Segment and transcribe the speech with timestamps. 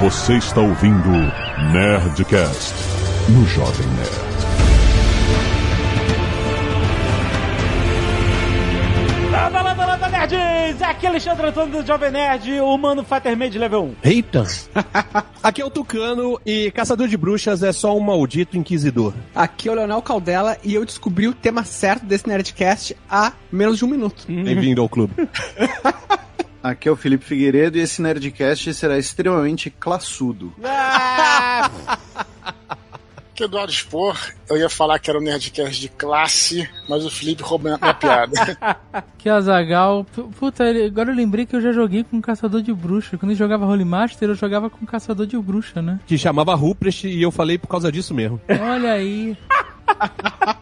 [0.00, 1.10] Você está ouvindo
[1.74, 2.74] Nerdcast
[3.28, 4.30] no Jovem Nerd.
[9.30, 10.80] Landa, landa, landa, nerds!
[10.80, 13.96] Aqui é Alexandre Antônio do Jovem Nerd, o Mano Fatermade level 1.
[14.02, 14.44] Eita!
[15.42, 19.12] Aqui é o Tucano e Caçador de Bruxas é só um maldito inquisidor.
[19.34, 23.76] Aqui é o Leonel Caldela e eu descobri o tema certo desse Nerdcast há menos
[23.76, 24.24] de um minuto.
[24.26, 25.12] Bem-vindo ao clube.
[26.62, 30.52] Aqui é o Felipe Figueiredo e esse Nerdcast será extremamente classudo.
[30.64, 31.70] Ah,
[33.34, 34.18] Que Eduardo Spor,
[34.50, 38.34] eu ia falar que era um Nerdcast de classe, mas o Felipe roubou minha piada.
[39.16, 40.04] Que Azagal.
[40.38, 43.16] Puta, agora eu lembrei que eu já joguei com Caçador de Bruxa.
[43.16, 45.98] Quando eu jogava Holy Master, eu jogava com Caçador de Bruxa, né?
[46.06, 48.38] Que chamava Ruprecht e eu falei por causa disso mesmo.
[48.48, 49.36] Olha aí.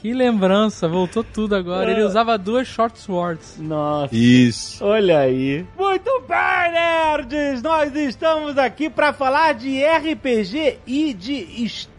[0.00, 1.90] Que lembrança, voltou tudo agora.
[1.90, 3.56] Ele usava duas short swords.
[3.58, 4.84] Nossa, Isso.
[4.84, 5.64] olha aí.
[5.76, 7.62] Muito bem, nerds!
[7.62, 11.32] Nós estamos aqui pra falar de RPG e de
[11.64, 11.95] história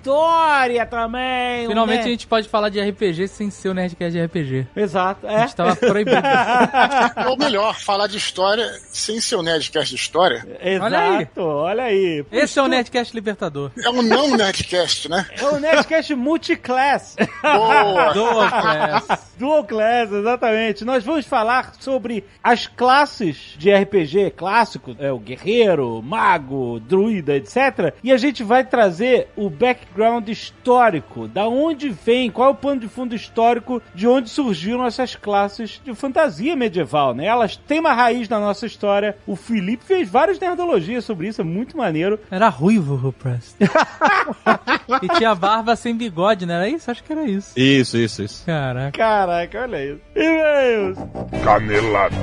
[0.90, 1.68] também.
[1.68, 4.68] Finalmente a gente pode falar de RPG sem ser o Nerdcast de RPG.
[4.76, 5.40] Exato, A é.
[5.42, 6.18] gente tava proibido.
[7.28, 10.46] Ou melhor, falar de história sem ser o Nerdcast de história.
[10.82, 11.16] Olha aí.
[11.16, 12.26] Exato, olha aí.
[12.32, 13.72] Esse é o Nerdcast Libertador.
[13.84, 15.26] É um não Nerdcast, né?
[15.38, 17.16] É o Nerdcast Multiclass.
[17.42, 18.14] Boa!
[18.14, 19.34] Dual Class.
[19.38, 20.86] Dual Class, exatamente.
[20.86, 27.94] Nós vamos falar sobre as classes de RPG clássico, é o guerreiro, mago, druida, etc.
[28.04, 29.97] E a gente vai trazer o background
[30.30, 35.16] histórico, da onde vem, qual é o plano de fundo histórico de onde surgiram essas
[35.16, 37.26] classes de fantasia medieval, né?
[37.26, 39.18] Elas têm uma raiz na nossa história.
[39.26, 42.20] O Felipe fez várias nerdologias sobre isso, é muito maneiro.
[42.30, 43.56] Era ruivo, Ruprest.
[45.02, 46.90] e tinha barba sem bigode, não era isso?
[46.90, 47.54] Acho que era isso.
[47.56, 48.46] Isso, isso, isso.
[48.46, 48.98] Caraca.
[48.98, 50.02] Caraca, olha isso.
[50.16, 50.98] E-mails.
[51.44, 52.16] Canelada.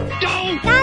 [0.45, 0.75] Muito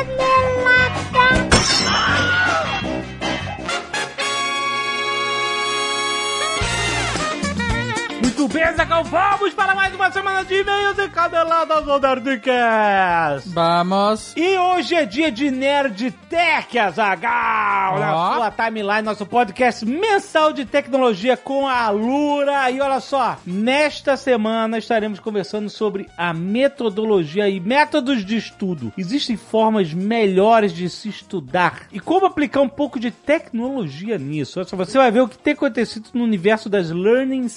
[8.48, 13.50] bem, Zagal, vamos para mais uma semana de e-mails e caneladas do Nerdcast.
[13.50, 14.34] Vamos.
[14.36, 18.36] E hoje é dia de Nerd Tech, Azagal, na Ó.
[18.36, 22.72] sua timeline, nosso podcast mensal de tecnologia com a Lura.
[22.72, 28.92] E olha só, nesta semana estaremos conversando sobre a metodologia e métodos de estudo.
[28.98, 34.60] Existem formas melhores de se estudar e como aplicar um pouco de tecnologia nisso.
[34.60, 37.48] Olha só, você vai ver o que tem acontecido no universo das Learning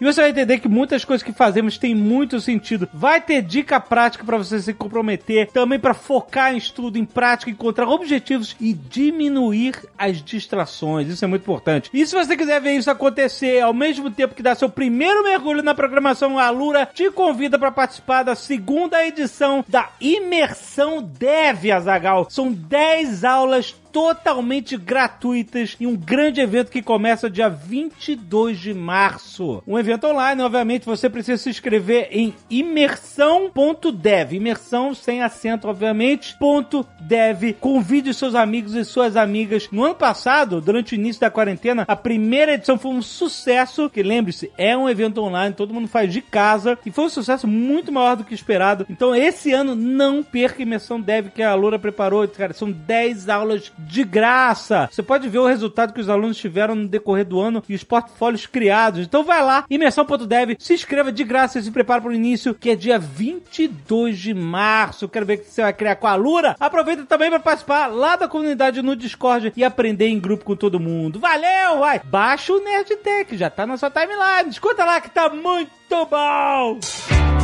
[0.00, 2.88] E você vai entender que muitas coisas que fazemos têm muito sentido.
[2.92, 7.50] Vai ter dica prática para você se comprometer, também para focar em estudo, em prática,
[7.50, 11.08] encontrar objetivos e diminuir as distrações.
[11.08, 11.90] Isso é muito importante.
[11.92, 15.62] E se você quiser ver isso acontecer ao mesmo tempo que dá seu primeiro mergulho
[15.62, 22.26] na programação, a Lura te convida para participar da segunda edição da Imersão Dev, Azagal.
[22.30, 29.62] São 10 aulas totalmente gratuitas e um grande evento que começa dia 22 de março.
[29.66, 36.86] Um evento online, obviamente, você precisa se inscrever em imersão.dev, imersão sem acento, obviamente, ponto
[37.00, 37.54] .dev.
[37.60, 39.68] Convide seus amigos e suas amigas.
[39.70, 44.02] No ano passado, durante o início da quarentena, a primeira edição foi um sucesso, que
[44.02, 47.92] lembre-se, é um evento online, todo mundo faz de casa e foi um sucesso muito
[47.92, 48.86] maior do que esperado.
[48.88, 53.28] Então, esse ano não perca a imersão Dev que a Loura preparou, cara, são 10
[53.28, 54.88] aulas de graça.
[54.90, 57.84] Você pode ver o resultado que os alunos tiveram no decorrer do ano e os
[57.84, 59.00] portfólios criados.
[59.06, 62.70] Então vai lá, imersão.dev, se inscreva de graça e se prepara para o início, que
[62.70, 65.08] é dia 22 de março.
[65.08, 66.56] Quero ver o que você vai criar com a Lura.
[66.58, 70.80] Aproveita também para participar lá da comunidade no Discord e aprender em grupo com todo
[70.80, 71.18] mundo.
[71.18, 72.00] Valeu, vai!
[72.04, 74.50] Baixa o Nerdtech, já tá na sua timeline.
[74.50, 77.39] Escuta lá que tá muito bom!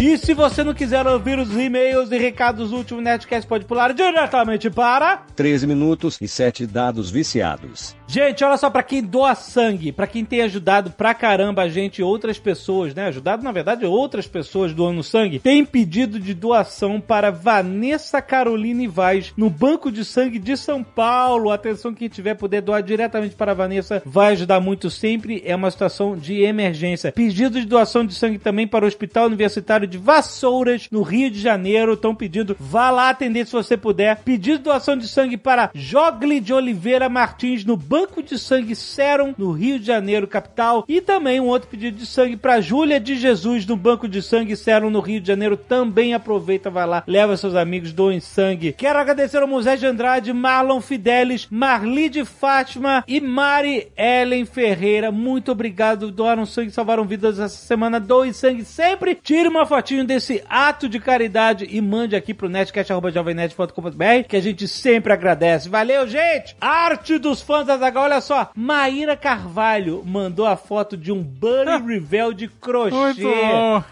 [0.00, 3.92] E se você não quiser ouvir os e-mails e recados do último Nerdcast, pode pular
[3.92, 5.24] diretamente para...
[5.34, 7.97] 13 minutos e 7 dados viciados.
[8.10, 11.98] Gente, olha só, pra quem doa sangue, pra quem tem ajudado pra caramba a gente
[11.98, 13.08] e outras pessoas, né?
[13.08, 19.34] Ajudado, na verdade, outras pessoas doando sangue, tem pedido de doação para Vanessa Caroline Vaz,
[19.36, 21.50] no Banco de Sangue de São Paulo.
[21.50, 25.42] Atenção, quem tiver poder doar diretamente para a Vanessa vai ajudar muito sempre.
[25.44, 27.12] É uma situação de emergência.
[27.12, 31.40] Pedido de doação de sangue também para o Hospital Universitário de Vassouras, no Rio de
[31.42, 31.92] Janeiro.
[31.92, 34.16] Estão pedindo, vá lá atender se você puder.
[34.24, 38.76] Pedido de doação de sangue para Jogli de Oliveira Martins, no Banco Banco de Sangue
[38.76, 40.84] Serum, no Rio de Janeiro, capital.
[40.86, 44.54] E também um outro pedido de sangue pra Júlia de Jesus, no Banco de Sangue
[44.54, 45.56] Serum, no Rio de Janeiro.
[45.56, 48.72] Também aproveita, vai lá, leva seus amigos, doem sangue.
[48.72, 55.10] Quero agradecer ao Museu de Andrade, Marlon Fidelis, Marli de Fátima e Mari Ellen Ferreira.
[55.10, 57.98] Muito obrigado, doaram sangue, salvaram vidas essa semana.
[57.98, 59.16] Doe sangue sempre.
[59.16, 64.68] Tire uma fotinho desse ato de caridade e mande aqui pro netcast.jovemnet.com.br que a gente
[64.68, 65.68] sempre agradece.
[65.68, 66.54] Valeu, gente!
[66.60, 68.50] Arte dos fãs da Olha só.
[68.54, 72.94] Maíra Carvalho mandou a foto de um Bunny Revel de crochê.
[72.94, 73.82] Muito bom.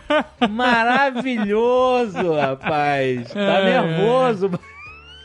[0.51, 3.29] Maravilhoso, rapaz.
[3.33, 4.51] Tá É, nervoso.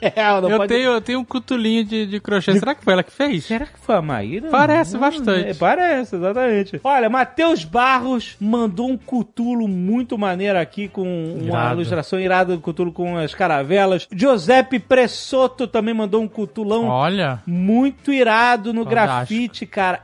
[0.01, 2.53] É, não Eu pode- tenho, eu tenho um cutulinho de, de crochê.
[2.57, 3.45] Será que foi ela que fez?
[3.45, 4.49] Será que foi a Maíra?
[4.49, 5.49] Parece bastante.
[5.49, 6.79] é, parece, exatamente.
[6.83, 11.03] Olha, Matheus Barros mandou um cutulo muito maneiro aqui com
[11.35, 11.75] uma Irado.
[11.75, 14.07] ilustração irada do cutulo com as caravelas.
[14.11, 17.41] Giuseppe Pressoto também mandou um cutulão Olha.
[17.45, 19.33] muito irado no Fantástico.
[19.35, 20.01] grafite, cara.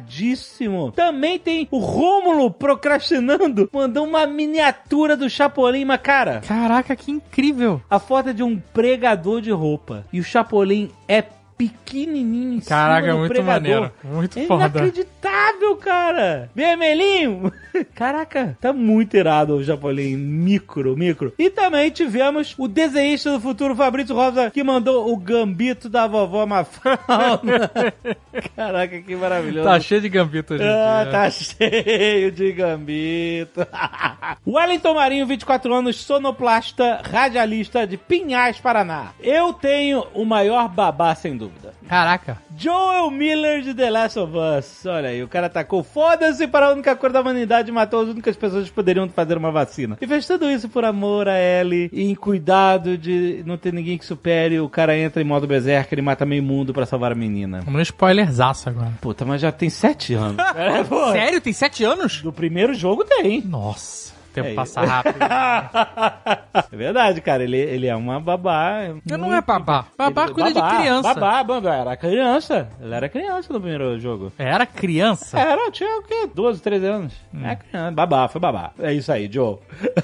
[0.00, 0.92] Iradíssimo.
[0.92, 3.68] Também tem o Rômulo procrastinando.
[3.72, 7.80] Mandou uma miniatura do Chapolin, mas, cara, Caraca, que incrível.
[7.88, 10.04] a foto é de um pregador de roupa.
[10.12, 11.22] E o Chapolin é
[11.56, 13.52] pequenininho em Caraca, cima muito pregador.
[13.62, 13.92] maneiro.
[14.04, 14.64] Muito É foda.
[14.64, 16.50] inacreditável, cara.
[16.54, 17.52] Vermelhinho.
[17.94, 20.16] Caraca, tá muito irado o Chapolin.
[20.16, 21.32] Micro, micro.
[21.38, 26.44] E também tivemos o desenhista do futuro, Fabrício Rosa, que mandou o gambito da vovó
[26.46, 27.70] Mafalda.
[28.54, 29.68] Caraca, que maravilhoso.
[29.68, 31.12] Tá cheio de gambito em Ah, dia.
[31.12, 33.66] tá cheio de gambito.
[34.46, 39.12] Wellington Marinho, 24 anos, sonoplasta, radialista de Pinhais, Paraná.
[39.20, 41.45] Eu tenho o maior babá, sem dúvida.
[41.88, 42.38] Caraca.
[42.56, 44.86] Joel Miller de The Last of Us.
[44.86, 48.08] Olha aí, o cara tacou foda-se para a única cor da humanidade e matou as
[48.08, 49.96] únicas pessoas que poderiam fazer uma vacina.
[50.00, 53.98] E fez tudo isso por amor a Ellie e em cuidado de não ter ninguém
[53.98, 54.58] que supere.
[54.60, 57.60] O cara entra em modo berserker e mata meio mundo para salvar a menina.
[57.60, 58.92] Vamos no spoilerzaço agora.
[59.00, 60.36] Puta, mas já tem sete anos.
[60.56, 61.12] é.
[61.12, 61.40] Sério?
[61.40, 62.22] Tem sete anos?
[62.22, 63.42] Do primeiro jogo tem.
[63.42, 64.05] Nossa.
[64.36, 65.16] O tempo É passa rápido.
[66.72, 67.42] É verdade, cara.
[67.44, 68.80] Ele, ele é uma babá.
[69.08, 69.86] Eu não é babá.
[69.96, 71.14] Babá Ele- cuida de criança.
[71.14, 72.68] Babá, babá, era criança.
[72.80, 74.32] Ele era criança no primeiro jogo.
[74.38, 75.38] Era criança?
[75.38, 76.28] Era, tinha o quê?
[76.34, 77.12] 12, 13 anos.
[77.44, 77.90] É criança.
[77.92, 78.72] Babá, foi babá.
[78.78, 79.58] É isso aí, Joe.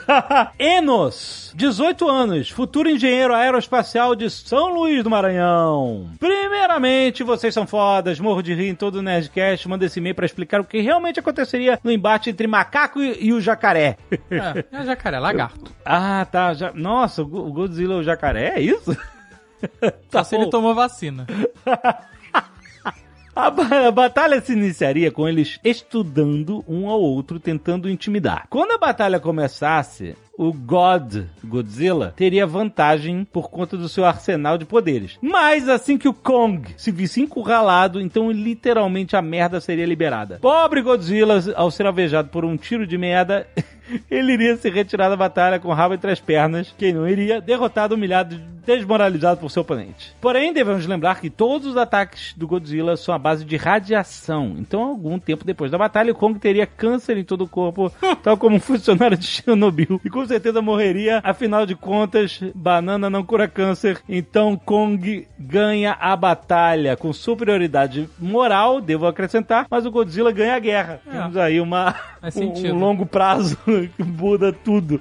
[0.59, 6.11] Enos, 18 anos, futuro engenheiro aeroespacial de São Luís do Maranhão.
[6.21, 10.27] Primeiramente, vocês são fodas, morro de rir em todo o Nerdcast, manda esse e-mail pra
[10.27, 13.97] explicar o que realmente aconteceria no embate entre macaco e, e o jacaré.
[14.31, 15.73] É, é jacaré, lagarto.
[15.85, 16.55] ah, tá.
[16.55, 16.73] Já...
[16.73, 18.97] Nossa, o Go- o Godzilla é o jacaré, é isso?
[20.11, 20.51] Só se ele bom.
[20.51, 21.27] tomou vacina.
[23.35, 28.47] A batalha se iniciaria com eles estudando um ao outro, tentando intimidar.
[28.51, 34.67] Quando a batalha começasse, o God Godzilla teria vantagem por conta do seu arsenal de
[34.67, 35.19] poderes.
[35.23, 40.39] Mas assim que o Kong se visse encurralado, então literalmente a merda seria liberada.
[40.39, 43.47] Pobre Godzilla, ao ser alvejado por um tiro de merda.
[44.11, 47.41] Ele iria se retirar da batalha com o rabo entre as pernas, quem não iria,
[47.41, 50.15] derrotado, humilhado, desmoralizado por seu oponente.
[50.21, 54.55] Porém, devemos lembrar que todos os ataques do Godzilla são à base de radiação.
[54.59, 57.93] Então, algum tempo depois da batalha, o Kong teria câncer em todo o corpo,
[58.23, 60.01] tal como um funcionário de Chernobyl.
[60.05, 61.21] E com certeza morreria.
[61.25, 64.01] Afinal de contas, banana não cura câncer.
[64.09, 70.61] Então, Kong ganha a batalha com superioridade moral, devo acrescentar, mas o Godzilla ganha a
[70.61, 71.01] guerra.
[71.07, 71.11] É.
[71.11, 72.73] Temos aí uma, Faz um, sentido.
[72.73, 75.01] um longo prazo que muda tudo.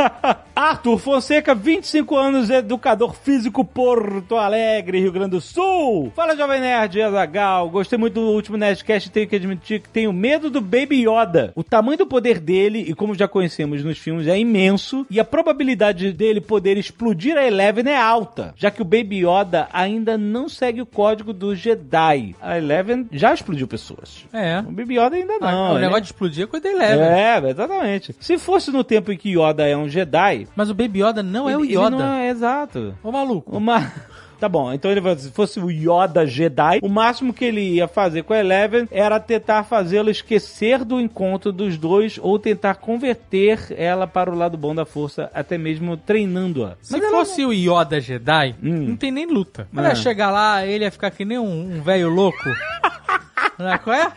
[0.56, 6.10] Arthur Fonseca, 25 anos, educador físico Porto Alegre, Rio Grande do Sul.
[6.16, 7.68] Fala, Jovem Nerd, Azagal.
[7.68, 11.52] Gostei muito do último Nerdcast e tenho que admitir que tenho medo do Baby Yoda.
[11.54, 15.24] O tamanho do poder dele, e como já conhecemos nos filmes, é imenso, e a
[15.24, 20.48] probabilidade dele poder explodir a Eleven é alta, já que o Baby Yoda ainda não
[20.48, 22.34] segue o código do Jedi.
[22.40, 24.24] A Eleven já explodiu pessoas.
[24.32, 24.60] É.
[24.60, 25.72] O Baby Yoda ainda não.
[25.72, 25.80] o né?
[25.82, 27.02] negócio de explodir é coisa dele leve.
[27.02, 28.16] É, exatamente.
[28.20, 30.46] Se fosse no tempo em que Yoda é um Jedi.
[30.56, 31.96] Mas o Baby Yoda não é o ele- Yoda.
[31.96, 32.94] Ele não é exato.
[33.02, 33.56] Ô maluco.
[33.56, 33.92] Uma.
[34.42, 38.24] Tá bom, então ele se fosse o Yoda Jedi, o máximo que ele ia fazer
[38.24, 44.04] com a Eleven era tentar fazê-lo esquecer do encontro dos dois ou tentar converter ela
[44.04, 46.74] para o lado bom da força, até mesmo treinando-a.
[46.82, 48.88] Se fosse o Yoda Jedi, Hum.
[48.88, 49.68] não tem nem luta.
[49.70, 49.88] Mas É.
[49.90, 52.36] ia chegar lá, ele ia ficar que nem um um velho louco.
[53.58, 54.12] Né, qual é?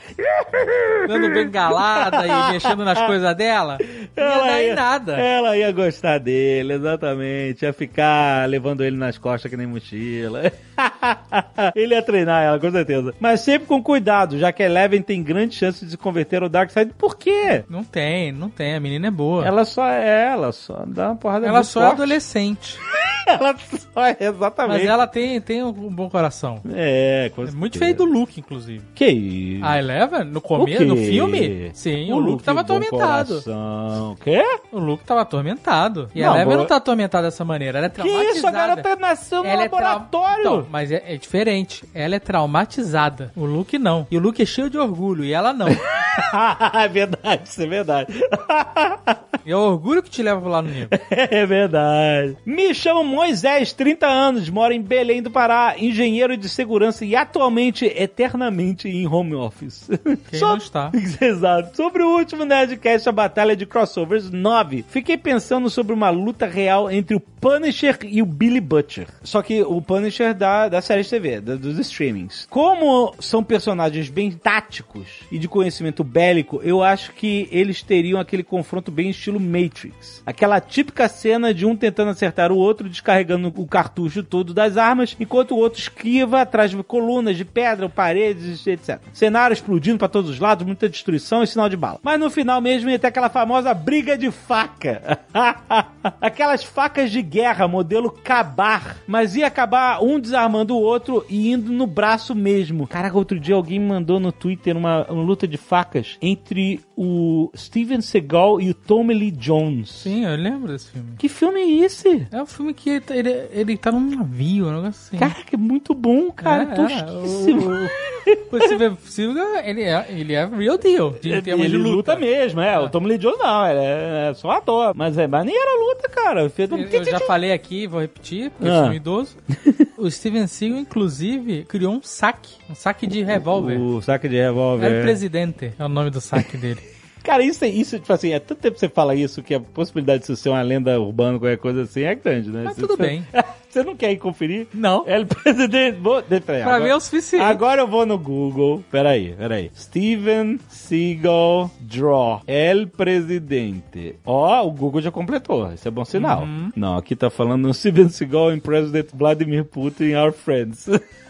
[1.08, 3.78] Dando bengalada e mexendo nas coisas dela.
[4.16, 5.14] Não ia dar em nada.
[5.18, 7.64] Ela ia gostar dele, exatamente.
[7.66, 10.52] Ia ficar levando ele nas costas que nem mochila.
[11.76, 13.14] ele ia treinar ela, com certeza.
[13.20, 16.50] Mas sempre com cuidado, já que a Eleven tem grande chance de se converter ao
[16.50, 16.94] Darkseid.
[16.98, 17.64] Por quê?
[17.70, 18.76] Não tem, não tem.
[18.76, 19.46] A menina é boa.
[19.46, 22.02] Ela só é ela, só dá uma porrada Ela só é forte.
[22.02, 22.78] adolescente.
[23.28, 23.56] ela
[23.94, 24.80] só é exatamente.
[24.80, 26.62] Mas ela tem, tem um bom coração.
[26.74, 27.86] É, com É muito certeza.
[27.86, 28.84] feio do Luke, inclusive.
[28.94, 29.66] Que isso?
[29.66, 31.72] A Eleven, no começo, no filme?
[31.74, 33.28] Sim, o, Luke tava bom atormentado.
[33.42, 34.18] coração.
[34.24, 34.44] Quê?
[34.72, 36.10] O Luke tava atormentado.
[36.14, 38.38] E Não, a Eleven boa- não tá atormentada dessa maneira, ela é Que traumatizada.
[38.38, 38.48] isso?
[38.48, 40.40] A garota nasceu no Ela é trau- laboratório.
[40.42, 41.84] Então, mas é, é diferente.
[41.94, 43.32] Ela é traumatizada.
[43.36, 44.06] O Luke não.
[44.12, 45.68] E o Luke é cheio de orgulho, e ela não.
[46.74, 48.14] é verdade, isso é verdade.
[49.46, 50.90] e é o orgulho que te leva pro lado negro.
[51.10, 52.38] É verdade.
[52.46, 57.86] Me chamo Moisés, 30 anos, moro em Belém do Pará, engenheiro de segurança e atualmente
[57.86, 59.88] eternamente em home office.
[60.30, 60.92] Quem Só- não está?
[61.22, 61.76] Exato.
[61.76, 66.90] Sobre o último Nerdcast, a Batalha de Crossovers 9, fiquei pensando sobre uma luta real
[66.92, 69.08] entre o Punisher e o Billy Butcher.
[69.24, 72.48] Só que o Punisher da, da série de TV, da- dos streamings.
[72.50, 78.44] Como são personagens bem táticos e de conhecimento bélico, eu acho que eles teriam aquele
[78.44, 80.24] confronto bem estilo Matrix.
[80.26, 85.16] Aquela típica cena de um tentando acertar o outro, descarregando o cartucho todo das armas,
[85.20, 88.95] enquanto o outro esquiva atrás de colunas de pedra, paredes, etc.
[89.14, 92.00] Cenário explodindo para todos os lados, muita destruição e sinal de bala.
[92.04, 95.20] Mas no final mesmo ia ter aquela famosa briga de faca.
[96.22, 98.98] Aquelas facas de guerra, modelo Cabar.
[99.08, 102.88] Mas ia acabar um desarmando o outro e indo no braço mesmo.
[102.88, 108.02] Caraca, outro dia alguém mandou no Twitter uma, uma luta de facas entre o Steven
[108.02, 109.90] Seagal e o Tommy Lee Jones.
[109.92, 111.10] Sim, eu lembro desse filme.
[111.18, 112.28] Que filme é esse?
[112.32, 115.18] É um filme que ele, ele, ele tá num navio, um negócio assim.
[115.18, 116.64] Caraca, é muito bom, cara.
[116.64, 117.62] É, tosquíssimo.
[117.72, 122.14] O, o Steven Seagal, ele é, ele é real deal, de termos ele de luta.
[122.14, 122.80] luta mesmo, é.
[122.80, 124.94] O Tommy Lee Jones não, ele é, é só ator.
[124.96, 126.42] Mas é maneira a luta, cara.
[126.42, 128.74] Eu eu já falei aqui, vou repetir, porque Ah.
[128.74, 129.38] eu sou um idoso.
[129.98, 132.56] O Steven Seagal, inclusive, criou um saque.
[132.70, 133.80] Um saque de revólver.
[133.80, 134.86] O saque de revólver.
[134.86, 136.82] Era o presidente, é o nome do saque dele.
[137.26, 139.60] Cara, isso, é- isso, tipo assim, é tanto tempo que você fala isso que a
[139.60, 142.62] possibilidade de isso ser uma lenda urbana, qualquer coisa assim, é grande, né?
[142.66, 143.28] Mas Você- tudo você- bem.
[143.76, 144.68] Você não quer ir conferir?
[144.74, 145.04] Não.
[145.06, 145.98] El presidente.
[146.00, 147.44] Vou, peraí, Pra agora, mim é o suficiente.
[147.44, 148.82] Agora eu vou no Google.
[148.90, 149.70] Peraí, peraí.
[149.76, 152.42] Steven Seagal Draw.
[152.48, 154.16] El Presidente.
[154.26, 155.74] Ó, o Google já completou.
[155.74, 156.44] Isso é bom sinal.
[156.44, 156.70] Uhum.
[156.74, 160.88] Não, aqui tá falando Steven Seagal em President Vladimir Putin, our friends.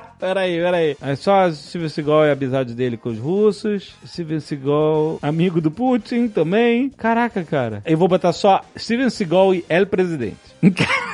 [0.18, 0.96] Peraí, peraí.
[1.00, 3.94] É só Steven Seagal e a amizade dele com os russos.
[4.06, 6.90] Steven Seagal, amigo do Putin também.
[6.90, 7.82] Caraca, cara.
[7.84, 10.36] Eu vou botar só Steven Seagal e El Presidente.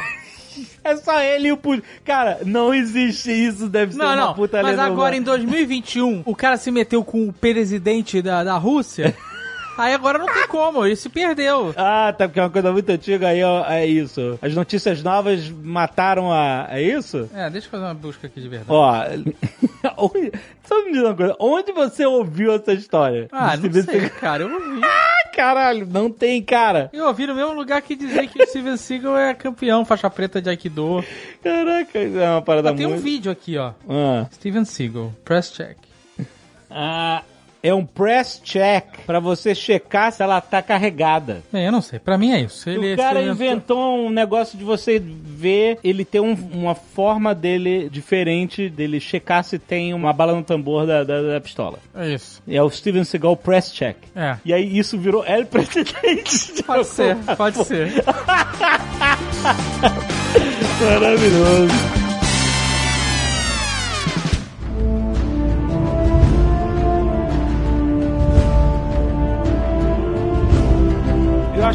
[0.85, 1.83] É só ele e o Putin.
[2.03, 4.35] Cara, não existe isso, deve ser Não, uma não.
[4.35, 5.37] puta Mas agora em urbana.
[5.39, 9.15] 2021, o cara se meteu com o presidente da, da Rússia.
[9.79, 11.73] Aí agora não tem como, ele se perdeu.
[11.77, 14.39] Ah, tá, porque é uma coisa muito antiga, aí ó, é isso.
[14.43, 16.67] As notícias novas mataram a...
[16.71, 17.31] É isso?
[17.35, 18.71] É, deixa eu fazer uma busca aqui de verdade.
[18.71, 18.93] Ó,
[20.13, 20.33] onde-
[20.65, 23.29] só me diz uma coisa, onde você ouviu essa história?
[23.33, 24.81] ah, não sei, Seagal- cara, eu ouvi.
[25.35, 26.91] Caralho, não tem, cara.
[26.93, 30.43] Eu ouvi no mesmo lugar que dizer que o Steven Seagal é campeão faixa preta
[30.43, 31.05] de Aikido.
[31.43, 33.03] Caraca, é uma parada Ah, tem um muito...
[33.05, 33.73] vídeo aqui, ó.
[33.89, 34.27] Ah.
[34.33, 35.77] Steven Seagal, press check.
[36.71, 37.23] Ah,
[37.69, 41.43] é um press check pra você checar se ela tá carregada.
[41.53, 42.69] Bem, eu não sei, pra mim é isso.
[42.69, 47.35] Ele o cara experimentou- inventou um negócio de você ver, ele ter um- uma forma
[47.35, 51.79] dele diferente, dele checar se tem uma bala no tambor da, da, da pistola.
[51.95, 52.43] É isso.
[52.47, 53.97] E é o Steven Seagal Press Check.
[54.15, 54.37] É.
[54.45, 56.63] E aí isso virou El Presidente.
[56.69, 57.93] Pode ser, pode ser.
[60.81, 61.98] Maravilhoso.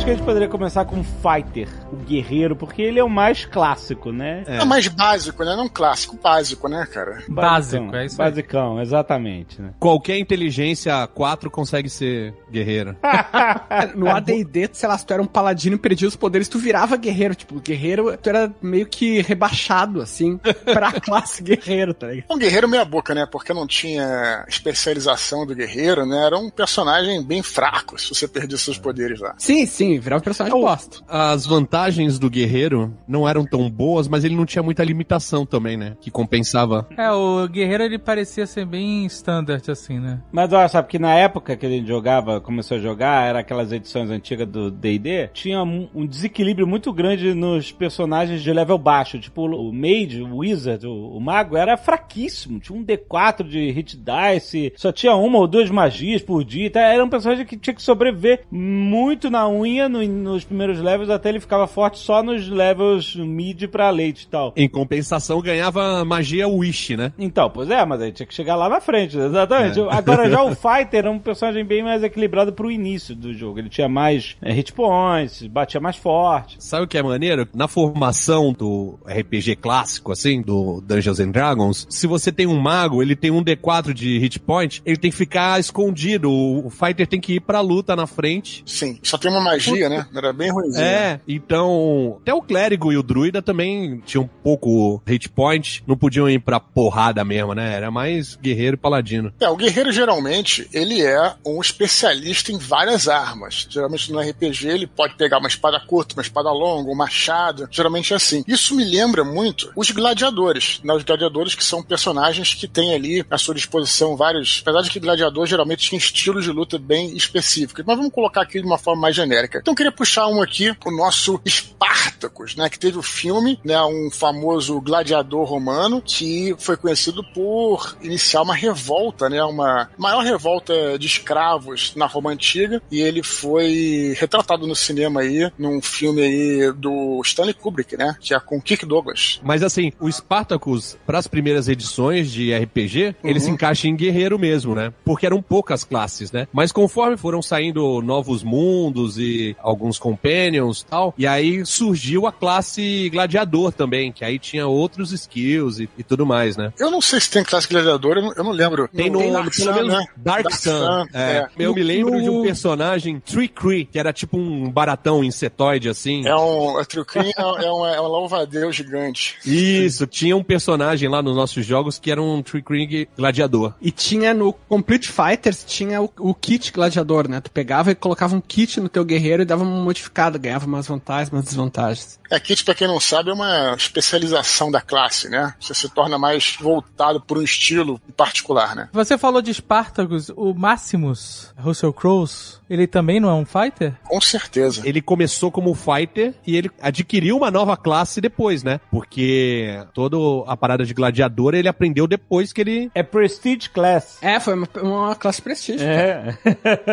[0.03, 3.09] Acho que a gente poderia começar com o Fighter, o guerreiro, porque ele é o
[3.09, 4.43] mais clássico, né?
[4.45, 4.65] É.
[4.65, 5.55] mais básico, né?
[5.55, 7.23] Não clássico, básico, né, cara?
[7.29, 8.29] Básico, é isso aí.
[8.29, 9.73] Basicão, exatamente, né?
[9.79, 12.97] Qualquer inteligência 4 consegue ser guerreiro.
[13.95, 16.95] No AD&D, sei lá, se tu era um paladino e perdia os poderes, tu virava
[16.95, 17.35] guerreiro.
[17.35, 22.25] Tipo, guerreiro, tu era meio que rebaixado, assim, pra classe guerreiro, tá ligado?
[22.31, 23.27] Um guerreiro meia boca, né?
[23.29, 26.25] Porque não tinha especialização do guerreiro, né?
[26.25, 29.35] Era um personagem bem fraco se você perdia seus poderes lá.
[29.37, 30.97] Sim, sim, virava um personagem bosta.
[31.07, 35.77] As vantagens do guerreiro não eram tão boas, mas ele não tinha muita limitação também,
[35.77, 35.95] né?
[35.99, 36.87] Que compensava.
[36.97, 40.21] É, o guerreiro ele parecia ser bem standard, assim, né?
[40.31, 43.71] Mas olha, sabe que na época que a gente jogava, começou a jogar, era aquelas
[43.71, 49.19] edições antigas do D&D, tinha um, um desequilíbrio muito grande nos personagens de level baixo,
[49.19, 53.97] tipo o Mage, o Wizard, o, o Mago, era fraquíssimo, tinha um D4 de hit
[53.97, 57.73] dice, só tinha uma ou duas magias por dia, então era um personagem que tinha
[57.73, 62.47] que sobreviver muito na unha no- nos primeiros levels, até ele ficava forte só nos
[62.47, 64.53] levels mid pra late e tal.
[64.55, 67.11] Em compensação, ganhava magia Wish, né?
[67.17, 69.79] Então, pois é, mas aí tinha que chegar lá na frente, exatamente.
[69.79, 69.87] É.
[69.93, 72.53] Agora já o Fighter é um personagem bem mais equilibrado.
[72.53, 73.59] pro início do jogo.
[73.59, 76.55] Ele tinha mais é, hit points, batia mais forte.
[76.59, 77.47] Sabe o que é maneiro?
[77.53, 83.01] Na formação do RPG clássico, assim, do Dungeons and Dragons, se você tem um mago,
[83.01, 86.31] ele tem um D4 de hit point, ele tem que ficar escondido.
[86.31, 88.63] O fighter tem que ir pra luta na frente.
[88.65, 90.05] Sim, só tem uma magia, né?
[90.15, 90.83] Era bem ruimzinho.
[90.83, 92.17] É, então.
[92.21, 96.59] Até o clérigo e o druida também tinham pouco hit point, não podiam ir pra
[96.59, 97.73] porrada mesmo, né?
[97.73, 99.33] Era mais guerreiro e paladino.
[99.39, 103.67] É, o guerreiro geralmente, ele é um especialista em várias armas.
[103.69, 107.67] Geralmente no RPG ele pode pegar uma espada curta, uma espada longa, um machado.
[107.71, 108.43] Geralmente é assim.
[108.47, 110.79] Isso me lembra muito os gladiadores.
[110.83, 110.93] Né?
[110.93, 114.61] Os gladiadores que são personagens que têm ali à sua disposição vários.
[114.61, 117.83] Apesar de que gladiador geralmente tinha estilos de luta bem específicos.
[117.85, 119.61] Mas vamos colocar aqui de uma forma mais genérica.
[119.63, 122.69] Então eu queria puxar um aqui, o nosso Spartacus, né?
[122.69, 123.81] Que teve o filme, né?
[123.83, 129.41] Um famoso gladiador romano que foi conhecido por iniciar uma revolta, né?
[129.41, 132.81] Uma maior revolta de escravos na Roma Antiga.
[132.91, 138.17] E ele foi retratado no cinema aí, num filme aí do Stanley Kubrick, né?
[138.19, 139.39] Que é com Kirk Douglas.
[139.41, 144.37] Mas assim, o Spartacus, para as primeiras edições de RPG, ele se encaixa em guerreiro
[144.37, 144.93] mesmo, né?
[145.05, 146.49] Porque eram poucas classes, né?
[146.51, 152.31] Mas conforme foram saindo novos mundos e alguns companions e tal, e aí surgiu a
[152.31, 156.73] classe gladiador também, que aí tinha outros skills e, e tudo mais, né?
[156.79, 158.87] Eu não sei se tem classe gladiador, eu não, eu não lembro.
[158.87, 160.05] Tem no, Dark pelo Sun, menos né?
[160.17, 161.05] Dark, Sun.
[161.13, 161.21] é.
[161.23, 161.47] é.
[161.57, 166.25] Eu me lembro No- de um personagem, Trickree, que era tipo um baratão insetoide assim.
[166.27, 166.77] É um.
[166.77, 169.37] A é, é um, é um louva-a-Deus gigante.
[169.45, 173.73] Isso, tinha um personagem lá nos nossos jogos que era um Trickree gladiador.
[173.81, 177.41] E tinha no Complete Fighters, tinha o, o kit gladiador, né?
[177.41, 180.87] Tu pegava e colocava um kit no teu guerreiro e dava uma modificada, ganhava umas
[180.87, 182.19] vantagens, umas desvantagens.
[182.29, 185.53] É, kit, pra quem não sabe, é uma especialização da classe, né?
[185.59, 188.89] Você se torna mais voltado por um estilo em particular, né?
[188.91, 192.23] Você falou de Spartacus, o Maximus Russell Crowe,
[192.69, 193.93] ele também não é um fighter?
[194.03, 194.81] Com certeza.
[194.83, 198.79] Ele começou como fighter e ele adquiriu uma nova classe depois, né?
[198.89, 202.91] Porque toda a parada de gladiador ele aprendeu depois que ele.
[202.95, 204.17] É Prestige Class.
[204.21, 205.85] É, foi uma, uma classe prestígio.
[205.85, 206.37] É.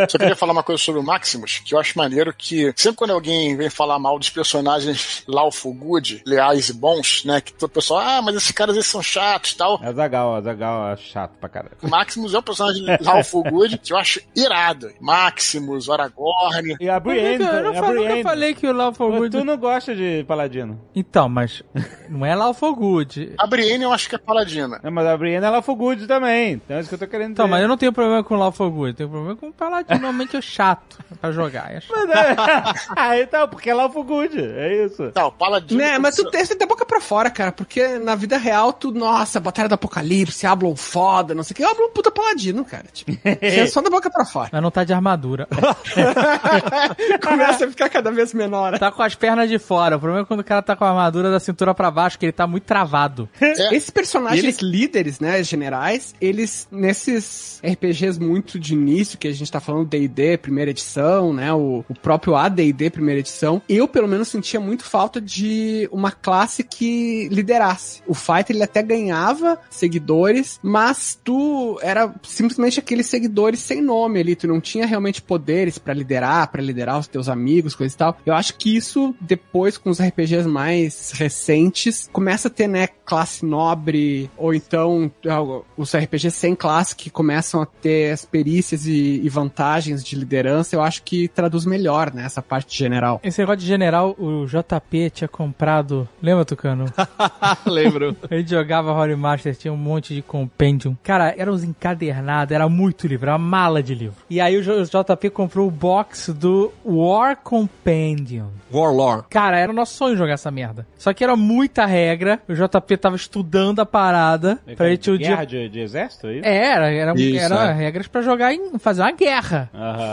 [0.09, 3.11] Só queria falar uma coisa sobre o Maximus, que eu acho maneiro que sempre quando
[3.13, 7.41] alguém vem falar mal dos personagens lawful good, leais e bons, né?
[7.41, 9.81] Que todo pessoal, ah, mas esses caras eles são chatos e tal.
[9.83, 11.77] É Zagal, a Zagal é chato pra caralho.
[11.83, 14.91] O Maximus é um personagem lawful good que eu acho irado.
[15.01, 16.77] Maximus, Aragorn.
[16.81, 18.23] E a Eu Brienne, eu não Brienne.
[18.23, 19.31] falei que o Lawful Good...
[19.39, 20.81] Tu não gosta de paladino.
[20.95, 21.63] Então, mas
[22.09, 23.35] não é Lawful Good.
[23.39, 24.81] A Brienne eu acho que é paladina.
[24.83, 26.53] Não, mas a Brienne ela foi good também.
[26.55, 27.51] Então é isso que eu tô querendo Então, dizer.
[27.55, 30.37] mas eu não tenho problema com Lawful Good, eu tenho problema com o Paladino, normalmente
[30.37, 31.73] é chato pra jogar.
[31.75, 31.97] É chato.
[31.97, 32.20] Mas é-
[32.97, 34.39] ah, então, porque ela foi good.
[34.39, 35.13] É isso.
[35.15, 35.81] Não, o paladino.
[35.81, 38.73] Né, mas tu tem, você tem a boca pra fora, cara, porque na vida real
[38.73, 42.85] tu, nossa, Batalha do Apocalipse, Ablon foda, não sei o que, Ablon puta paladino, cara.
[42.93, 44.51] Tipo, é só da boca pra fora.
[44.53, 45.49] Mas não tá de armadura.
[47.23, 48.79] Começa a ficar cada vez menor.
[48.79, 49.97] tá com as pernas de fora.
[49.97, 52.27] O problema é quando o cara tá com a armadura da cintura pra baixo, que
[52.27, 53.29] ele tá muito travado.
[53.41, 53.75] É.
[53.75, 59.61] Esses personagens líderes, né, generais, eles, nesses RPGs muito de início, que a gente tá
[59.61, 64.59] falando D&D, primeira edição, né, o, o próprio AD&D, primeira edição, eu, pelo menos, sentia
[64.59, 68.03] muito falta de uma classe que liderasse.
[68.05, 74.35] O Fighter, ele até ganhava seguidores, mas tu era simplesmente aqueles seguidores sem nome ali,
[74.35, 78.17] tu não tinha realmente poderes pra liderar, pra liderar os teus amigos, coisa e tal.
[78.27, 83.45] Eu acho que isso, depois, com os RPGs mais recentes, começa a ter, né, classe
[83.45, 89.21] nobre, ou então ah, os RPGs sem classe que começam a ter as perícias e,
[89.23, 93.21] e vantagens de liderança, eu acho que traduz melhor, né, essa parte general.
[93.23, 96.09] Esse negócio de general, o JP tinha comprado.
[96.23, 96.87] Lembra, Tucano?
[97.67, 98.17] Lembro.
[98.31, 100.97] A gente jogava Holy Master, tinha um monte de compendium.
[101.03, 104.17] Cara, eram uns encadernados, era muito livro, era uma mala de livro.
[104.31, 108.49] E aí o o JP comprou o box do War Compendium.
[108.73, 109.25] Warlord.
[109.29, 110.87] Cara, era o nosso sonho jogar essa merda.
[110.97, 112.41] Só que era muita regra.
[112.49, 115.63] O JP tava estudando a parada pra gente o Guerra dia.
[115.65, 116.41] de, de exército aí?
[116.45, 117.73] É, Era, era, Isso, era é.
[117.73, 119.69] regras pra jogar em fazer uma guerra.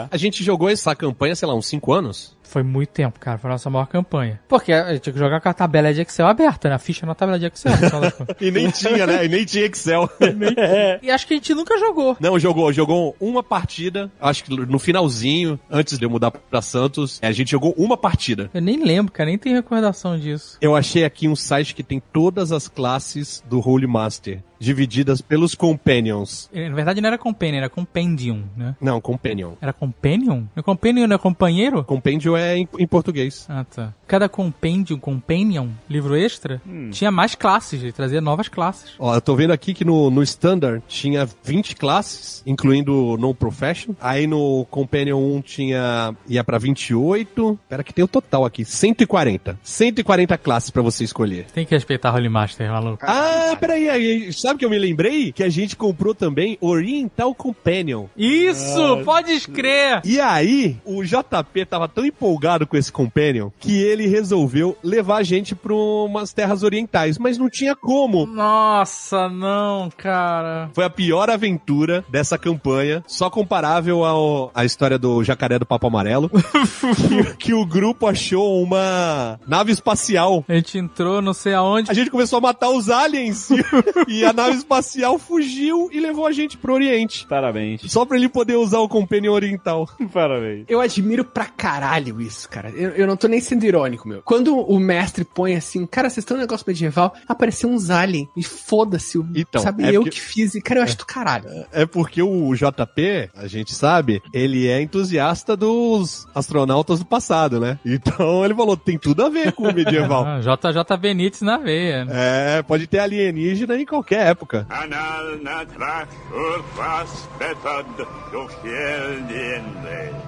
[0.09, 2.36] A gente jogou essa campanha, sei lá, uns 5 anos.
[2.47, 3.37] Foi muito tempo, cara.
[3.37, 4.39] Foi a nossa maior campanha.
[4.47, 6.75] Porque a gente tinha que jogar com a tabela de Excel aberta, né?
[6.75, 7.73] A ficha na tabela de Excel.
[8.39, 9.25] E nem tinha, né?
[9.25, 10.09] E nem tinha Excel.
[11.01, 12.15] e acho que a gente nunca jogou.
[12.19, 17.19] Não, jogou, jogou uma partida, acho que no finalzinho, antes de eu mudar pra Santos,
[17.21, 18.49] a gente jogou uma partida.
[18.53, 19.27] Eu nem lembro, cara.
[19.29, 20.57] Nem tenho recordação disso.
[20.61, 24.39] Eu achei aqui um site que tem todas as classes do Holy Master.
[24.59, 26.49] divididas pelos companions.
[26.53, 28.75] Na verdade não era companion, era compendium, né?
[28.81, 29.53] Não, companion.
[29.61, 30.43] Era companion?
[30.55, 31.83] É companion não é companheiro?
[31.83, 33.45] Compêndio é em, em português.
[33.49, 33.93] Ah, tá.
[34.07, 38.91] Cada compêndio, companion, livro extra, tinha mais classes, ele trazia novas classes.
[38.97, 43.93] Ó, eu tô vendo aqui que no, no Standard tinha 20 classes, incluindo no Profession.
[43.99, 46.15] Aí no Companion 1 tinha.
[46.27, 47.59] ia pra 28.
[47.67, 49.59] Pera que tem o total aqui: 140.
[49.61, 51.45] 140 classes pra você escolher.
[51.53, 53.03] Tem que respeitar Holy Master, maluco.
[53.05, 55.31] Ah, peraí, aí, sabe que eu me lembrei?
[55.31, 58.05] Que a gente comprou também Oriental Companion.
[58.15, 60.01] Isso, pode escrever!
[60.05, 62.26] E aí, o JP tava tão empolgado
[62.67, 67.49] com esse Companion que ele resolveu levar a gente pra umas terras orientais, mas não
[67.49, 68.25] tinha como.
[68.25, 70.69] Nossa, não, cara.
[70.73, 75.87] Foi a pior aventura dessa campanha, só comparável ao, à história do jacaré do Papo
[75.87, 76.29] Amarelo,
[76.95, 80.43] que, que o grupo achou uma nave espacial.
[80.47, 81.91] A gente entrou não sei aonde.
[81.91, 83.49] A gente começou a matar os aliens
[84.07, 87.25] e a nave espacial fugiu e levou a gente pro Oriente.
[87.27, 87.81] Parabéns.
[87.91, 89.87] Só pra ele poder usar o Companion Oriental.
[90.13, 90.65] Parabéns.
[90.67, 92.69] Eu admiro pra caralho isso, cara.
[92.71, 94.21] Eu, eu não tô nem sendo irônico, meu.
[94.23, 98.43] Quando o mestre põe assim, cara, vocês estão no negócio medieval, apareceu uns aliens e
[98.43, 99.83] foda-se, o- Então, sabe?
[99.83, 100.55] é eu porque- que fiz.
[100.55, 101.45] E, cara, eu acho do caralho.
[101.71, 107.79] É porque o JP, a gente sabe, ele é entusiasta dos astronautas do passado, né?
[107.85, 110.25] Então ele falou, tem tudo a ver com o medieval.
[110.27, 112.05] Ah, JJ Benítez na veia.
[112.05, 112.57] né?
[112.57, 114.65] É, pode ter alienígena em qualquer época.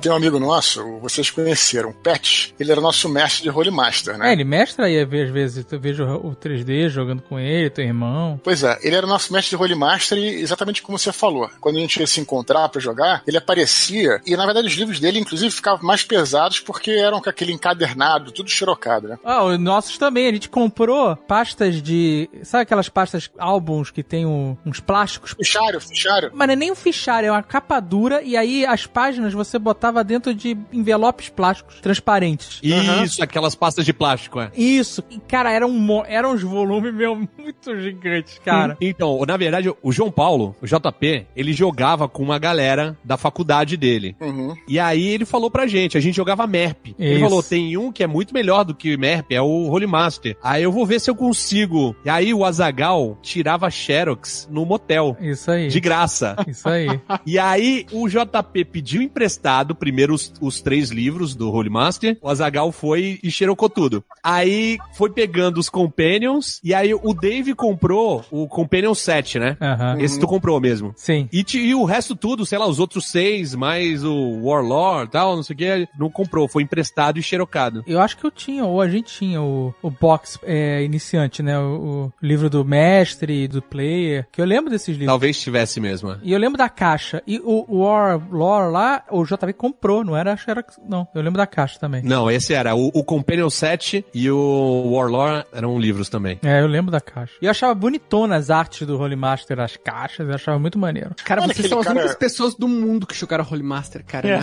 [0.01, 4.17] Tem um amigo nosso, vocês conheceram, o Pet, ele era nosso mestre de Holy Master,
[4.17, 4.29] né?
[4.29, 8.39] É, ele mestra aí, às vezes, eu vejo o 3D jogando com ele, teu irmão.
[8.43, 11.49] Pois é, ele era nosso mestre de Holy Master e exatamente como você falou.
[11.59, 14.99] Quando a gente ia se encontrar pra jogar, ele aparecia e na verdade os livros
[14.99, 19.19] dele inclusive ficavam mais pesados porque eram com aquele encadernado, tudo xerocado, né?
[19.23, 20.27] Ah, os nossos também.
[20.27, 22.29] A gente comprou pastas de.
[22.43, 25.33] Sabe aquelas pastas álbuns que tem um- uns plásticos?
[25.37, 26.31] Fichário, fichário.
[26.33, 29.57] Mas não é nem um fichário, é uma capa dura e aí as páginas você
[29.59, 32.59] botava dentro de envelopes plásticos transparentes.
[32.63, 34.51] Isso, aquelas pastas de plástico, é.
[34.55, 35.03] Isso.
[35.09, 35.69] E, cara, eram,
[36.07, 38.77] eram uns volumes, meu, muito gigantes, cara.
[38.81, 43.77] Então, na verdade, o João Paulo, o JP, ele jogava com uma galera da faculdade
[43.77, 44.15] dele.
[44.19, 44.53] Uhum.
[44.67, 46.95] E aí ele falou pra gente, a gente jogava MERP.
[46.97, 47.23] Ele Isso.
[47.23, 50.37] falou, tem um que é muito melhor do que o MERP, é o Holy Master.
[50.43, 51.95] Aí eu vou ver se eu consigo.
[52.05, 55.15] E aí o Azagal tirava Xerox no motel.
[55.19, 55.67] Isso aí.
[55.67, 56.35] De graça.
[56.47, 56.87] Isso aí.
[57.25, 62.17] E aí o JP pediu emprestado primeiro os, os três livros do Holy Master.
[62.21, 64.03] O Azagal foi e xerocou tudo.
[64.23, 66.59] Aí foi pegando os Companions.
[66.63, 69.57] E aí o Dave comprou o Companion 7, né?
[69.61, 69.97] Aham.
[69.99, 70.93] Esse tu comprou mesmo.
[70.95, 71.29] Sim.
[71.31, 75.35] E, e o resto tudo, sei lá, os outros seis, mais o Warlord e tal,
[75.35, 76.47] não sei o que, não comprou.
[76.47, 77.83] Foi emprestado e xerocado.
[77.87, 81.57] Eu acho que eu tinha, ou a gente tinha o, o box é, iniciante, né?
[81.59, 84.27] O, o livro do mestre, do player.
[84.31, 85.07] Que eu lembro desses livros.
[85.07, 86.11] Talvez tivesse mesmo.
[86.11, 86.17] é.
[86.23, 87.21] E eu lembro da caixa.
[87.25, 91.07] E o o War Lore lá, o JV comprou, não era Xerox, não.
[91.13, 92.01] Eu lembro da caixa também.
[92.03, 92.73] Não, esse era.
[92.75, 96.39] O, o Companion 7 e o Warlord eram livros também.
[96.43, 97.33] É, eu lembro da caixa.
[97.41, 101.11] E eu achava bonitona as artes do Holy Master, as caixas, eu achava muito maneiro.
[101.25, 104.27] Cara, Olha vocês são as cara- únicas pessoas do mundo que jogaram Holy Master, cara.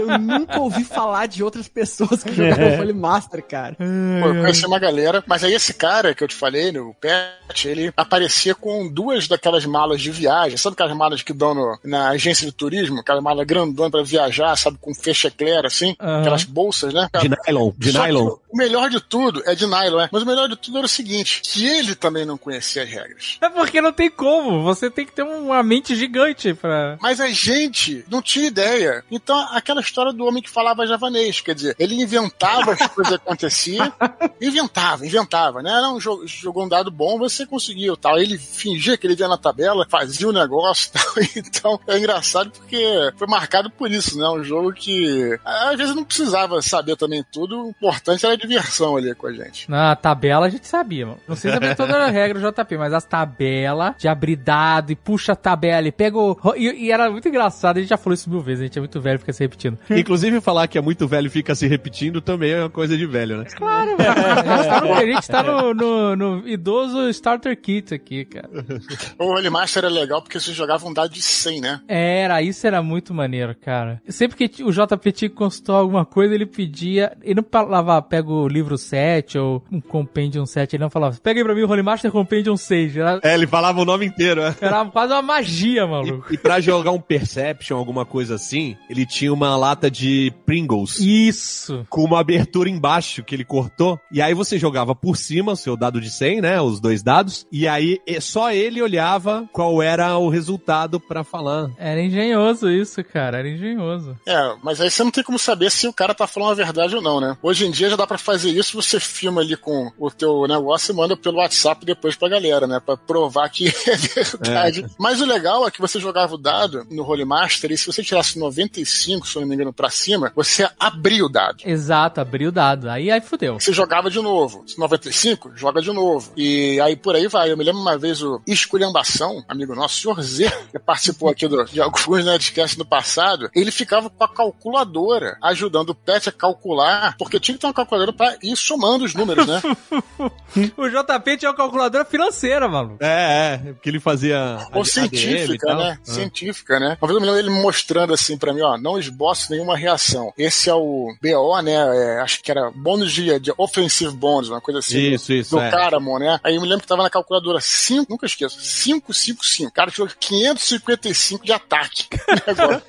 [0.00, 3.76] eu nunca ouvi falar de outras pessoas que jogaram Holy Master, cara.
[3.76, 7.66] Pô, eu conheci uma galera, mas aí esse cara que eu te falei, no Pet,
[7.68, 12.10] ele aparecia com duas daquelas malas de viagem, sabe aquelas malas que dão no- na
[12.10, 16.20] agência de turismo, aquela mala grandona pra viajar, sabe, com fecha eclair, assim, Aham.
[16.20, 17.08] aquelas bolsas, né?
[17.20, 18.36] De nylon, de nylon.
[18.52, 20.08] O melhor de tudo é de nylon, é.
[20.10, 23.38] Mas o melhor de tudo era o seguinte, que ele também não conhecia as regras.
[23.40, 26.98] É porque não tem como, você tem que ter uma mente gigante pra...
[27.00, 29.04] Mas a gente não tinha ideia.
[29.10, 33.22] Então, aquela história do homem que falava javanês, quer dizer, ele inventava as coisas que
[33.22, 33.92] aconteciam,
[34.40, 35.70] inventava, inventava, né?
[35.80, 38.18] Não, jogou, jogou um dado bom, você conseguiu, tal.
[38.18, 41.02] Ele fingia que ele via na tabela, fazia o negócio, tal.
[41.36, 44.28] Então, é engraçado porque foi marcado por isso, né?
[44.28, 49.14] Um jogo que às vezes não precisava saber também tudo, o importante era diversão ali
[49.14, 49.70] com a gente.
[49.70, 51.18] Na tabela a gente sabia, mano.
[51.28, 54.96] Não sei saber toda a regra do JP, mas as tabelas de abrir dado e
[54.96, 56.36] puxa a tabela e pega o...
[56.56, 58.80] E, e era muito engraçado, a gente já falou isso mil vezes, a gente é
[58.80, 59.78] muito velho, fica se repetindo.
[59.90, 63.06] Inclusive, falar que é muito velho e fica se repetindo também é uma coisa de
[63.06, 63.44] velho, né?
[63.56, 64.10] Claro, mano.
[64.10, 68.48] A gente tá no, a gente tá no, no- no idoso Starter Kit aqui, cara.
[69.18, 71.80] O Holy Master era legal porque você jogava um dado de 100, né?
[71.88, 74.00] Era, isso era muito maneiro, cara.
[74.08, 77.12] Sempre que o JP tinha que consultar alguma coisa, ele pedia.
[77.22, 81.16] Ele não falava, pega pega o livro 7 ou um Compendium 7, ele não falava,
[81.22, 82.96] pega aí pra mim o Holy Master Compendium 6.
[82.96, 84.54] Era, É, ele falava o nome inteiro, né?
[84.60, 86.26] era quase uma magia, maluco.
[86.30, 90.98] E, e pra jogar um Perception, alguma coisa assim, ele tinha uma lata de Pringles.
[91.00, 91.84] Isso.
[91.90, 93.98] com uma abertura embaixo que ele cortou.
[94.12, 96.60] E aí você jogava por cima o seu dado de 100, né?
[96.60, 97.46] Os dois dados.
[97.50, 101.70] E aí só ele olhava qual era o resultado pra falar.
[101.78, 103.38] Era engenhoso isso, cara.
[103.38, 104.16] Era engenhoso.
[104.26, 106.94] É, mas aí você não tem como saber se o cara tá falando a verdade
[106.94, 107.36] ou não, né?
[107.42, 110.92] Hoje em dia já dá pra fazer isso, você filma ali com o teu negócio
[110.92, 112.80] e manda pelo WhatsApp depois pra galera, né?
[112.80, 114.86] Pra provar que é verdade.
[114.98, 118.02] Mas o legal é que você jogava o dado no Holy Master e se você
[118.02, 121.58] tirasse 95, se eu não me engano, pra cima, você abria o dado.
[121.64, 122.88] Exato, abriu o dado.
[122.88, 123.58] Aí, aí fudeu.
[123.58, 124.64] Você jogava de novo.
[124.76, 126.32] 95, joga de novo.
[126.36, 127.50] E aí por aí vai.
[127.50, 131.46] Eu me lembro uma vez o Esculhambação, amigo nosso, o senhor Z, que participou aqui
[131.48, 136.32] do, de alguns Nerdcasts no passado, ele ficava com a calculadora ajudando o Pet a
[136.32, 139.60] calcular, porque tinha que ter uma calculadora pra ir somando os números, né?
[140.76, 142.96] O JP tinha uma calculadora financeira, maluco.
[143.00, 144.58] É, é, porque ele fazia.
[144.72, 145.98] Ou científica, né?
[146.00, 146.10] Ah.
[146.10, 146.98] Científica, né?
[147.00, 150.32] Uma vez eu me lembro ele mostrando assim pra mim, ó, não esboço nenhuma reação.
[150.36, 151.74] Esse é o BO, né?
[151.74, 154.98] É, acho que era bônus de, de offensive bonus, uma coisa assim.
[154.98, 155.70] Isso, do, isso, Do é.
[155.70, 156.40] Caramon, né?
[156.42, 159.70] Aí eu me lembro que tava na calculadora 5, nunca esqueço, 555.
[159.70, 162.06] O cara tirou 555 de ataque.
[162.46, 162.82] Agora,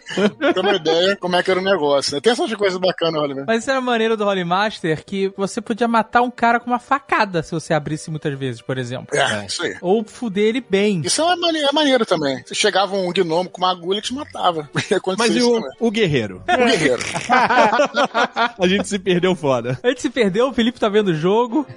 [0.54, 2.22] Tem uma ideia como é que era o negócio, né?
[2.22, 3.44] Tem essas coisas bacanas, olha, né?
[3.48, 6.80] Mas isso era maneiro do Holy Master que você podia matar um cara com uma
[6.80, 9.14] facada se você abrisse muitas vezes, por exemplo.
[9.14, 9.76] É, isso aí.
[9.82, 11.02] Ou fuder ele bem.
[11.04, 12.42] Isso é maneiro, é maneiro também.
[12.46, 14.70] Você chegava um gnomo com uma agulha e te matava.
[14.96, 16.42] Aconteceu Mas e o, o guerreiro?
[16.48, 17.04] O guerreiro.
[18.58, 19.78] A gente se perdeu foda.
[19.84, 21.68] A gente se perdeu, o Felipe tá vendo o jogo.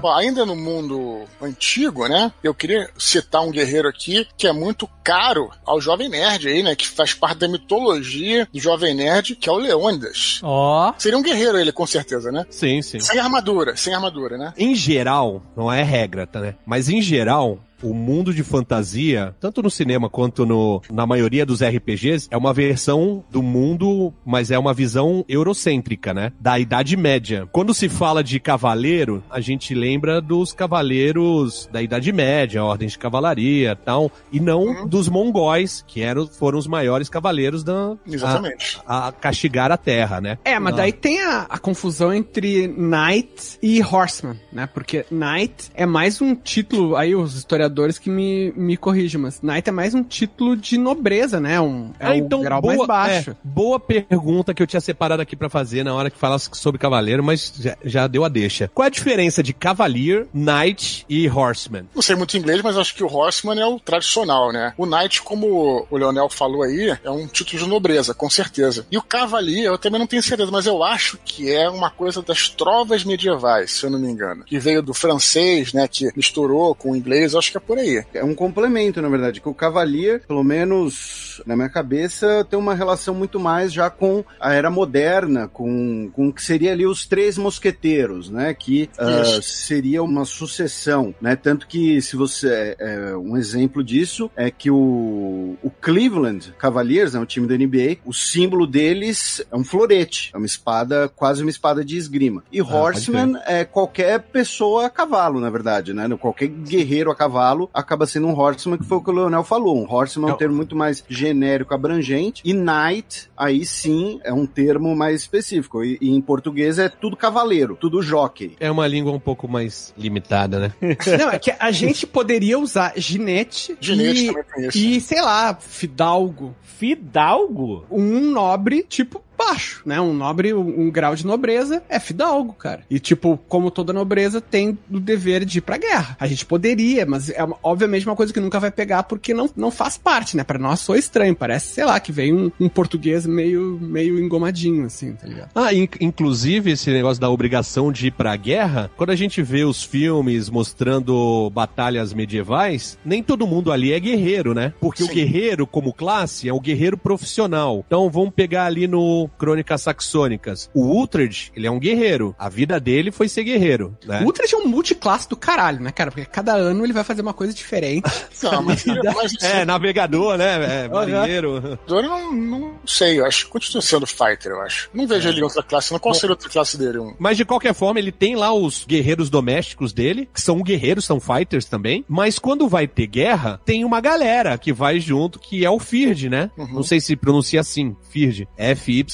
[0.00, 2.32] Bom, ainda no mundo antigo, né?
[2.42, 6.74] Eu queria citar um guerreiro aqui que é muito caro ao Jovem Nerd aí, né?
[6.74, 10.40] Que faz parte da mitologia do Jovem Nerd, que é o Leônidas.
[10.42, 10.92] Ó.
[10.98, 12.44] Seria um guerreiro ele, com certeza, né?
[12.50, 13.00] Sim, sim.
[13.00, 14.52] Sem armadura, sem armadura, né?
[14.56, 16.54] Em geral, não é regra, tá, né?
[16.66, 21.62] Mas em geral, o mundo de fantasia, tanto no cinema quanto no, na maioria dos
[21.62, 26.32] RPGs, é uma versão do mundo, mas é uma visão eurocêntrica, né?
[26.40, 27.48] Da Idade Média.
[27.52, 32.98] Quando se fala de cavaleiro, a gente lembra dos cavaleiros da Idade Média, ordens de
[32.98, 38.80] cavalaria tal, e não dos mongóis, que eram, foram os maiores cavaleiros da, Exatamente.
[38.86, 40.38] a, a castigar a terra, né?
[40.44, 40.76] É, mas Ah.
[40.78, 44.66] daí tem a, a confusão entre Knight e Horseman, né?
[44.72, 47.67] Porque Knight é mais um título, aí os historiadores
[47.98, 51.60] que me, me corrigem, mas Knight é mais um título de nobreza, né?
[51.60, 53.30] Um, é o grau mais baixo.
[53.30, 56.78] é, boa pergunta que eu tinha separado aqui pra fazer na hora que falasse sobre
[56.78, 58.70] cavaleiro, mas já, já deu a deixa.
[58.74, 61.84] Qual é a diferença de cavalier, knight e horseman?
[61.94, 64.72] Não sei muito inglês, mas acho que o Horseman é o tradicional, né?
[64.76, 68.86] O Knight, como o Leonel falou aí, é um título de nobreza, com certeza.
[68.90, 72.22] E o Cavalier, eu também não tenho certeza, mas eu acho que é uma coisa
[72.22, 74.44] das trovas medievais, se eu não me engano.
[74.44, 75.88] Que veio do francês, né?
[75.88, 78.04] Que misturou com o inglês, eu acho que é por aí.
[78.14, 82.74] É um complemento, na verdade, que o Cavalier, pelo menos na minha cabeça, tem uma
[82.74, 87.06] relação muito mais já com a era moderna, com, com o que seria ali os
[87.06, 88.54] três mosqueteiros, né?
[88.54, 89.42] Que ah, Isso.
[89.42, 91.36] seria uma sucessão, né?
[91.36, 97.20] Tanto que se você é, um exemplo disso é que o, o Cleveland Cavaliers, é
[97.20, 101.50] um time da NBA, o símbolo deles é um florete, é uma espada, quase uma
[101.50, 102.42] espada de esgrima.
[102.52, 106.08] E pode Horseman é qualquer pessoa a cavalo, na verdade, né?
[106.18, 109.76] Qualquer guerreiro a cavalo acaba sendo um horseman, que foi o que o Leonel falou.
[109.78, 112.42] Um horseman é um termo muito mais genérico, abrangente.
[112.44, 115.84] E knight, aí sim, é um termo mais específico.
[115.84, 118.56] E, e em português é tudo cavaleiro, tudo jockey.
[118.60, 120.72] É uma língua um pouco mais limitada, né?
[121.18, 124.78] Não, é que a gente poderia usar ginete, Ginete e, também conheço.
[124.78, 126.54] e, sei lá, fidalgo.
[126.62, 127.84] Fidalgo?
[127.90, 130.00] Um nobre, tipo, baixo, né?
[130.00, 132.82] Um nobre, um, um grau de nobreza é fidalgo, cara.
[132.90, 136.16] E, tipo, como toda nobreza, tem o dever de ir pra guerra.
[136.18, 139.48] A gente poderia, mas é uma- obviamente uma coisa que nunca vai pegar porque não,
[139.56, 140.42] não faz parte, né?
[140.44, 141.34] Pra nós soa estranho.
[141.36, 145.50] Parece, sei lá, que veio um, um português meio, meio engomadinho, assim, tá ligado?
[145.54, 149.64] Ah, in- inclusive esse negócio da obrigação de ir pra guerra, quando a gente vê
[149.64, 154.72] os filmes mostrando batalhas medievais, nem todo mundo ali é guerreiro, né?
[154.80, 155.14] Porque o Sim.
[155.14, 157.84] guerreiro, como classe, é o guerreiro profissional.
[157.86, 160.70] Então vamos pegar ali no Crônicas Saxônicas.
[160.74, 162.34] O Uhtred, ele é um guerreiro.
[162.38, 164.22] A vida dele foi ser guerreiro, né?
[164.24, 166.10] O Utrecht é um multiclasse do caralho, né, cara?
[166.10, 168.08] Porque cada ano ele vai fazer uma coisa diferente.
[168.42, 170.84] Não, mas, mas É, navegador, né?
[170.84, 171.78] É, marinheiro.
[171.88, 174.88] eu não, não sei, eu acho que continua sendo fighter, eu acho.
[174.94, 175.98] Não vejo ele em outra classe, não.
[175.98, 176.98] Qual seria outra classe dele?
[176.98, 177.14] Um...
[177.18, 181.20] Mas de qualquer forma, ele tem lá os guerreiros domésticos dele, que são guerreiros, são
[181.20, 182.04] fighters também.
[182.08, 186.28] Mas quando vai ter guerra, tem uma galera que vai junto, que é o Fird,
[186.28, 186.50] né?
[186.56, 188.48] Não sei se pronuncia assim, Fird.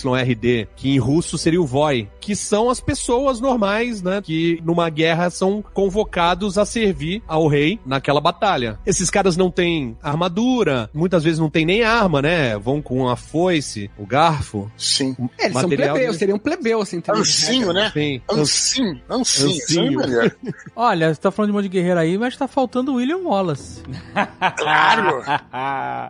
[0.04, 2.08] F-Y-R-D, que em russo seria o Voi.
[2.20, 4.20] Que são as pessoas normais, né?
[4.22, 8.78] Que numa guerra são convocados a servir ao rei naquela batalha.
[8.86, 12.56] Esses caras não têm armadura, muitas vezes não tem nem arma, né?
[12.58, 14.70] Vão com a foice, o garfo.
[14.76, 15.14] Sim.
[15.38, 17.20] É, eles são Material plebeus, de- seriam plebeus, assim, também.
[17.20, 17.90] Ancinho, né?
[17.92, 18.20] Sim.
[18.30, 19.50] Ancinho, ancinho.
[19.50, 20.00] Ancinho.
[20.00, 20.36] É maneiro.
[20.74, 23.18] Olha, você tá falando de um monte de guerreiro aí, mas tá faltando o William
[23.18, 23.82] Wallace.
[24.56, 25.22] Claro.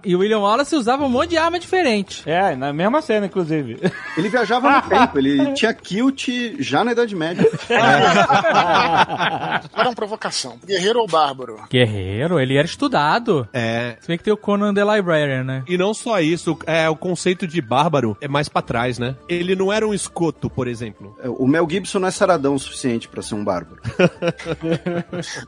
[0.05, 2.23] E o William Wallace usava um monte de arma diferente.
[2.29, 3.79] É, na mesma cena, inclusive.
[4.17, 7.49] Ele viajava no tempo, ele tinha kilt já na Idade Média.
[7.69, 10.59] Agora é uma provocação.
[10.65, 11.59] Guerreiro ou bárbaro?
[11.71, 13.49] Guerreiro, ele era estudado.
[13.53, 13.97] É.
[14.01, 15.63] Se bem que tem o Conan the Librarian, né?
[15.67, 19.17] E não só isso, é o conceito de bárbaro é mais pra trás, né?
[19.29, 21.17] Ele não era um escoto, por exemplo.
[21.39, 23.81] O Mel Gibson não é saradão o suficiente pra ser um bárbaro.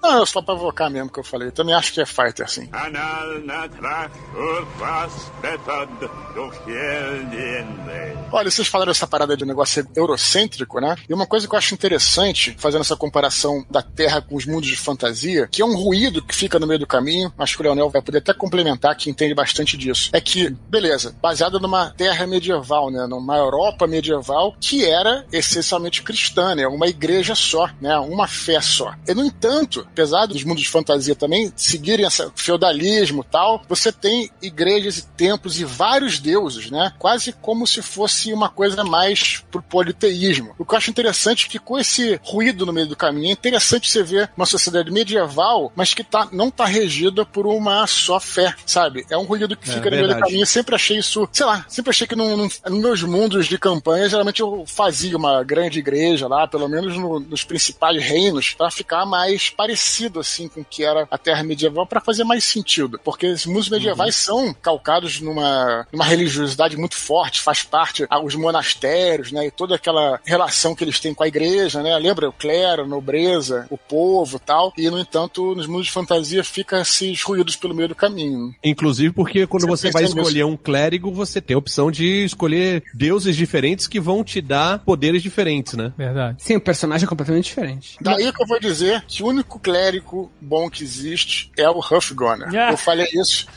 [0.03, 1.49] Não, é só pra provocar mesmo que eu falei.
[1.49, 2.69] Eu também acho que é fighter, assim.
[2.73, 5.89] Anal natrach urvas betad
[6.35, 8.17] dochielnienle.
[8.33, 10.97] Olha, vocês falaram essa parada de negócio eurocêntrico, né?
[11.09, 14.69] E uma coisa que eu acho interessante, fazendo essa comparação da Terra com os mundos
[14.69, 17.65] de fantasia, que é um ruído que fica no meio do caminho, acho que o
[17.65, 20.11] Leonel vai poder até complementar, que entende bastante disso.
[20.13, 23.07] É que, beleza, baseada numa Terra medieval, né?
[23.07, 26.67] Numa Europa medieval, que era essencialmente cristã, né?
[26.67, 27.97] Uma igreja só, né?
[27.99, 28.93] Uma fé só.
[29.07, 34.29] E, no entanto, apesar dos mundos de fantasia também seguirem esse feudalismo tal, você tem
[34.43, 36.93] igrejas e templos e vários deuses, né?
[36.99, 40.55] Quase como se fosse uma coisa mais pro politeísmo.
[40.59, 43.33] O que eu acho interessante é que com esse ruído no meio do caminho, é
[43.33, 48.19] interessante você ver uma sociedade medieval, mas que tá, não tá regida por uma só
[48.21, 49.05] fé, sabe?
[49.11, 50.43] É um ruído que É, fica no meio do caminho.
[50.43, 53.59] Eu sempre achei isso, sei lá, sempre achei que num, num- nos meus mundos de
[53.59, 58.71] campanha, geralmente eu fazia uma grande igreja lá, pelo menos no- nos principais reinos, pra
[58.71, 63.01] ficar mais parecido assim com o que era a Terra medieval, pra fazer mais sentido.
[63.05, 69.33] Porque os mundos medievais são calcados numa, numa religiosidade muito forte, faz parte os monastérios,
[69.33, 71.97] né, e toda aquela relação que eles têm com a igreja, né?
[71.99, 74.73] Lembra o clero, a nobreza, o povo, tal.
[74.77, 78.55] E no entanto, nos mundos de fantasia fica esses ruídos pelo meio do caminho.
[78.63, 82.83] Inclusive porque quando Você você vai escolher um clérigo, você tem a opção de escolher
[82.95, 85.93] deuses diferentes que vão te dar poderes diferentes, né?
[85.97, 86.43] Verdade.
[86.43, 87.97] Sim, o personagem é completamente diferente.
[88.01, 92.49] Daí que eu vou dizer que o único clérigo bom que existe é o Huffgunner.
[92.71, 93.47] Eu falei isso.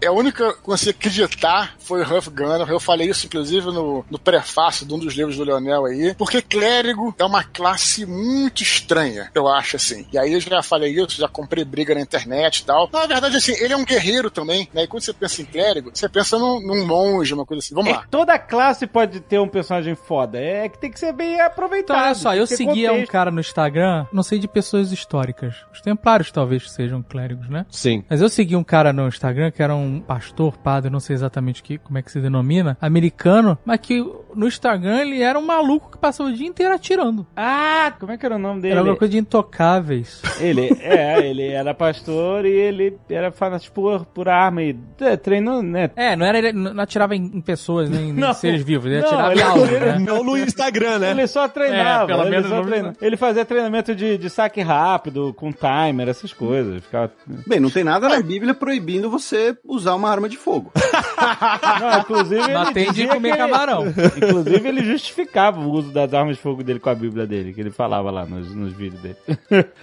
[0.00, 2.68] É a única que você acreditar foi o Huffgunner.
[2.68, 6.14] Eu falei isso, inclusive, no, no prefácio de um dos livros do Leonel aí.
[6.14, 10.06] Porque clérigo é uma classe muito estranha, eu acho, assim.
[10.12, 12.88] E aí eu já falei isso, já comprei briga na internet e tal.
[12.92, 14.84] Na verdade, assim, ele é um guerreiro também, né?
[14.84, 17.74] E quando você pensa em clérigo, você pensa num, num monge, uma coisa assim.
[17.74, 18.04] Vamos É lá.
[18.10, 20.38] toda classe pode ter um personagem foda.
[20.38, 21.96] É que tem que ser bem aproveitado.
[21.96, 23.12] Então, olha só, eu seguia um contexto.
[23.12, 25.54] cara no Instagram, não sei de pessoas históricas.
[25.72, 27.64] Os templários talvez sejam clérigos, né?
[27.70, 28.04] Sim.
[28.10, 31.62] Mas eu segui um cara no Instagram que era um pastor, padre, não sei exatamente
[31.62, 35.90] que, como é que se denomina, americano, mas que no Instagram ele era um maluco
[35.92, 37.26] que passava o dia inteiro atirando.
[37.36, 38.74] Ah, como é que era o nome dele?
[38.74, 40.22] Era uma coisa de intocáveis.
[40.40, 45.62] Ele, é, ele era pastor e ele era fanático por, por arma e é, treinou,
[45.62, 45.90] né?
[45.96, 49.08] É, não era ele não atirava em, em pessoas, nem, em seres vivos, ele Não,
[49.08, 49.98] atirava ele- em algo, né?
[49.98, 51.10] Não no Instagram, né?
[51.10, 52.04] Ele só treinava.
[52.04, 55.50] É, pelo ele menos só não- treina- Ele fazia treinamento de, de saque rápido, com
[55.52, 56.82] timer, essas coisas.
[56.82, 57.10] Ficava...
[57.46, 60.72] Bem, não tem nada na Bíblia proibindo você usar uma arma de fogo.
[61.80, 63.84] Não, inclusive ele tem de dizia comer ele- camarão.
[63.88, 67.60] Inclusive ele justificava o uso das armas de fogo dele com a Bíblia dele, que
[67.60, 69.16] ele falava lá nos, nos vídeos dele.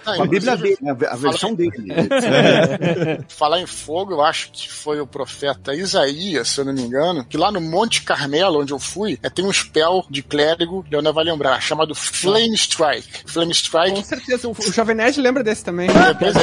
[0.04, 0.90] Ah, Com a Bíblia dele, né?
[0.90, 1.72] a ve- a versão dele.
[3.28, 7.24] Falar em fogo, eu acho que foi o profeta Isaías, se eu não me engano,
[7.24, 11.12] que lá no Monte Carmelo, onde eu fui, é, tem um spell de clérigo, Leonel
[11.12, 13.22] vai lembrar, chamado Flame Strike.
[13.26, 15.88] Flame Com Strike certeza, o, o Jovem Nerd lembra desse também.
[16.18, 16.40] pois é.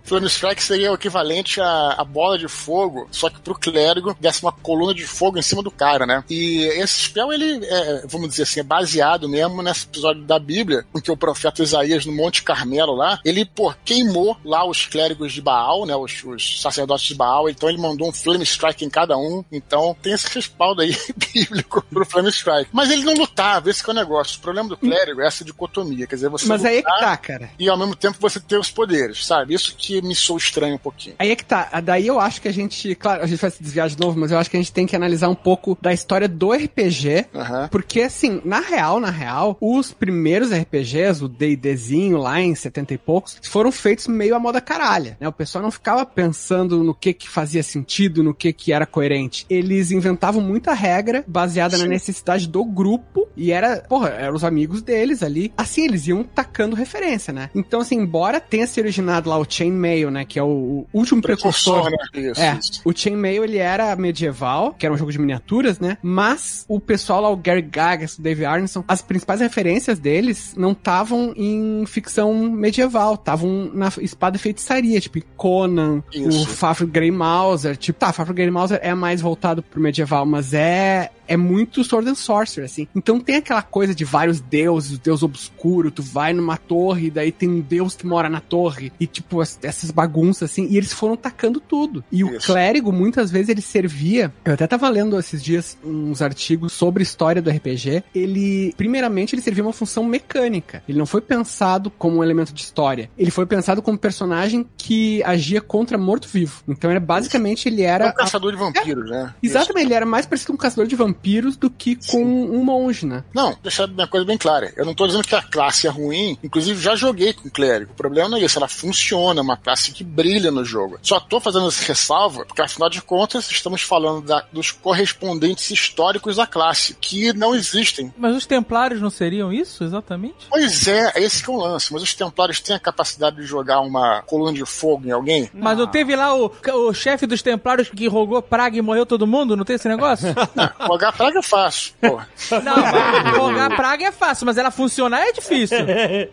[0.07, 4.41] Flame Strike seria o equivalente à, à bola de fogo, só que pro clérigo desse
[4.41, 6.23] uma coluna de fogo em cima do cara, né?
[6.29, 10.85] E esse spell, ele, é, vamos dizer assim, é baseado mesmo nesse episódio da Bíblia,
[10.95, 15.33] em que o profeta Isaías, no Monte Carmelo lá, ele, pô, queimou lá os clérigos
[15.33, 15.95] de Baal, né?
[15.95, 19.43] Os, os sacerdotes de Baal, então ele mandou um Flame Strike em cada um.
[19.51, 20.95] Então tem esse respaldo aí
[21.33, 22.69] bíblico pro Flame Strike.
[22.71, 24.37] Mas ele não lutava, esse que é o negócio.
[24.37, 27.17] O problema do clérigo é essa dicotomia, quer dizer, você Mas aí é que tá,
[27.17, 27.49] cara.
[27.59, 29.53] e ao mesmo tempo você ter os poderes, sabe?
[29.53, 31.15] Isso que que me sou estranho um pouquinho.
[31.19, 31.69] Aí é que tá.
[31.81, 32.95] Daí eu acho que a gente.
[32.95, 34.85] Claro, a gente vai se desviar de novo, mas eu acho que a gente tem
[34.85, 37.27] que analisar um pouco da história do RPG.
[37.33, 37.67] Aham.
[37.69, 42.97] Porque, assim, na real, na real, os primeiros RPGs, o D&Dzinho lá em 70 e
[42.97, 45.27] poucos, foram feitos meio à moda caralha, né?
[45.27, 49.45] O pessoal não ficava pensando no que que fazia sentido, no que que era coerente.
[49.49, 54.81] Eles inventavam muita regra baseada na necessidade do grupo e era, porra, eram os amigos
[54.81, 55.51] deles ali.
[55.57, 57.49] Assim, eles iam tacando referência, né?
[57.53, 60.25] Então, assim, embora tenha se originado lá o Chainmail, né?
[60.25, 61.97] Que é o, último precursor né?
[62.13, 62.81] Isso, é, isso.
[62.83, 65.97] o Chainmail ele era medieval, que era um jogo de miniaturas, né?
[66.01, 70.71] Mas o pessoal lá, o Gary Gygax, o Dave Arneson, as principais referências deles não
[70.71, 76.43] estavam em ficção medieval, estavam na espada e feitiçaria, tipo Conan, Isso.
[76.43, 80.53] o Fafnir Grey Mauser, tipo, tá, Fafnir Grey Mauser é mais voltado pro medieval, mas
[80.53, 82.87] é é muito Sword and Sorcery, assim.
[82.95, 87.31] Então tem aquela coisa de vários deuses, o deus obscuro, tu vai numa torre, daí
[87.31, 90.93] tem um deus que mora na torre, e tipo, as- essas bagunças, assim, e eles
[90.93, 92.03] foram tacando tudo.
[92.11, 92.47] E o Isso.
[92.47, 97.41] clérigo, muitas vezes, ele servia, eu até tava lendo esses dias uns artigos sobre história
[97.41, 100.83] do RPG, ele, primeiramente, ele servia uma função mecânica.
[100.87, 103.09] Ele não foi pensado como um elemento de história.
[103.17, 106.63] Ele foi pensado como personagem que agia contra morto-vivo.
[106.67, 108.09] Então, ele, basicamente, ele É era...
[108.09, 109.33] um caçador de vampiros, né?
[109.41, 111.16] Exatamente, ele era mais parecido com um caçador de vampiros
[111.57, 113.23] do que com um monge, né?
[113.33, 114.73] Não, deixar minha coisa bem clara.
[114.75, 116.37] Eu não tô dizendo que a classe é ruim.
[116.43, 117.91] Inclusive, já joguei com clérigo.
[117.91, 118.57] O problema não é isso.
[118.57, 120.97] Ela funciona, é uma classe que brilha no jogo.
[121.01, 126.35] Só tô fazendo essa ressalva porque, afinal de contas, estamos falando da- dos correspondentes históricos
[126.37, 128.13] da classe, que não existem.
[128.17, 130.47] Mas os templários não seriam isso, exatamente?
[130.49, 131.91] Pois é, esse que é o lance.
[131.93, 135.49] Mas os templários têm a capacidade de jogar uma coluna de fogo em alguém?
[135.53, 136.51] Mas não teve lá o,
[136.87, 139.55] o chefe dos templários que rogou praga e morreu todo mundo?
[139.55, 140.27] Não tem esse negócio?
[141.07, 141.93] Jogar praga é fácil.
[142.01, 142.21] Pô.
[142.63, 145.77] Não, mas rogar praga é fácil, mas ela funcionar é difícil.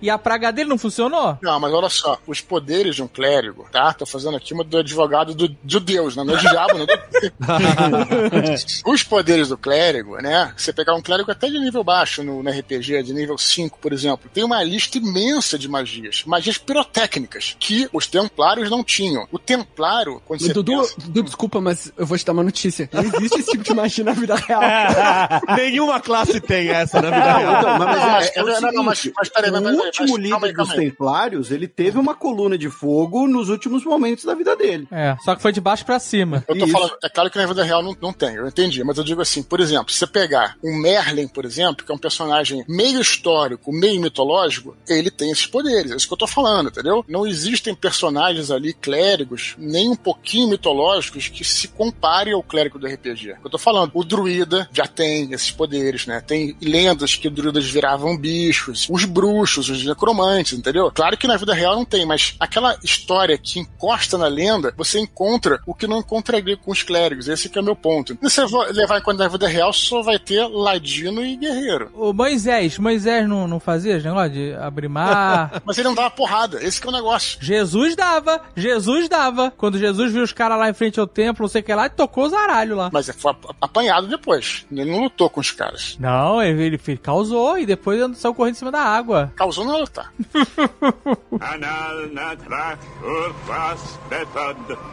[0.01, 1.39] E a praga dele não funcionou?
[1.43, 3.93] Não, mas olha só, os poderes de um clérigo, tá?
[3.93, 6.25] Tô fazendo aqui uma do advogado do, de Deus, né?
[6.25, 6.87] não é de diabo, não.
[8.93, 10.53] os poderes do clérigo, né?
[10.57, 13.93] Você pegar um clérigo até de nível baixo no, no RPG, de nível 5, por
[13.93, 19.27] exemplo, tem uma lista imensa de magias, magias pirotécnicas, que os templários não tinham.
[19.31, 22.89] O templário, quando você Dudu, pensa- Dudu, desculpa, mas eu vou te dar uma notícia.
[22.93, 24.63] Não existe esse tipo de magia na vida real.
[25.57, 27.59] Nenhuma classe tem essa na vida real.
[27.61, 29.77] então, mas, mas é, é não, o não, não, mas- mas peraí, mas- o mas-
[29.77, 30.79] mas- último calma aí, líder dos calma aí.
[30.91, 34.87] Templários, ele teve uma coluna de fogo nos últimos momentos da vida dele.
[34.91, 36.45] É, só que foi de baixo pra cima.
[36.49, 36.73] Eu tô Isso.
[36.73, 39.21] falando, é claro que na vida real não, não tem, eu entendi, mas eu digo
[39.21, 43.01] assim, por exemplo, se você pegar um Merlin, por exemplo, que é um personagem meio
[43.01, 47.05] histórico, meio mitológico, ele tem esses poderes, é isso que eu tô falando, entendeu?
[47.09, 52.87] Não existem personagens ali, clérigos, nem um pouquinho mitológicos, que se comparem ao clérigo do
[52.87, 53.31] RPG.
[53.31, 56.21] É o que Eu tô falando, o druida já tem esses poderes, né?
[56.21, 60.91] Tem lendas que druidas viravam bichos, os bruxos, os necromantes, entendeu?
[60.93, 64.99] Claro que na vida real não tem, mas aquela história que encosta na lenda, você
[64.99, 67.29] encontra o que não encontraria com os clérigos.
[67.29, 68.13] Esse que é o meu ponto.
[68.15, 68.43] E você
[68.73, 71.91] levar em conta na vida real, só vai ter ladino e guerreiro.
[71.95, 75.63] O Moisés, Moisés não, não fazia esse negócio de abrir mar?
[75.65, 77.39] Mas ele não uma porrada, esse que é o negócio.
[77.41, 79.51] Jesus dava, Jesus dava.
[79.57, 81.87] Quando Jesus viu os caras lá em frente ao templo, não sei o que lá,
[81.87, 82.91] ele tocou os aralhos lá.
[82.93, 84.44] Mas foi ap- apanhado depois.
[84.71, 85.97] Ele não lutou com os caras.
[85.99, 89.33] Não, ele, ele causou e depois ele saiu correndo em cima da água.
[89.37, 89.65] Causou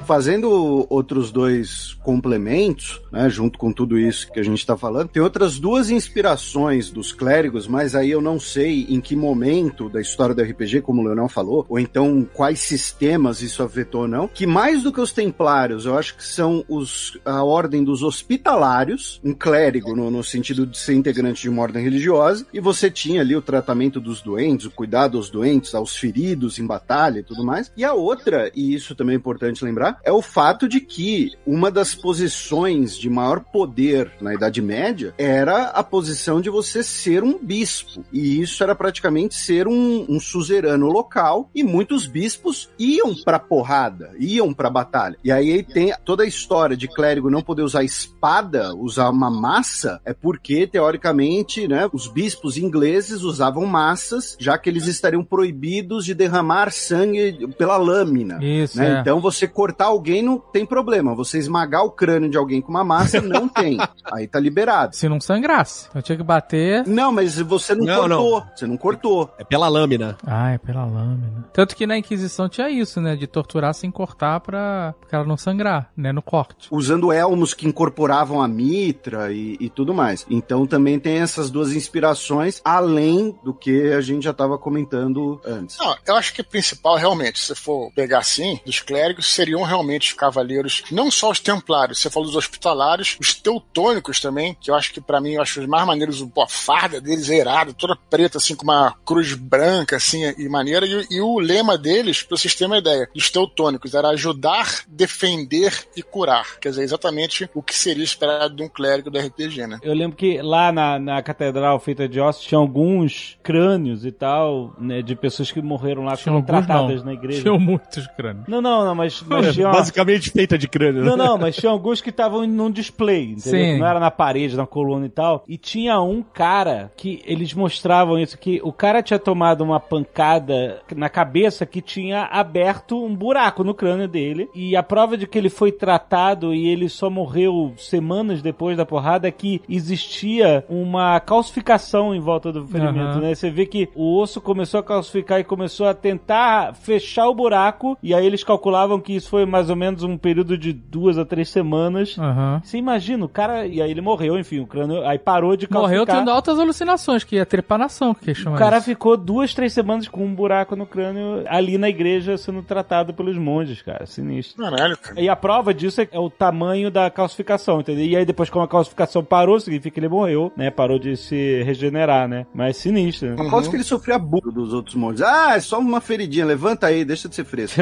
[0.06, 5.22] Fazendo outros dois complementos, né, junto com tudo isso que a gente tá falando, tem
[5.22, 10.34] outras duas inspirações dos clérigos, mas aí eu não sei em que momento da história
[10.34, 14.46] do RPG, como o Leonel falou, ou então quais sistemas isso afetou ou não, que
[14.46, 19.94] mais do que os templários, eu acho que são os, ordem dos hospitalários, um clérigo
[19.94, 23.42] no, no sentido de ser integrante de uma ordem religiosa, e você tinha ali o
[23.42, 27.72] tratamento dos doentes, o cuidado aos doentes, aos feridos em batalha e tudo mais.
[27.76, 31.70] E a outra, e isso também é importante lembrar, é o fato de que uma
[31.70, 37.38] das posições de maior poder na Idade Média era a posição de você ser um
[37.38, 38.04] bispo.
[38.12, 44.12] E isso era praticamente ser um, um suzerano local, e muitos bispos iam pra porrada,
[44.18, 45.16] iam pra batalha.
[45.24, 50.00] E aí tem toda a história de clérigo não poder usar espada, usar uma massa,
[50.04, 56.14] é porque, teoricamente, né, os bispos ingleses usavam massas, já que eles estariam proibidos de
[56.14, 58.38] derramar sangue pela lâmina.
[58.42, 58.98] Isso, né?
[58.98, 59.00] é.
[59.00, 61.14] Então você cortar alguém não tem problema.
[61.14, 63.78] Você esmagar o crânio de alguém com uma massa não tem.
[64.12, 64.94] Aí tá liberado.
[64.94, 65.88] Se não sangrasse.
[65.94, 66.86] Eu tinha que bater.
[66.86, 68.44] Não, mas você não, Não, cortou.
[68.54, 69.30] Você não cortou.
[69.38, 70.16] É pela lâmina.
[70.26, 71.48] Ah, é pela lâmina.
[71.52, 73.16] Tanto que na Inquisição tinha isso, né?
[73.16, 76.12] De torturar sem cortar pra, pra ela não sangrar, né?
[76.12, 76.68] No corte.
[76.70, 80.26] Usando elmos que incorporavam a mitra e, e tudo mais.
[80.28, 85.78] Então também tem essas duas inspirações, além do que a gente já estava comentando antes.
[85.78, 90.08] Não, eu acho que o principal, realmente, se for pegar assim, dos clérigos seriam realmente
[90.08, 94.74] os cavaleiros, não só os templários, você falou dos hospitalários, os teutônicos também, que eu
[94.74, 97.96] acho que para mim, eu acho os mais maneiros, a farda deles é irada, toda
[97.96, 102.36] preta, assim, com uma cruz branca, assim, e maneira, e, e o lema deles, pra
[102.36, 106.58] vocês terem uma ideia, dos teutônicos, era ajudar, defender e curar.
[106.60, 109.78] Quer dizer, exatamente o que seria esperado de um clérigo do RPG, né?
[109.82, 114.74] Eu lembro que lá na, na catedral feita de ossos tinha alguns crânios e tal,
[114.78, 117.06] né, de pessoas que morreram lá, Tinha foram alguns, tratadas não.
[117.06, 117.42] na igreja.
[117.42, 118.46] Tinham muitos crânios.
[118.46, 119.74] Não, não, não, mas, mas tinha uma...
[119.74, 121.02] Basicamente feita de crânio.
[121.02, 121.08] né?
[121.10, 123.60] Não, não, mas tinha alguns que estavam num display, entendeu?
[123.60, 123.78] Sim.
[123.78, 125.44] Não era na parede, na coluna e tal.
[125.48, 130.82] E tinha um cara que eles mostravam isso, que o cara tinha tomado uma pancada
[130.94, 134.48] na cabeça que tinha aberto um buraco no crânio dele.
[134.54, 138.84] E a prova de que ele foi tratado e ele só morreu semanas depois da
[138.84, 143.20] porrada é que existia uma calcificação em volta do ferimento, Aham.
[143.20, 143.34] né?
[143.34, 147.96] Você vê que o osso começou a calcificar e começou a tentar fechar o buraco.
[148.02, 151.24] E aí eles calculavam que isso foi mais ou menos um período de duas a
[151.24, 152.16] três semanas.
[152.18, 152.60] Aham.
[152.62, 153.66] Você imagina, o cara.
[153.66, 155.06] E aí ele morreu, enfim, o crânio.
[155.06, 155.82] Aí parou de calcificar.
[156.00, 158.86] Morreu tendo altas alucinações, que é trepanação, que chama O cara isso.
[158.86, 163.36] ficou duas, três semanas com um buraco no crânio ali na igreja sendo tratado pelos
[163.38, 164.06] monges, cara.
[164.06, 164.62] Sinistro.
[164.62, 165.20] Caralho, cara.
[165.20, 168.04] E a prova disso é é o tamanho da calcificação, entendeu?
[168.04, 170.70] E aí depois, como a calcificação parou, significa que ele morreu, né?
[170.70, 172.46] Parou de se regenerar, né?
[172.54, 173.46] Mas sinistro, né?
[173.46, 175.22] Aposto que ele sofreu abuso dos outros montes.
[175.22, 177.80] Ah, é só uma feridinha, levanta aí, deixa de ser fresco.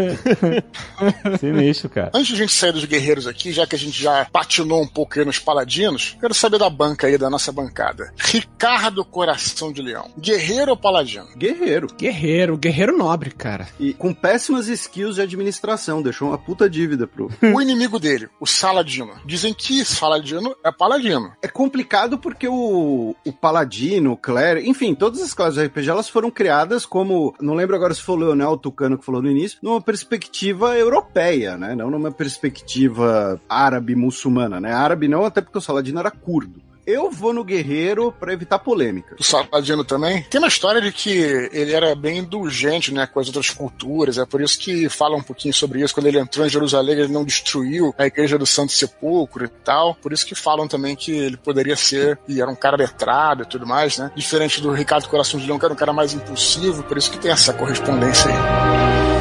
[1.39, 2.11] sinistro, cara.
[2.15, 4.87] Antes de a gente sair dos guerreiros aqui, já que a gente já patinou um
[4.87, 8.13] pouco aí nos paladinos, quero saber da banca aí, da nossa bancada.
[8.17, 10.11] Ricardo Coração de Leão.
[10.19, 11.27] Guerreiro ou paladino?
[11.37, 11.89] Guerreiro.
[11.99, 13.69] Guerreiro, guerreiro nobre, cara.
[13.79, 17.31] E com péssimas skills de administração, deixou uma puta dívida pro.
[17.43, 18.47] o inimigo dele, o
[18.89, 19.13] Saladino.
[19.25, 21.33] Dizem que Saladino é paladino.
[21.43, 26.09] É complicado porque o, o paladino, o clérigo, enfim, todas as classes de RPG elas
[26.09, 29.59] foram criadas como, não lembro agora se foi o Leonel Tucano que falou no início,
[29.63, 31.75] numa perspectiva europeia, né?
[31.75, 34.73] Não numa perspectiva árabe muçulmana, né?
[34.73, 36.63] Árabe não, até porque o Saladino era curdo.
[36.89, 39.15] Eu vou no guerreiro pra evitar polêmica.
[39.21, 40.23] O Saladino também.
[40.23, 41.11] Tem uma história de que
[41.53, 44.17] ele era bem indulgente, né, com as outras culturas.
[44.17, 45.93] É por isso que fala um pouquinho sobre isso.
[45.93, 49.97] Quando ele entrou em Jerusalém, ele não destruiu a igreja do Santo Sepulcro e tal.
[49.97, 53.47] Por isso que falam também que ele poderia ser, e era um cara letrado e
[53.47, 54.11] tudo mais, né?
[54.17, 56.83] Diferente do Ricardo Coração de Leão, que era um cara mais impulsivo.
[56.85, 59.18] Por isso que tem essa correspondência aí.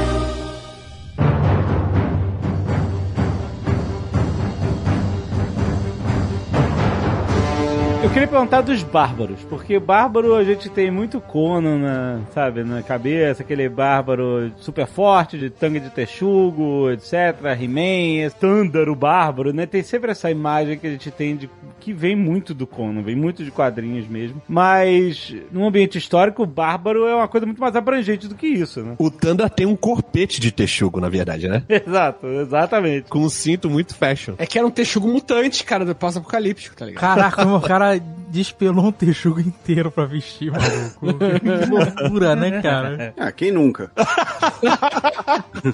[8.08, 12.82] Eu queria perguntar dos bárbaros, porque bárbaro a gente tem muito Conan, na, sabe, na
[12.82, 19.66] cabeça, aquele bárbaro super forte, de tangue de texugo, etc, He-Man, Thunder, o bárbaro, né?
[19.66, 21.50] Tem sempre essa imagem que a gente tem de
[21.82, 24.42] que vem muito do Conan, vem muito de quadrinhos mesmo.
[24.48, 28.82] Mas num ambiente histórico, o bárbaro é uma coisa muito mais abrangente do que isso,
[28.82, 28.96] né?
[28.98, 31.64] O Tanda tem um corpete de texugo, na verdade, né?
[31.70, 33.10] Exato, exatamente.
[33.10, 34.36] Com um cinto muito fashion.
[34.38, 37.02] É que era um texugo mutante, cara, do pós-apocalíptico, tá ligado?
[37.02, 37.97] Caraca, o cara
[38.30, 41.18] despelou um texugo inteiro pra vestir, maluco.
[41.40, 43.14] Que loucura, né, cara?
[43.18, 43.92] Ah, quem nunca?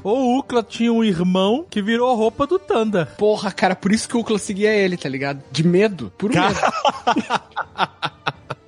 [0.03, 3.05] O Ukla tinha um irmão que virou a roupa do Thunder.
[3.17, 5.41] Porra, cara, por isso que o Ukla seguia ele, tá ligado?
[5.51, 6.43] De medo, por medo.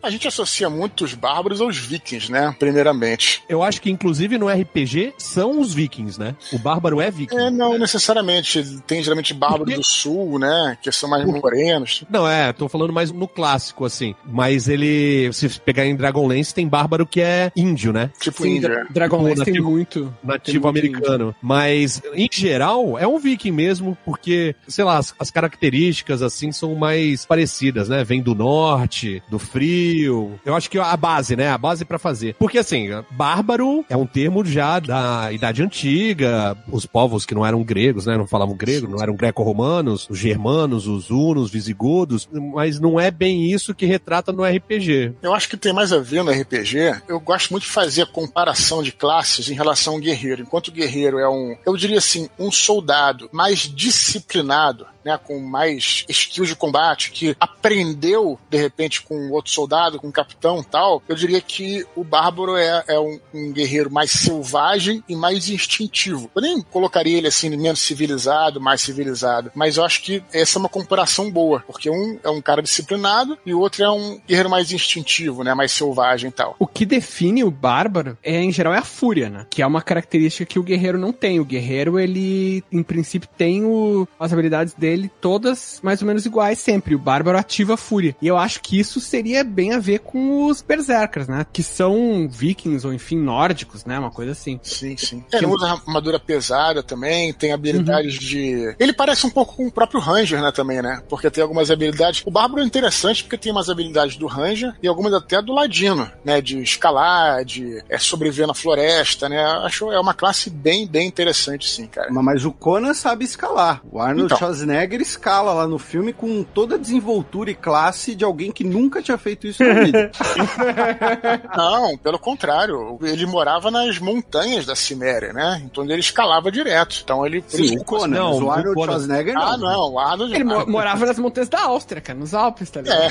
[0.05, 2.55] A gente associa muito os bárbaros aos vikings, né?
[2.59, 3.41] Primeiramente.
[3.49, 6.35] Eu acho que, inclusive, no RPG, são os vikings, né?
[6.53, 7.35] O bárbaro é viking.
[7.35, 8.63] É, não necessariamente.
[8.85, 10.77] Tem geralmente bárbaros do sul, né?
[10.79, 12.03] Que são mais morenos.
[12.07, 14.13] Não, é, tô falando mais no clássico, assim.
[14.23, 18.11] Mas ele, se pegar em Dragonlance, tem bárbaro que é índio, né?
[18.19, 18.69] Tipo Sim, índia.
[18.69, 20.13] Dra Dragonlance Tipo, tem muito.
[20.23, 21.35] Nativo Tem muito americano.
[21.41, 26.75] Mas, em geral, é um viking mesmo, porque, sei lá, as, as características, assim, são
[26.75, 28.03] mais parecidas, né?
[28.03, 29.94] Vem do norte, do frio.
[30.03, 31.49] Eu acho que a base, né?
[31.49, 32.35] A base pra fazer.
[32.35, 36.57] Porque, assim, bárbaro é um termo já da Idade Antiga.
[36.71, 38.17] Os povos que não eram gregos, né?
[38.17, 42.27] Não falavam grego, não eram greco-romanos, os germanos, os hunos, visigodos.
[42.31, 45.13] Mas não é bem isso que retrata no RPG.
[45.21, 47.01] Eu acho que tem mais a ver no RPG.
[47.07, 50.41] Eu gosto muito de fazer a comparação de classes em relação ao guerreiro.
[50.41, 56.03] Enquanto o guerreiro é um, eu diria assim, um soldado mais disciplinado, né, com mais
[56.09, 61.15] skills de combate, que aprendeu de repente com outro soldado, com um capitão tal, eu
[61.15, 66.29] diria que o bárbaro é, é um, um guerreiro mais selvagem e mais instintivo.
[66.35, 70.59] Eu nem colocaria ele assim menos civilizado, mais civilizado, mas eu acho que essa é
[70.59, 74.49] uma comparação boa, porque um é um cara disciplinado e o outro é um guerreiro
[74.49, 76.55] mais instintivo, né, mais selvagem e tal.
[76.57, 79.45] O que define o bárbaro é, em geral, é a fúria, né?
[79.49, 81.39] Que é uma característica que o guerreiro não tem.
[81.39, 86.25] O guerreiro, ele, em princípio, tem o- as habilidades dele ele todas mais ou menos
[86.25, 86.95] iguais sempre.
[86.95, 88.15] O Bárbaro ativa a fúria.
[88.21, 91.45] E eu acho que isso seria bem a ver com os Berserkers, né?
[91.51, 93.99] Que são vikings ou enfim nórdicos, né?
[93.99, 94.59] Uma coisa assim.
[94.63, 95.23] Sim, sim.
[95.31, 98.75] É, ele usa armadura pesada também, tem habilidades de.
[98.79, 100.51] Ele parece um pouco com o próprio Ranger, né?
[100.51, 101.01] Também, né?
[101.07, 102.23] Porque tem algumas habilidades.
[102.25, 106.09] O Bárbaro é interessante porque tem umas habilidades do Ranger e algumas até do Ladino,
[106.23, 106.41] né?
[106.41, 109.43] De escalar, de é, sobreviver na floresta, né?
[109.63, 112.07] Acho é uma classe bem, bem interessante, sim, cara.
[112.11, 113.81] Mas, mas o Conan sabe escalar.
[113.91, 114.37] O Arnold Então.
[114.37, 119.01] Schwarzenegger escala lá no filme com toda a desenvoltura e classe de alguém que nunca
[119.01, 120.11] tinha feito isso na vida.
[121.55, 122.97] Não, pelo contrário.
[123.01, 125.61] Ele morava nas montanhas da Ciméria, né?
[125.65, 126.99] Então ele escalava direto.
[127.03, 127.43] Então ele.
[127.47, 128.85] Sim, o Conan, Não, o o Arnold Conan.
[128.93, 129.41] Schwarzenegger não.
[129.41, 130.33] Ah, não, o Arnold.
[130.35, 133.01] Ele mo- morava nas montanhas da Áustria, cara, nos Alpes, tá ligado?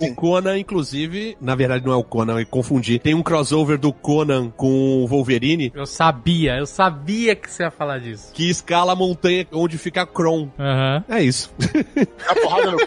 [0.00, 2.98] É, O Conan, inclusive, na verdade não é o Conan, eu confundi.
[2.98, 7.70] Tem um crossover do Conan com o Wolverine Eu sabia, eu sabia que você ia
[7.70, 8.30] falar disso.
[8.32, 10.48] que escala a montanha onde fica Kron.
[10.58, 10.87] Aham.
[11.08, 11.50] É isso.
[12.28, 12.86] a porrada no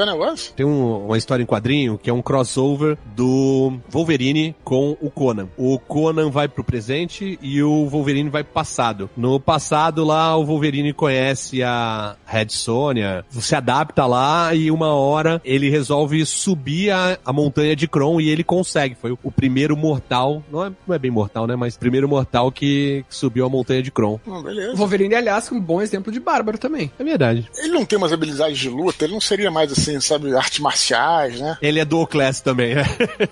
[0.00, 0.52] é o negócio?
[0.54, 5.48] Tem um- uma história em quadrinho que é um crossover do Wolverine com o Conan.
[5.56, 9.10] O Conan vai pro presente e o Wolverine vai pro passado.
[9.16, 15.40] No passado lá, o Wolverine conhece a Red Sonja, se adapta lá e uma hora
[15.44, 18.94] ele resolve subir a, a montanha de Kron e ele consegue.
[18.94, 21.56] Foi o, o primeiro mortal, não é, não é bem mortal, né?
[21.56, 24.18] Mas primeiro mortal que, que subiu a montanha de Kron.
[24.26, 24.74] Hum, O beleza.
[24.76, 26.90] Wolverine, aliás, é um bom exemplo de bárbaro também.
[26.98, 27.31] É verdade.
[27.56, 31.40] Ele não tem umas habilidades de luta, ele não seria mais assim, sabe, artes marciais,
[31.40, 31.56] né?
[31.62, 32.84] Ele é dual class também, né?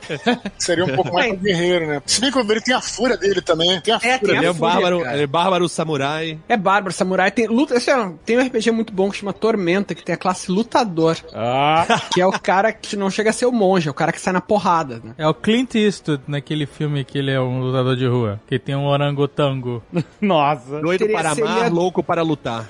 [0.59, 1.37] Seria um pouco mais É.
[1.37, 2.03] guerreiro, né?
[2.07, 3.81] Se bem que o Wolverine tem a fúria dele também.
[3.81, 5.15] Tem a É, fúria tem Ele a é fúria, bárbaro, cara.
[5.15, 6.39] ele é bárbaro samurai.
[6.49, 7.31] É bárbaro, samurai.
[7.31, 10.19] Tem, luta, esse é- tem um RPG muito bom que chama Tormenta, que tem a
[10.19, 11.17] classe lutador.
[12.13, 14.21] Que é o cara que não chega a ser o monge, é o cara que
[14.21, 15.15] sai na porrada, né?
[15.19, 18.75] É o Clint Eastwood naquele filme que ele é um lutador de rua, que tem
[18.75, 19.83] um orangotango.
[20.21, 20.81] Nossa.
[20.81, 22.65] Doido para amar, seria- louco para lutar.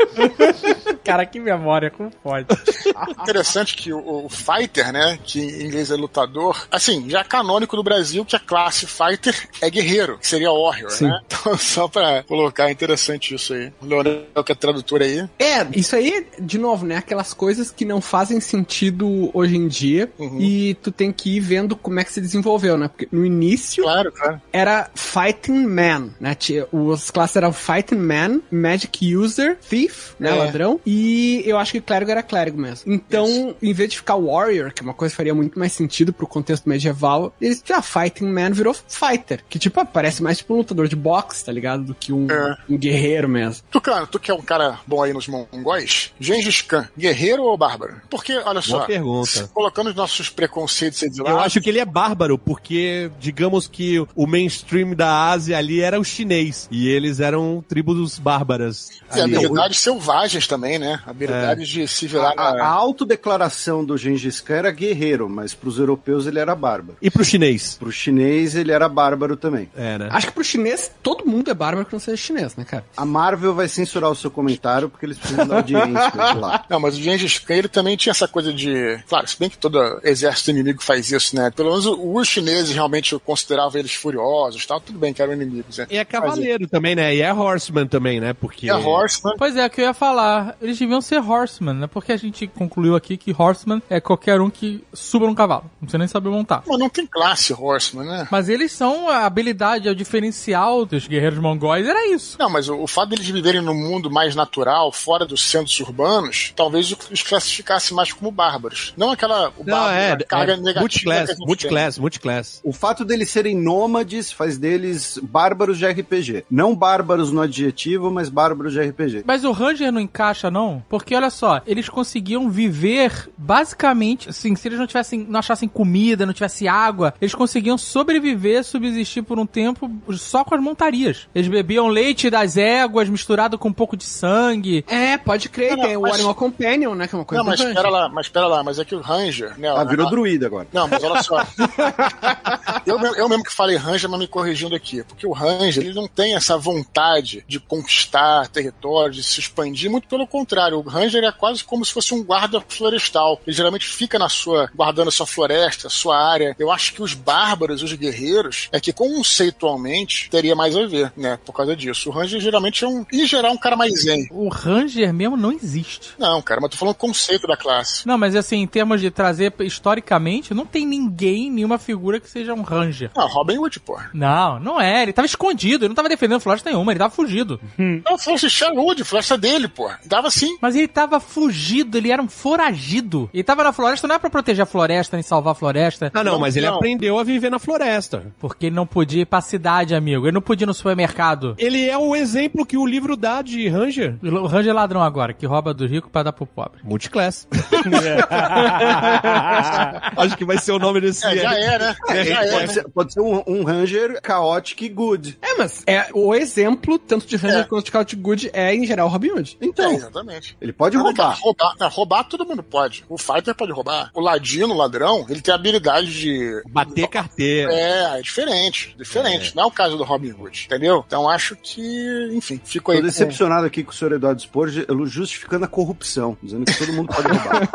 [1.05, 2.47] Cara, que memória, como pode?
[3.23, 7.77] Interessante que o, o Fighter, né, que em inglês é lutador, assim, já é canônico
[7.77, 11.07] no Brasil que a classe Fighter é guerreiro, que seria Warrior, Sim.
[11.07, 11.21] né?
[11.41, 13.73] Então, só pra colocar, é interessante isso aí.
[13.81, 16.97] O Leonel, que é tradutor aí, É, isso aí, de novo, né?
[16.97, 20.39] Aquelas coisas que não fazem sentido hoje em dia Uhum.
[20.39, 22.89] e tu tem que ir vendo como é que se desenvolveu, né?
[22.89, 24.41] Porque no início claro, claro.
[24.53, 26.37] era Fighting Man, né?
[26.73, 30.31] Os classes eram Fighting Man, Magic User, Thief, né?
[30.31, 30.35] É.
[30.35, 30.79] Ladrão.
[30.93, 32.93] E eu acho que Clérigo era Clérigo mesmo.
[32.93, 36.13] Então, em vez de ficar Warrior, que é uma coisa que faria muito mais sentido
[36.13, 39.45] pro contexto medieval, eles já Fighting Man virou Fighter.
[39.49, 41.85] Que, tipo, parece mais tipo um lutador de boxe, tá ligado?
[41.85, 42.57] Do que um, É.
[42.69, 43.63] um guerreiro mesmo.
[43.71, 48.01] Tucano, tu que é um cara bom aí nos mongóis, Gengis Khan, guerreiro ou bárbaro?
[48.11, 49.49] Porque, olha só, Boa pergunta.
[49.55, 53.69] colocando os nossos preconceitos aí de lado, Eu acho que ele é bárbaro, porque digamos
[53.69, 56.67] que o mainstream da Ásia ali era o chinês.
[56.71, 58.91] E eles eram tribos bárbaras.
[59.15, 59.37] e ali.
[59.37, 61.01] habilidades selvagens também, né?
[61.07, 62.67] Habilidades de se virar A, a na...
[62.67, 66.97] autodeclaração do Gengis Khan era guerreiro, mas pros europeus ele era bárbaro.
[67.01, 67.77] E pro chinês?
[67.79, 69.71] Pro chinês ele era bárbaro também.
[69.77, 70.09] É, né?
[70.11, 72.85] Acho que pro chinês, todo mundo é bárbaro que não seja chinês, né, cara?
[72.97, 76.65] A Marvel vai censurar o seu comentário porque eles precisam da audiência lá.
[76.71, 78.99] Não, mas o Gengis Khan, ele também tinha essa coisa de...
[79.09, 81.51] Claro, se bem que todo exército inimigo faz isso, né?
[81.51, 84.81] Pelo menos os chineses realmente consideravam eles furiosos, tal.
[84.81, 85.87] Tudo bem que eram inimigos, né?
[85.91, 87.15] E é cavaleiro também, né?
[87.15, 88.33] E é horseman também, né?
[88.33, 88.67] Porque...
[88.67, 89.35] E a Horseman...
[89.37, 90.57] Pois é, o que eu ia falar.
[90.71, 91.87] Eles deviam ser horsemen, né?
[91.87, 95.65] Porque a gente concluiu aqui que horseman é qualquer um que suba num cavalo.
[95.65, 96.63] Não precisa nem saber montar.
[96.67, 98.29] Mas não tem classe Horseman, né?
[98.31, 102.37] Mas eles são a habilidade, é o diferencial dos guerreiros mongóis, era isso.
[102.39, 106.53] Não, mas o, o fato deles viverem num mundo mais natural, fora dos centros urbanos,
[106.55, 108.95] talvez os classificasse mais como bárbaros.
[108.97, 110.81] Não aquela o Não, bárbaro, é, a carga é negativa.
[110.81, 112.61] multiclass, multiclass, multiclass.
[112.63, 116.45] O fato deles serem nômades faz deles bárbaros de RPG.
[116.51, 119.25] Não bárbaros no adjetivo, mas bárbaros de RPG.
[119.27, 120.60] Mas o Ranger não encaixa, não?
[120.89, 126.27] Porque olha só, eles conseguiam viver basicamente, assim, se eles não tivessem, não achassem comida,
[126.27, 131.29] não tivesse água, eles conseguiam sobreviver, subsistir por um tempo só com as montarias.
[131.35, 134.85] Eles bebiam leite das éguas misturado com um pouco de sangue.
[134.89, 137.07] É, pode crer, Não, não, tem o mas- Animal Companion, né?
[137.09, 139.01] Que é uma coisa Não, mas espera lá, mas espera lá, mas é que o
[139.01, 139.69] Ranger, né?
[139.69, 140.67] Ah, virou a- druida agora.
[140.73, 141.45] Não, mas olha só.
[142.87, 145.03] eu, mesmo- eu mesmo que falei Ranger, mas me corrigindo aqui.
[145.05, 149.91] Porque o Ranger, ele não tem essa vontade de conquistar território, de se expandir.
[149.91, 150.50] Muito pelo contrário.
[150.79, 153.41] O Ranger é quase como se fosse um guarda florestal.
[153.47, 156.57] Ele geralmente fica na sua, guardando a sua floresta, a sua área.
[156.59, 161.39] Eu acho que os bárbaros, os guerreiros, é que conceitualmente teria mais a ver, né?
[161.45, 162.09] Por causa disso.
[162.11, 164.29] O Ranger geralmente é um, em geral, um cara mais zen.
[164.31, 166.11] O Ranger mesmo não existe.
[166.19, 168.07] Não, cara, mas tô falando conceito da classe.
[168.07, 172.55] Não, mas assim, em termos de trazer historicamente, não tem ninguém, nenhuma figura que seja
[172.55, 173.11] um Ranger.
[173.15, 173.99] Não, Robin Hood, pô.
[174.13, 175.03] Não, não é.
[175.03, 177.61] Ele tava escondido, ele não tava defendendo floresta nenhuma, ele tava fugido.
[177.79, 179.91] Não, floresta de Sherwood, floresta dele, pô.
[180.05, 180.57] Dava Sim.
[180.61, 183.29] Mas ele tava fugido, ele era um foragido.
[183.33, 186.11] Ele tava na floresta, não é pra proteger a floresta, nem salvar a floresta.
[186.15, 186.77] Ah, não, Não, mas ele não.
[186.77, 188.33] aprendeu a viver na floresta.
[188.39, 190.25] Porque ele não podia ir pra cidade, amigo.
[190.27, 191.55] Ele não podia ir no supermercado.
[191.59, 194.17] Ele é o exemplo que o livro dá de Ranger.
[194.23, 196.81] O Ranger é ladrão agora, que rouba do rico pra dar pro pobre.
[196.85, 197.47] Multiclass.
[200.17, 201.27] Acho que vai ser o nome desse.
[201.27, 201.97] É, já é, né?
[202.09, 202.51] É, já é.
[202.53, 205.39] Pode ser, pode ser um, um Ranger chaotic good.
[205.43, 207.65] É, mas é o exemplo, tanto de Ranger É.
[207.65, 209.59] quanto de Chaotic Good, é em geral Robin Hood.
[209.61, 209.99] É, Então,
[210.31, 210.57] exatamente.
[210.61, 211.17] ele pode Não, roubar.
[211.31, 213.05] cara, roubar, não, roubar todo mundo pode.
[213.09, 214.11] O fighter pode roubar.
[214.15, 216.63] O ladino, o ladrão, ele tem a habilidade de.
[216.69, 217.73] Bater carteira.
[217.73, 218.95] É, é diferente.
[218.99, 219.55] Diferente.
[219.57, 221.05] Não é o caso do Robin Hood, entendeu?
[221.07, 222.99] Então acho que, enfim, fico aí.
[222.99, 224.69] Tô com- decepcionado aqui com o senhor Eduardo Spor,
[225.07, 227.69] justificando a corrupção, dizendo que todo mundo pode roubar.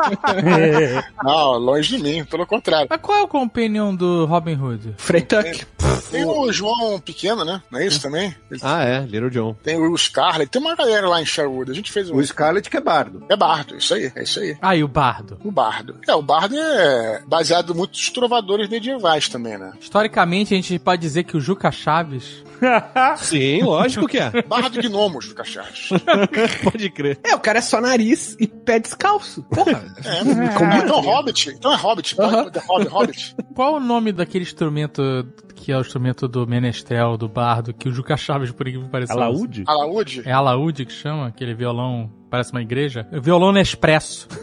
[1.22, 2.86] Não, longe de mim, pelo contrário.
[2.88, 4.94] Mas qual é o companion do Robin Hood?
[4.98, 5.66] Frey Tuck.
[6.10, 7.62] Tem o João Pequeno, né?
[7.70, 8.34] Não é isso também?
[8.50, 9.54] Ele- Ah, é, Little John.
[9.62, 11.70] Tem o Scarlet, tem uma galera lá em Sherwood.
[11.70, 12.16] A gente fez um.
[12.16, 13.24] o Scarlet que é bardo.
[13.28, 14.56] É Bardo, isso aí, é isso aí.
[14.60, 15.38] Ah, e o Bardo.
[15.44, 15.98] O Bardo.
[16.08, 19.72] É, o Bardo é baseado muito nos trovadores medievais também, né?
[19.80, 22.44] Historicamente, a gente pode dizer que o Juca Chaves
[23.16, 24.42] Sim, lógico que é.
[24.42, 25.90] Bardo Gnomos do Cacharros.
[26.64, 27.18] Pode crer.
[27.24, 29.42] É, o cara é só nariz e pé descalço.
[29.44, 29.84] Porra.
[30.04, 30.78] É.
[30.82, 31.50] Então, Hobbit.
[31.50, 32.16] Então é Hobbit.
[32.20, 32.50] Aham.
[32.54, 33.36] É Hobbit, Hobbit.
[33.54, 37.92] Qual o nome daquele instrumento que é o instrumento do menestrel, do bardo, que o
[37.92, 39.12] Juca Chaves, por incrível que pareça?
[39.12, 39.64] Alaúde?
[39.66, 40.22] Alaúde?
[40.24, 41.26] É alaúde que chama?
[41.26, 43.06] Aquele violão, parece uma igreja?
[43.10, 44.28] Violão Nespresso.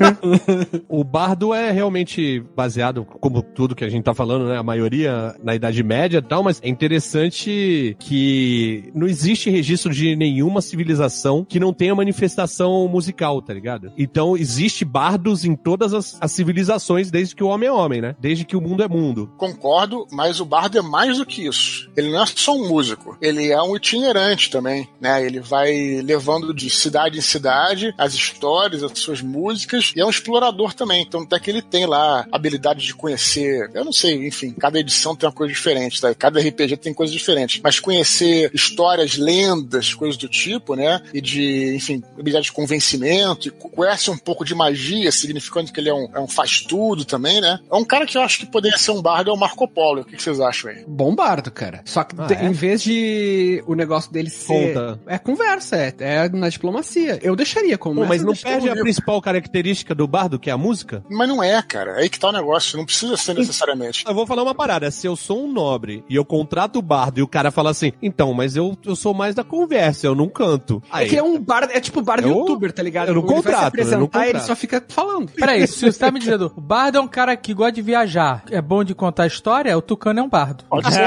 [0.89, 4.57] O bardo é realmente baseado, como tudo que a gente tá falando, né?
[4.57, 10.15] A maioria na Idade Média e tal, mas é interessante que não existe registro de
[10.15, 13.91] nenhuma civilização que não tenha manifestação musical, tá ligado?
[13.97, 18.15] Então existe bardos em todas as, as civilizações desde que o homem é homem, né?
[18.19, 19.31] Desde que o mundo é mundo.
[19.37, 21.89] Concordo, mas o Bardo é mais do que isso.
[21.95, 25.25] Ele não é só um músico, ele é um itinerante também, né?
[25.25, 30.09] Ele vai levando de cidade em cidade as histórias, as suas músicas, e é um
[30.09, 31.01] explorador também.
[31.01, 34.79] Então até que ele tem lá a habilidade de conhecer, eu não sei, enfim, cada
[34.79, 36.13] edição tem uma coisa diferente, tá?
[36.13, 41.01] Cada RPG tem coisas diferentes, mas conhecer histórias, lendas, coisas do tipo, né?
[41.13, 45.89] E de, enfim, habilidade de convencimento, e conhece um pouco de magia, significando que ele
[45.89, 47.59] é um, é um faz-tudo também, né?
[47.71, 50.01] É um cara que eu acho que poderia ser um bardo, é o Marco Polo.
[50.01, 50.83] O que vocês acham aí?
[50.87, 51.81] Bom bardo, cara.
[51.85, 52.45] Só que Ah, é?
[52.45, 54.73] em vez de o negócio dele ser.
[54.73, 54.99] Conta.
[55.07, 57.19] É conversa, é, é na diplomacia.
[57.21, 58.01] Eu deixaria como.
[58.01, 61.03] Pô, mas não perde a principal característica do bardo, que é a música?
[61.09, 61.91] Mas não é, cara.
[61.91, 62.77] É aí que tá o negócio.
[62.77, 64.03] Não precisa ser necessariamente.
[64.07, 64.89] Eu vou falar uma parada.
[64.91, 67.93] Se eu sou um nobre e eu contrato o bardo e o cara fala assim,
[68.01, 70.81] então, mas eu, eu sou mais da conversa, eu não canto.
[70.91, 73.09] É Aí, que é um bardo, é tipo bardo Eu- youtuber, tá ligado?
[73.09, 74.47] eu não Ele vai se contrato, eu não apresentar, ele contrato.
[74.47, 75.31] só fica falando.
[75.31, 78.43] Peraí, se você tá me dizendo, o bardo é um cara que gosta de viajar,
[78.51, 80.63] é bom de contar história, o Tucano é um bardo.
[80.69, 81.03] Pode ser.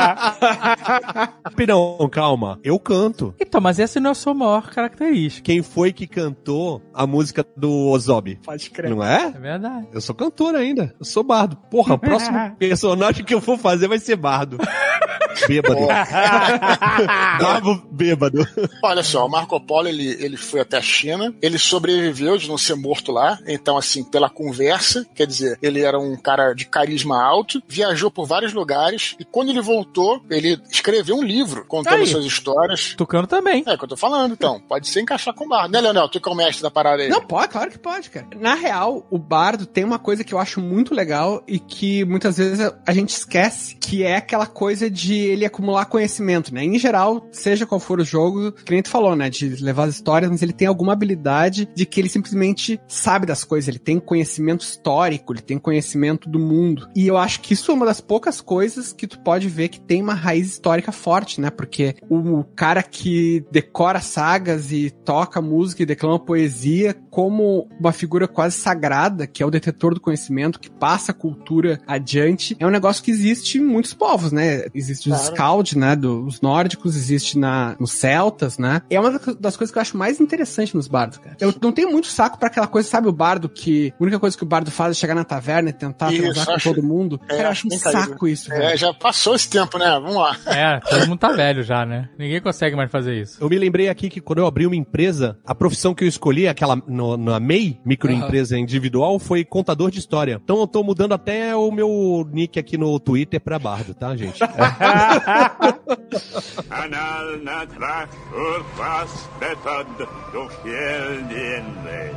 [1.45, 2.59] Rapidão, calma.
[2.63, 3.35] Eu canto.
[3.41, 5.45] Então, mas essa não é a sua maior característica.
[5.45, 6.46] Quem foi que cantou
[6.93, 8.37] a música do Ozob?
[8.45, 8.91] Pode crer.
[8.91, 9.27] Não é?
[9.27, 9.89] É verdade.
[9.93, 10.95] Eu sou cantor ainda.
[10.99, 11.57] Eu sou bardo.
[11.71, 14.59] Porra, o próximo personagem que eu vou fazer vai ser bardo.
[15.47, 15.87] Bêbado.
[17.39, 18.47] Bravo bêbado.
[18.83, 22.59] Olha só, o Marco Polo ele, ele foi até a China, ele sobreviveu de não
[22.59, 27.23] ser morto lá, então, assim, pela conversa, quer dizer, ele era um cara de carisma
[27.23, 32.07] alto, viajou por vários lugares, e quando ele voltou, ele escreveu um livro contando Aí.
[32.07, 32.95] suas histórias.
[32.97, 33.65] Tucano também.
[33.67, 34.61] É o que eu tô falando, então.
[34.61, 35.73] Pode ser encaixar com o bardo.
[35.73, 36.09] Né, Leonel?
[36.09, 37.09] Tu que é o mestre da parada aí.
[37.09, 38.27] Não, pode, claro que pode, cara.
[38.37, 42.37] Na real, o bardo tem uma coisa que eu acho muito legal e que muitas
[42.37, 46.65] vezes a gente esquece, que é aquela coisa de ele acumular conhecimento, né?
[46.65, 49.31] Em geral, seja qual for o jogo, que nem tu falou, né?
[49.31, 53.45] De levar as histórias, mas ele tem alguma habilidade de que ele simplesmente sabe das
[53.45, 56.89] coisas, ele tem conhecimento histórico, ele tem conhecimento do mundo.
[56.95, 59.81] E eu acho que isso é uma das poucas coisas que tu pode ver que
[59.81, 61.51] tem uma raiz histórica forte, né?
[61.51, 68.29] Porque o cara que decora sagas e toca música e declama poesia como uma figura
[68.29, 72.71] quase sagrada, que é o detetor do conhecimento, que passa a cultura adiante, é um
[72.71, 74.67] negócio que existe em muitos povos, né?
[74.75, 75.35] Existe os Claro.
[75.37, 75.97] Scald, né?
[75.97, 78.83] Dos nórdicos, existe na, nos celtas, né?
[78.91, 81.37] É uma das- coisas que eu acho mais interessante nos bardos, cara.
[81.41, 84.37] Eu não tenho muito saco pra aquela coisa, sabe, o bardo que a única coisa
[84.37, 86.83] que o bardo faz é chegar na taverna e tentar Isso, transar com acho- todo
[86.83, 87.21] mundo.
[87.25, 88.01] é, cara, eu acho acho um caído.
[88.11, 88.63] saco isso, velho.
[88.63, 89.87] É, já passou esse tempo, né?
[90.01, 90.37] Vamos lá.
[90.47, 92.09] É, todo mundo tá velho já, né?
[92.19, 93.39] Ninguém consegue mais fazer isso.
[93.41, 96.47] Eu me lembrei aqui que quando eu abri uma empresa, a profissão que eu escolhi,
[96.47, 100.41] aquela no, na MEI, microempresa individual, foi contador de história.
[100.43, 104.43] Então eu tô mudando até o meu nick aqui no Twitter pra bardo, tá, gente?
[104.43, 104.51] Anal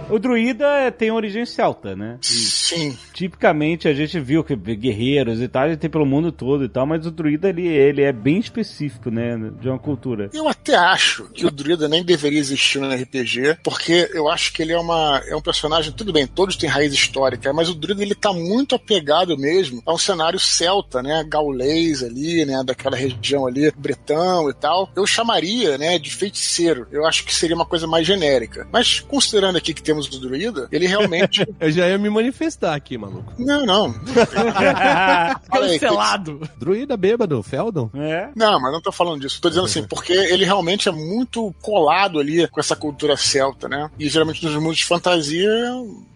[0.09, 2.17] O druida tem origem celta, né?
[2.21, 2.97] Sim.
[3.13, 6.85] Tipicamente a gente viu que guerreiros e tal, ele tem pelo mundo todo e tal,
[6.85, 9.37] mas o druida ele, ele é bem específico, né?
[9.59, 10.29] De uma cultura.
[10.33, 14.61] Eu até acho que o druida nem deveria existir no RPG, porque eu acho que
[14.61, 18.01] ele é, uma, é um personagem, tudo bem, todos têm raiz histórica, mas o druida
[18.01, 21.23] ele tá muito apegado mesmo a um cenário celta, né?
[21.27, 22.63] Gaulês ali, né?
[22.79, 24.89] Daquela região ali, bretão e tal.
[24.95, 26.87] Eu chamaria, né, de feiticeiro.
[26.91, 28.65] Eu acho que seria uma coisa mais genérica.
[28.71, 31.45] Mas considerando aqui que temos o druida, ele realmente.
[31.59, 33.33] Eu já ia me manifestar aqui, maluco.
[33.37, 33.93] não, não.
[35.51, 36.49] Cancelado.
[36.57, 37.89] Druida bêbado, Feldon?
[37.93, 38.29] É.
[38.33, 39.41] Não, mas não tô falando disso.
[39.41, 43.89] Tô dizendo assim, porque ele realmente é muito colado ali com essa cultura celta, né?
[43.99, 45.49] E geralmente nos mundos de fantasia,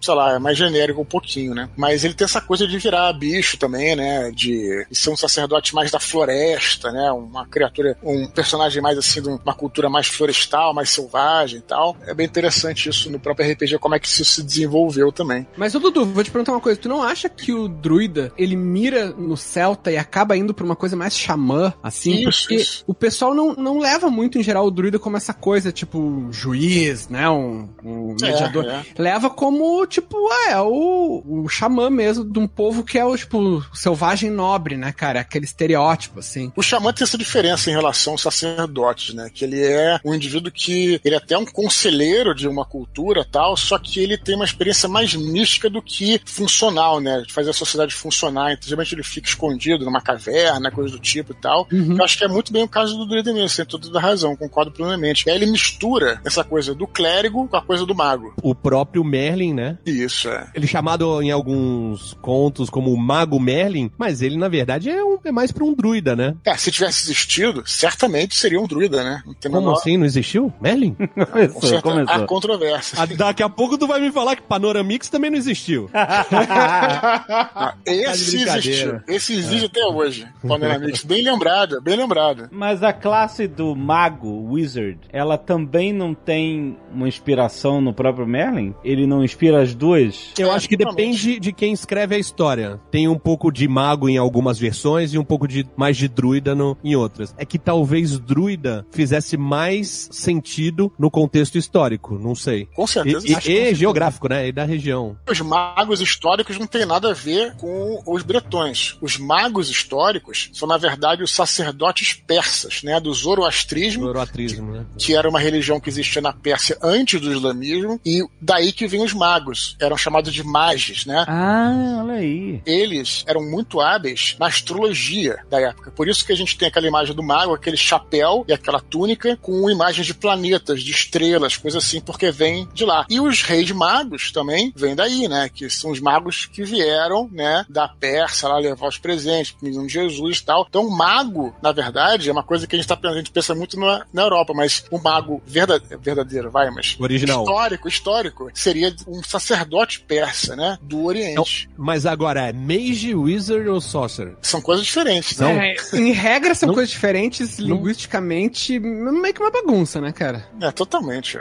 [0.02, 1.70] sei lá, é mais genérico um pouquinho, né?
[1.76, 4.32] Mas ele tem essa coisa de virar bicho também, né?
[4.32, 6.43] De, de ser um sacerdote mais da floresta,
[6.92, 7.12] né?
[7.12, 11.96] Uma criatura, um personagem mais assim, de uma cultura mais florestal, mais selvagem e tal.
[12.06, 15.48] É bem interessante isso no próprio RPG, como é que isso se desenvolveu também.
[15.58, 16.80] Mas, ô Dudu, vou te perguntar uma coisa.
[16.80, 20.76] Tu não acha que o druida, ele mira no celta e acaba indo pra uma
[20.76, 22.28] coisa mais xamã, assim?
[22.28, 22.84] Isso, porque isso.
[22.88, 27.08] o pessoal não, não leva muito, em geral, o druida como essa coisa, tipo, juiz,
[27.10, 27.30] né?
[27.30, 28.66] Um, um É, mediador.
[28.66, 28.84] é.
[28.98, 33.16] Leva como, tipo, ah, é o, o xamã mesmo de um povo que é o,
[33.18, 35.20] tipo, selvagem nobre, né, cara?
[35.22, 36.33] Aquele estereótipo, assim.
[36.56, 39.30] O xamã tem essa diferença em relação aos sacerdotes, né?
[39.34, 43.56] Que ele é um indivíduo que ele é até um conselheiro de uma cultura tal,
[43.58, 47.22] só que ele tem uma experiência mais mística do que funcional, né?
[47.26, 48.52] De fazer a sociedade funcionar.
[48.54, 51.68] Então, geralmente ele fica escondido numa caverna, coisa do tipo e tal.
[51.72, 54.02] Eu acho que é muito bem o caso do druida mesmo, você tem toda a
[54.02, 55.24] razão, concordo plenamente.
[55.28, 58.34] E aí ele mistura essa coisa do clérigo com a coisa do mago.
[58.42, 59.78] O próprio Merlin, né?
[59.86, 60.48] Isso, é.
[60.54, 65.04] Ele é chamado em alguns contos como o Mago Merlin, mas ele na verdade é,
[65.04, 66.23] um- é mais pra um druida, né?
[66.46, 69.24] É, se tivesse existido, certamente seria um druida, né?
[69.44, 69.98] Como menor- assim?
[69.98, 70.54] Não existiu?
[70.62, 70.94] Merlin?
[71.16, 71.82] Com Começou, certeza.
[71.82, 72.16] começou.
[72.16, 72.98] Há controvérsia.
[73.02, 75.90] Ah, Daqui a pouco tu vai me falar que Panoramix também não existiu.
[75.94, 78.58] Ah, esse brincadeira.
[78.60, 79.02] existiu.
[79.08, 80.28] Esse existe até hoje.
[80.48, 81.04] Panoramics.
[81.04, 82.50] Bem lembrado, bem lembrado.
[82.52, 88.74] Mas a classe do mago, wizard, ela também não tem uma inspiração no próprio Merlin?
[88.84, 90.32] Ele não inspira as duas?
[90.38, 92.80] Eu acho que depende de quem escreve a história.
[92.92, 96.54] Tem um pouco de mago em algumas versões e um pouco de mais de druida
[96.56, 97.34] no, em outras.
[97.38, 102.68] É que talvez druida fizesse mais sentido no contexto histórico, não sei.
[102.76, 103.28] Com E, certeza.
[103.28, 104.48] e- e que geográfico, né?
[104.48, 105.18] E da região.
[105.30, 108.98] Os magos históricos não têm nada a ver com os bretões.
[109.02, 113.00] Os magos históricos são, na verdade, os sacerdotes persas, né?
[113.00, 114.86] Do zoroastrismo, Zoroatrismo, né?
[114.98, 119.04] que era uma religião que existia na Pérsia antes do islamismo, e daí que vêm
[119.04, 119.76] os magos.
[119.80, 121.26] Eram chamados de mages, né?
[121.28, 122.62] Ah, olha aí.
[122.66, 125.92] eles eram muito hábeis na astrologia da época.
[125.92, 129.38] Por isso que a gente tem aquela imagem do mago, aquele chapéu e aquela túnica
[129.42, 133.06] com imagens de planetas, de estrelas, coisas assim, porque vem de lá.
[133.10, 135.50] E os reis magos também vêm daí, né?
[135.54, 140.38] Que são os magos que vieram, né, da Pérsia lá levar os presentes, menino Jesus
[140.38, 140.66] e tal.
[140.70, 143.32] Então, o mago, na verdade, é uma coisa que a gente tá pensando, a gente
[143.32, 147.44] pensa muito na, na Europa, mas o mago verda- verdadeiro, vai, mas Original.
[147.44, 151.70] histórico, histórico, seria um sacerdote persa, né, do Oriente.
[151.78, 154.36] Mas agora, é Mage, Wizard ou Sorcerer?
[154.42, 155.38] São coisas diferentes.
[155.38, 155.54] Não.
[155.54, 155.74] né?
[155.93, 160.46] É, em regra são Não- coisas diferentes, linguisticamente, meio que uma bagunça, né, cara?
[160.62, 161.40] É, totalmente.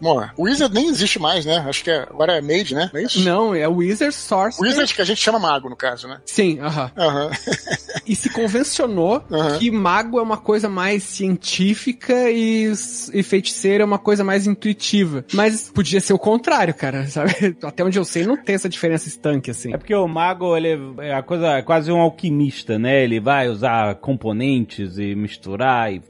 [0.00, 1.64] Bom, o Wizard nem existe mais, né?
[1.68, 2.90] Acho que é- agora é Mage, né?
[2.92, 3.20] Não é isso?
[3.24, 4.60] Não, é Wizard Source.
[4.62, 6.20] Wizard que a gente chama mago, no caso, né?
[6.26, 6.90] Sim, aham.
[6.96, 7.30] Aham.
[8.06, 9.58] E se convencionou Aham.
[9.58, 12.72] que mago é uma coisa mais científica e,
[13.12, 15.24] e feiticeiro é uma coisa mais intuitiva.
[15.32, 17.56] Mas podia ser o contrário, cara, sabe?
[17.62, 19.72] Até onde eu sei, não tem essa diferença estanque, assim.
[19.72, 23.02] É porque o mago, ele é a coisa, é quase um alquimista, né?
[23.02, 26.02] Ele vai usar componentes e misturar e,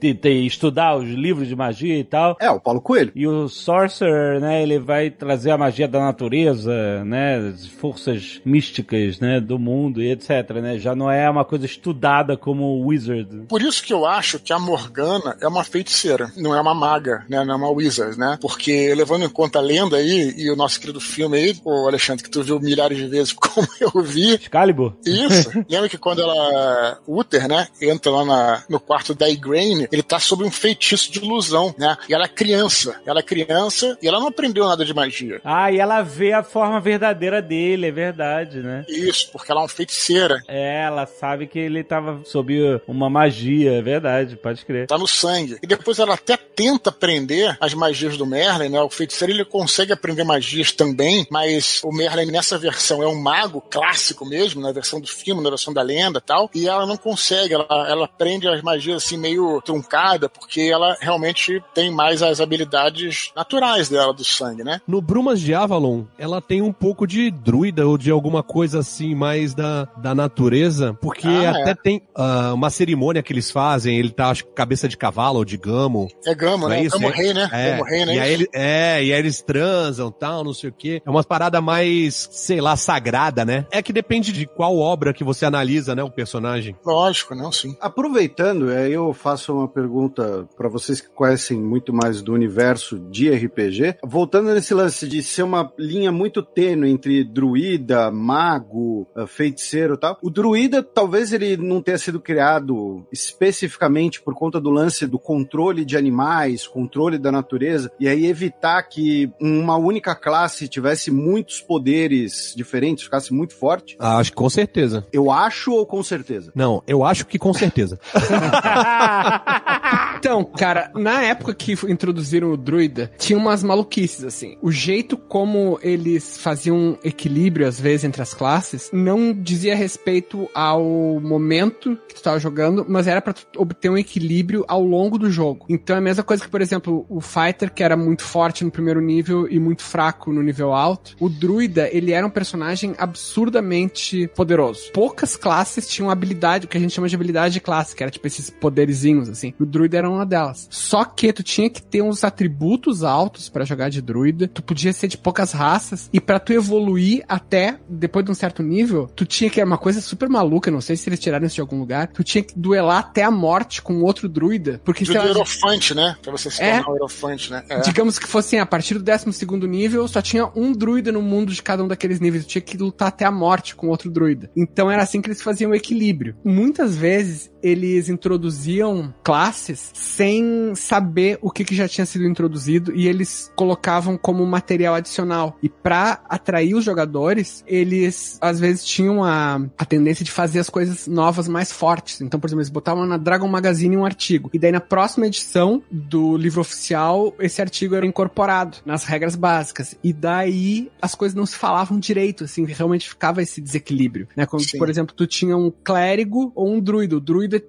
[0.45, 2.37] estudar os livros de magia e tal.
[2.39, 3.11] É, o Paulo Coelho.
[3.15, 9.19] E o Sorcerer, né, ele vai trazer a magia da natureza, né, as forças místicas,
[9.19, 10.77] né, do mundo e etc, né?
[10.77, 13.45] Já não é uma coisa estudada como o Wizard.
[13.47, 17.25] Por isso que eu acho que a Morgana é uma feiticeira, não é uma maga,
[17.29, 17.43] né?
[17.43, 18.37] Não é uma wizard, né?
[18.41, 22.23] Porque levando em conta a lenda aí e o nosso querido filme aí, o Alexandre,
[22.23, 24.93] que tu viu milhares de vezes como eu vi, Excalibur?
[25.05, 25.51] Isso.
[25.69, 30.19] Lembra que quando ela, Uther, né, entra lá na- no quarto da Igraine, ele tá
[30.19, 31.97] sob um feitiço de ilusão, né?
[32.09, 32.99] E ela é criança.
[33.05, 35.41] Ela é criança e ela não aprendeu nada de magia.
[35.43, 38.85] Ah, e ela vê a forma verdadeira dele, é verdade, né?
[38.87, 40.41] Isso, porque ela é uma feiticeira.
[40.47, 44.87] É, ela sabe que ele tava sob uma magia, é verdade, pode crer.
[44.87, 45.57] Tá no sangue.
[45.61, 48.81] E depois ela até tenta aprender as magias do Merlin, né?
[48.81, 53.61] O feiticeiro ele consegue aprender magias também, mas o Merlin nessa versão é um mago
[53.61, 56.97] clássico mesmo, na versão do filme, na versão da lenda e tal, e ela não
[56.97, 57.46] consegue.
[57.47, 62.39] Consegue, ela, ela aprende as magias assim meio truncada, porque ela realmente tem mais as
[62.41, 64.81] habilidades naturais dela do sangue, né?
[64.87, 69.15] No Brumas de Avalon, ela tem um pouco de druida ou de alguma coisa assim
[69.15, 71.75] mais da, da natureza, porque Ah, até é.
[71.75, 75.57] tem ah, uma cerimônia que eles fazem, ele tá, acho cabeça de cavalo ou de
[75.57, 76.07] gamo.
[76.25, 76.79] É Gamo, Não né?
[76.79, 77.49] é isso, Gamo é- Rei, né?
[77.51, 78.15] É, Gamo Rei, né?
[78.15, 81.01] e aí ele, é, e aí eles transam, tal, não sei o quê.
[81.05, 83.65] É umas paradas mais, sei lá, sagrada, né?
[83.71, 86.75] É que depende de qual obra que você analisa, né, o personagem.
[86.85, 87.75] Lógico, não, sim.
[87.79, 93.29] Aproveitando, aí eu faço uma pergunta para vocês que conhecem muito mais do universo de
[93.29, 93.97] RPG.
[94.03, 99.97] Voltando nesse lance de ser uma linha muito tênue entre druida, mago, eh, feiticeiro e
[99.97, 100.17] tal.
[100.21, 105.85] O druida, talvez ele não tenha sido criado especificamente por conta do lance do controle
[105.85, 112.53] de animais, controle da natureza, e aí evitar que uma única classe tivesse muitos poderes
[112.55, 113.95] diferentes, ficasse muito forte.
[113.99, 115.05] Acho que com certeza.
[115.13, 116.51] Eu acho ou com certeza?
[116.55, 117.99] Não, eu acho que com certeza.
[120.17, 124.57] Então, cara, na época que introduziram o druida, tinha umas maluquices, assim.
[124.61, 130.83] O jeito como eles faziam equilíbrio, às vezes, entre as classes, não dizia respeito ao
[131.21, 135.65] momento que tu tava jogando, mas era tu obter um equilíbrio ao longo do jogo.
[135.69, 138.71] Então é a mesma coisa que, por exemplo, o fighter, que era muito forte no
[138.71, 141.15] primeiro nível e muito fraco no nível alto.
[141.19, 144.91] O druida, ele era um personagem absurdamente poderoso.
[144.93, 147.61] Poucas classes tinham habilidade, o que a gente chama de habilidade
[147.95, 149.53] que era tipo esses poderizinhos, assim.
[149.59, 150.67] O druida era uma delas.
[150.71, 154.91] Só que tu tinha que ter uns atributos altos pra jogar de druida, tu podia
[154.91, 159.25] ser de poucas raças, e pra tu evoluir até, depois de um certo nível, tu
[159.25, 161.79] tinha que, é uma coisa super maluca, não sei se eles tiraram isso de algum
[161.79, 166.15] lugar, tu tinha que duelar até a morte com outro druida, porque lá, Hierofante, né?
[166.21, 166.81] Pra você se É.
[166.81, 167.63] tornar um né?
[167.69, 167.79] É.
[167.81, 171.53] Digamos que fosse assim, a partir do 12 nível, só tinha um druida no mundo
[171.53, 172.45] de cada um daqueles níveis.
[172.45, 174.49] Tu tinha que lutar até a morte com outro druida.
[174.55, 176.35] Então era assim que eles faziam o equilíbrio.
[176.43, 183.07] Muitas vezes eles introduziam classes sem saber o que, que já tinha sido introduzido e
[183.07, 185.57] eles colocavam como material adicional.
[185.61, 190.69] E pra atrair os jogadores, eles às vezes tinham a, a tendência de fazer as
[190.69, 192.21] coisas novas mais fortes.
[192.21, 194.49] Então, por exemplo, eles botavam na Dragon Magazine um artigo.
[194.53, 199.95] E daí na próxima edição do livro oficial, esse artigo era incorporado nas regras básicas.
[200.03, 204.27] E daí as coisas não se falavam direito, assim, realmente ficava esse desequilíbrio.
[204.35, 204.45] Né?
[204.45, 204.77] Quando, Sim.
[204.77, 207.17] por exemplo, tu tinha um clérigo ou um druida.
[207.17, 207.19] O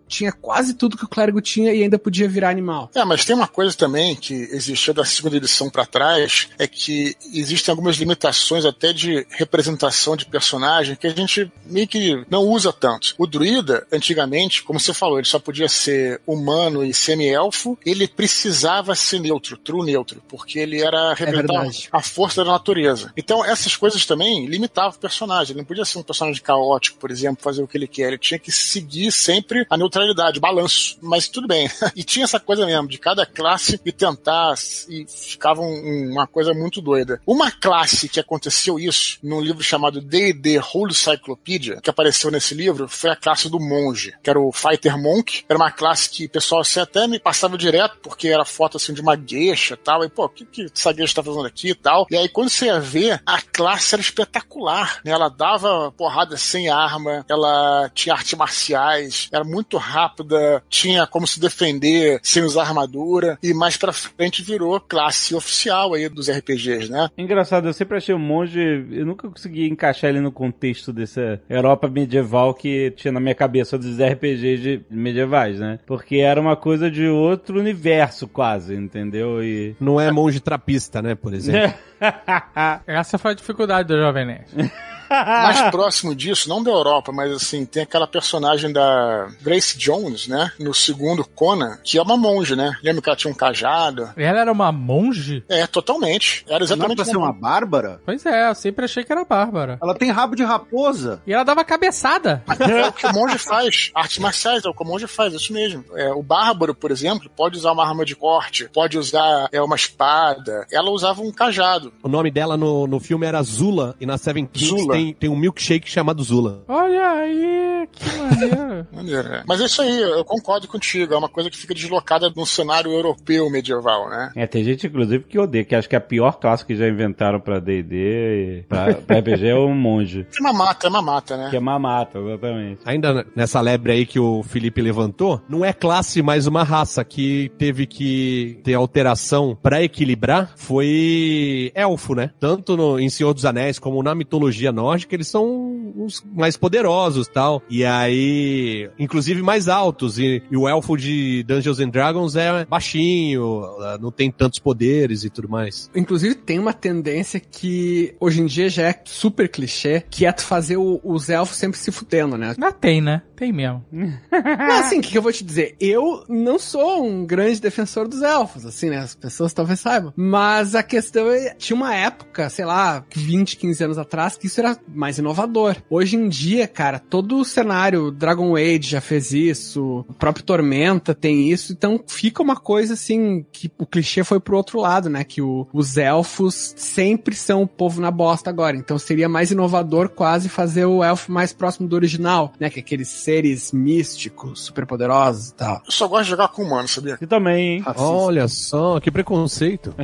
[0.06, 2.90] tinha quase tudo que o clérigo tinha e ainda podia virar animal.
[2.94, 7.16] É, mas tem uma coisa também que existia da segunda edição pra trás, é que
[7.32, 12.72] existem algumas limitações até de representação de personagem que a gente meio que não usa
[12.72, 13.14] tanto.
[13.18, 18.94] O druida, antigamente, como você falou, ele só podia ser humano e semi-elfo, ele precisava
[18.94, 21.88] ser neutro, true neutro, porque ele era representar verdade.
[21.92, 23.12] a força da natureza.
[23.16, 25.52] Então essas coisas também limitavam o personagem.
[25.52, 28.08] Ele não podia ser um personagem caótico, por exemplo, fazer o que ele quer.
[28.08, 30.96] Ele tinha que seguir sempre a neutralidade, balanço.
[31.02, 31.68] Mas tudo bem.
[31.94, 34.54] e tinha essa coisa mesmo, de cada classe e tentar,
[34.88, 37.20] e ficava um- uma coisa muito doida.
[37.26, 42.88] Uma classe que aconteceu isso, num livro chamado D&D Holy Cyclopedia, que apareceu nesse livro,
[42.88, 45.44] foi a classe do monge, que era o Fighter Monk.
[45.48, 48.92] Era uma classe que o pessoal assim, até me passava direto, porque era foto assim
[48.92, 50.04] de uma gueixa e tal.
[50.04, 52.06] E, pô, o que, que essa gueixa tá fazendo aqui e tal?
[52.10, 55.12] E aí, quando você ia ver, a classe era espetacular, né?
[55.12, 61.40] Ela dava porrada sem arma, ela tinha artes marciais, era muito rápida, tinha como se
[61.40, 67.08] defender sem usar armadura, e mais pra frente virou classe oficial aí dos RPGs, né?
[67.16, 68.60] Engraçado, eu sempre achei o monge.
[68.90, 73.78] Eu nunca consegui encaixar ele no contexto dessa Europa medieval que tinha na minha cabeça
[73.78, 75.78] dos RPGs de medievais, né?
[75.86, 79.42] Porque era uma coisa de outro universo, quase, entendeu?
[79.42, 79.76] E.
[79.80, 81.74] Não é monge trapista, né, por exemplo.
[82.86, 84.46] Essa foi a dificuldade do Jovem Nerd.
[85.44, 90.52] Mais próximo disso, não da Europa, mas assim, tem aquela personagem da Grace Jones, né?
[90.58, 92.72] No segundo Conan, que é uma monge, né?
[92.82, 94.10] Lembra que ela tinha um cajado?
[94.16, 95.44] Ela era uma monge?
[95.48, 96.44] É, totalmente.
[96.46, 98.00] Era Não é exatamente pra ser como- uma bárbara?
[98.04, 99.78] Pois é, eu sempre achei que era Bárbara.
[99.82, 101.20] Ela tem rabo de raposa.
[101.26, 102.42] E ela dava cabeçada.
[102.60, 103.90] É o que o monge faz.
[103.94, 105.84] Artes marciais é o que o monge faz, isso mesmo.
[105.94, 109.76] É, o bárbaro, por exemplo, pode usar uma arma de corte, pode usar é, uma
[109.76, 110.66] espada.
[110.72, 111.92] Ela usava um cajado.
[112.02, 114.94] O nome dela no, no filme era Zula, e na Seven Kings Zula.
[114.98, 116.64] Tem, tem um milkshake chamado Zula.
[116.68, 118.68] Olha aí, que maneiro.
[118.92, 119.42] Maneiro, né?
[119.46, 121.14] Mas é isso aí, eu concordo contigo.
[121.14, 124.32] É uma coisa que fica deslocada num cenário europeu medieval, né?
[124.36, 127.40] É, tem gente, inclusive, que odeia, que acha que a pior classe que já inventaram
[127.40, 130.26] pra D&D e pra, pra RPG é o monge.
[130.36, 131.50] É uma mata, é uma mata, né?
[131.50, 132.80] Que é mamata, exatamente.
[132.84, 137.50] Ainda nessa lebre aí que o Felipe levantou, não é classe, mas uma raça que
[137.58, 142.30] teve que ter alteração pra equilibrar foi elfo, né?
[142.38, 147.28] Tanto no, em Senhor dos Anéis como na mitologia nórdica, eles são os mais poderosos
[147.28, 147.62] tal.
[147.68, 150.18] E aí, inclusive mais altos.
[150.18, 153.62] E, e o elfo de Dungeons and Dragons é baixinho,
[154.00, 155.90] não tem tantos poderes e tudo mais.
[155.94, 160.42] Inclusive, tem uma tendência que hoje em dia já é super clichê, que é tu
[160.44, 162.54] fazer o- os elfos sempre se fudendo, né?
[162.58, 163.22] Mas tem, né?
[163.38, 163.84] Tem mesmo.
[164.32, 165.76] Mas assim, o que, que eu vou te dizer?
[165.78, 168.98] Eu não sou um grande defensor dos elfos, assim, né?
[168.98, 170.12] As pessoas talvez saibam.
[170.16, 174.58] Mas a questão é, tinha uma época, sei lá, 20, 15 anos atrás, que isso
[174.60, 175.76] era mais inovador.
[175.88, 181.14] Hoje em dia, cara, todo o cenário, Dragon Age já fez isso, o próprio Tormenta
[181.14, 185.22] tem isso, então fica uma coisa assim, que o clichê foi pro outro lado, né?
[185.22, 188.76] Que o- os elfos sempre são o povo na bosta agora.
[188.76, 192.68] Então seria mais inovador quase fazer o elfo mais próximo do original, né?
[192.68, 195.82] Que é aqueles seres místicos, super poderosos e tal.
[195.84, 197.18] Eu só gosto de jogar com humano, sabia?
[197.20, 197.84] E também, hein?
[197.98, 199.94] Olha só, que preconceito.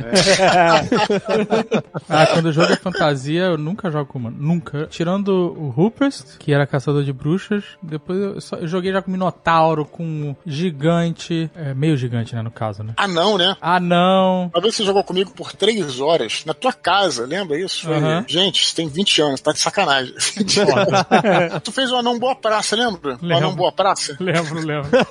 [2.07, 4.37] Ah, quando o jogo é fantasia, eu nunca jogo com humano.
[4.39, 4.85] Nunca.
[4.91, 7.63] Tirando o Rupert, que era caçador de bruxas.
[7.81, 11.49] Depois eu, só- eu joguei já com Minotauro, com gigante.
[11.55, 12.93] É, meio gigante, né, no caso, né?
[12.95, 13.55] Ah, não, né?
[13.59, 14.51] Ah, não.
[14.53, 17.91] Uma vez você jogou comigo por três horas na tua casa, lembra isso?
[17.91, 18.23] Aham.
[18.27, 20.13] Gente, você tem 20 anos, tá de sacanagem.
[21.63, 23.14] tu fez o Anão Boa Praça, lembra?
[23.21, 23.45] O Lembro.
[23.45, 24.17] Anão Boa Praça?
[24.19, 24.89] Lembro, lembro.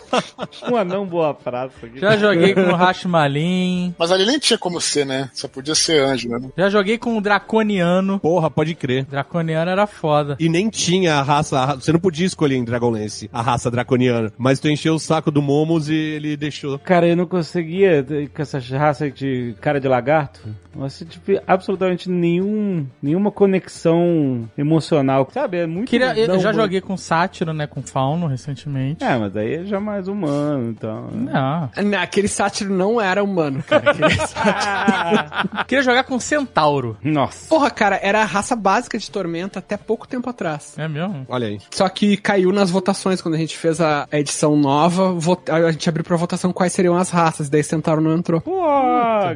[0.71, 1.75] Um anão boa praça.
[1.97, 3.95] Já joguei com o Rashmalin.
[3.99, 5.31] Mas ali nem tinha como ser, né?
[5.33, 6.41] Só podia ser anjo, né?
[6.57, 8.19] Já joguei com o Draconiano.
[8.19, 9.05] Porra, pode crer.
[9.05, 10.37] Draconiano era foda.
[10.39, 14.33] E nem tinha a raça, a você não podia escolher em Dragonlance a raça draconiana,
[14.39, 16.79] mas tu encheu o saco do Momos e ele deixou.
[16.79, 20.41] Cara, eu não conseguia com essa raça de cara de lagarto.
[20.75, 25.29] Nossa, tipo, absolutamente nenhum, nenhuma conexão emocional.
[25.33, 25.89] Sabe, é muito.
[25.89, 26.63] Queria, eu já mano.
[26.63, 27.67] joguei com Sátiro, né?
[27.67, 29.05] Com Fauno recentemente.
[29.05, 31.09] É, mas aí é já mais humano, então.
[31.13, 31.71] Não.
[31.85, 33.93] Não, Aquele sátiro não era humano, cara.
[33.93, 36.97] Aquele sátiro- Queria jogar com Centauro.
[37.05, 37.49] Nossa.
[37.49, 40.75] Porra, cara, era a raça básica de Tormenta até pouco tempo atrás.
[40.77, 41.25] É mesmo?
[41.29, 41.59] Olha aí.
[41.71, 45.13] Só que caiu nas votações quando a gente fez a edição nova.
[45.13, 48.41] vot- A gente abriu pra votação quais seriam as raças, daí Centauro não entrou.
[48.41, 48.61] Pô,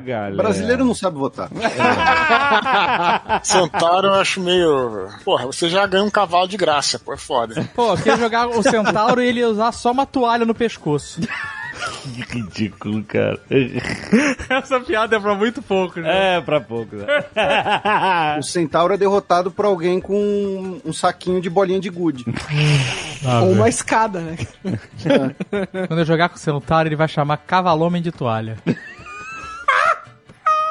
[0.04, 0.34] galera.
[0.34, 1.48] Brasileiro não sabe votar.
[3.44, 5.06] Centauro eu acho meio.
[5.24, 7.64] Porra, você já ganha um cavalo de graça, pô, é foda.
[7.74, 11.20] Pô, eu queria jogar o Centauro e ele ia usar só uma toalha no pescoço.
[12.02, 13.38] Que ridículo, cara.
[14.50, 16.36] Essa piada é pra muito pouco, né?
[16.36, 16.96] É, pra pouco.
[16.96, 17.06] Né?
[18.38, 22.24] O centauro é derrotado por alguém com um, um saquinho de bolinha de gude.
[23.42, 24.36] Ou uma escada, né?
[25.86, 28.56] Quando eu jogar com o Centauro, ele vai chamar Cavalomem de Toalha.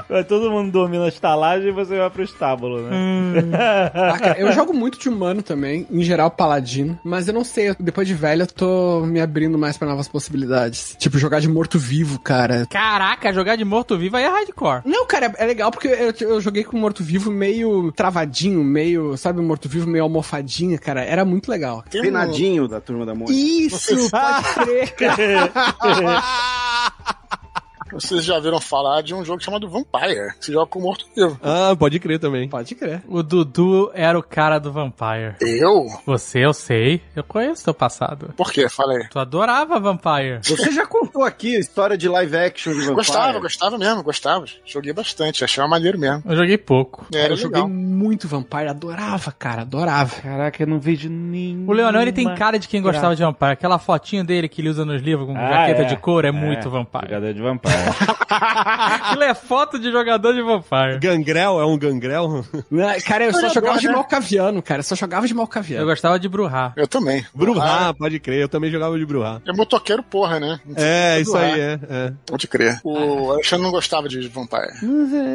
[0.10, 2.89] Vai todo mundo dormir na estalagem e você vai pro estábulo, né?
[3.93, 7.76] Ah, cara, eu jogo muito de humano também, em geral paladino, mas eu não sei,
[7.80, 10.95] depois de velho eu tô me abrindo mais pra novas possibilidades.
[10.97, 12.66] Tipo, jogar de morto-vivo, cara.
[12.70, 14.82] Caraca, jogar de morto-vivo aí é hardcore.
[14.86, 19.88] Não, cara, é legal porque eu, eu joguei com morto-vivo meio travadinho, meio, sabe, morto-vivo
[19.89, 21.03] meio almofadinha, cara.
[21.03, 21.84] Era muito legal.
[21.89, 23.34] Tem um- Penadinho da turma da Mônica.
[23.34, 25.51] Isso, pode crer, cara.
[27.92, 30.34] Vocês já viram falar de um jogo chamado Vampire.
[30.40, 31.40] que Você joga com morto-vivo.
[31.44, 32.48] Ah, pode crer também.
[32.50, 33.02] Pode crer.
[33.08, 35.36] O Dudu era o cara do Vampire.
[35.42, 35.86] Eu?
[36.06, 37.02] Você, eu sei.
[37.16, 38.34] Eu conheço seu passado.
[38.36, 38.68] Por quê?
[38.70, 39.08] Fala aí.
[39.10, 40.40] Tu adorava Vampire.
[40.44, 42.96] Você já contou aqui a história de live action de Vampire?
[42.96, 44.46] Gostava, gostava mesmo, gostava.
[44.66, 46.24] Joguei bastante, achei uma maneiro mesmo.
[46.26, 47.06] Eu joguei pouco.
[47.14, 47.70] Era eu joguei legal.
[47.70, 50.16] muito Vampire, adorava, cara, adorava.
[50.22, 51.68] Caraca, eu não vejo nenhum.
[51.68, 53.52] O Leonel, ele tem cara de quem gostava de Vampire.
[53.52, 55.86] Aquela fotinho dele que ele usa nos livros com Ah, jaqueta é.
[55.86, 57.06] de couro é, É, muito Vampire.
[57.08, 57.76] Jogador de Vampire.
[58.30, 60.99] Aquilo é foto de jogador de Vampire.
[60.99, 61.59] Gangrel?
[61.59, 62.43] É um gangrel?
[62.69, 63.93] Não, Cara, eu só jogava de né?
[63.93, 64.80] malcaviano, cara.
[64.80, 65.86] Eu só jogava de Eu malcaviano.
[65.86, 66.73] gostava de Bruhá.
[66.75, 67.25] Eu também.
[67.34, 68.41] Bruhá, pode crer.
[68.41, 69.41] Eu também jogava de Bruhá.
[69.45, 70.59] É motoqueiro porra, né?
[70.75, 71.80] É, isso aí, é.
[71.89, 72.13] é.
[72.25, 72.80] Pode crer.
[72.84, 74.71] O Alexandre não gostava de Vampire.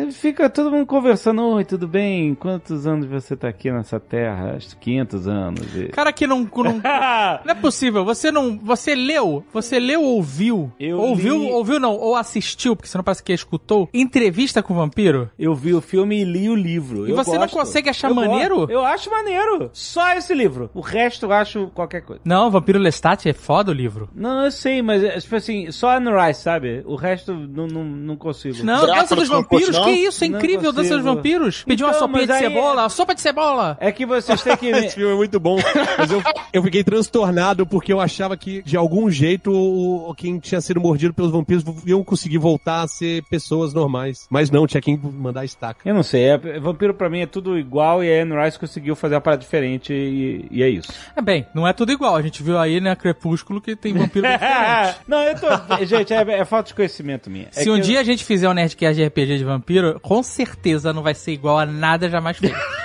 [0.08, 1.42] É, Fica todo mundo conversando.
[1.42, 2.34] Oi, tudo bem?
[2.34, 4.54] Quantos anos você tá aqui nessa terra?
[4.56, 5.76] Acho que 500 anos.
[5.76, 5.88] E...
[5.88, 6.82] Cara que não, não.
[7.44, 8.04] Não é possível.
[8.04, 8.58] Você não.
[8.62, 9.44] Você leu.
[9.52, 10.72] Você leu ou ouviu?
[10.78, 12.31] Eu ouviu, li- ouviu não, ou assistiu,
[12.76, 13.88] porque você não parece que escutou.
[13.92, 15.30] Entrevista com o vampiro?
[15.38, 17.06] Eu vi o filme e li o livro.
[17.06, 17.54] E Eu você não gosto.
[17.56, 18.56] consegue achar Eu maneiro?
[18.56, 18.70] gosto.
[18.70, 19.70] Eu acho maneiro.
[19.72, 20.70] Só esse livro.
[20.74, 22.22] O resto eu acho qualquer coisa.
[22.24, 24.08] Não, Vampiro Lestat é foda o livro.
[24.14, 26.82] Não, eu sei, mas é, tipo assim, só Anne Rice, sabe?
[26.86, 28.56] O resto não, não, não consigo.
[28.64, 29.84] Não, Drácula, Dança dos não Vampiros, não?
[29.84, 30.24] que isso?
[30.24, 31.04] É Não incrível, Dança dos.
[31.04, 31.64] Vampiros.
[31.64, 33.76] Pediu uma Então, sopinha mas de aí cebola, sopa de cebola.
[33.80, 34.66] É que vocês têm que.
[34.82, 35.56] Esse filme é muito bom.
[35.98, 36.22] Mas eu,
[36.52, 40.80] eu fiquei transtornado porque eu achava que, de algum jeito, o, o- quem tinha sido
[40.80, 44.26] mordido pelos vampiros iam conseguir voltar a ser pessoas normais.
[44.30, 45.80] Mas não, tinha quem mandar estaca.
[45.84, 48.94] Eu não sei, é, vampiro pra mim é tudo igual e a Anne Rice conseguiu
[48.94, 50.92] fazer uma parada diferente e, e é isso.
[51.16, 52.14] É bem, não é tudo igual.
[52.16, 54.96] A gente viu aí, né, Crepúsculo, que tem vampiro diferente.
[55.06, 55.84] não, eu tô.
[55.84, 57.46] Gente, é, é falta de conhecimento minha.
[57.48, 59.98] É Se que um eu- dia a gente fizer um Nerdcast de RPG de vampiro,
[60.00, 62.56] com certeza não vai ser igual a nada jamais feito.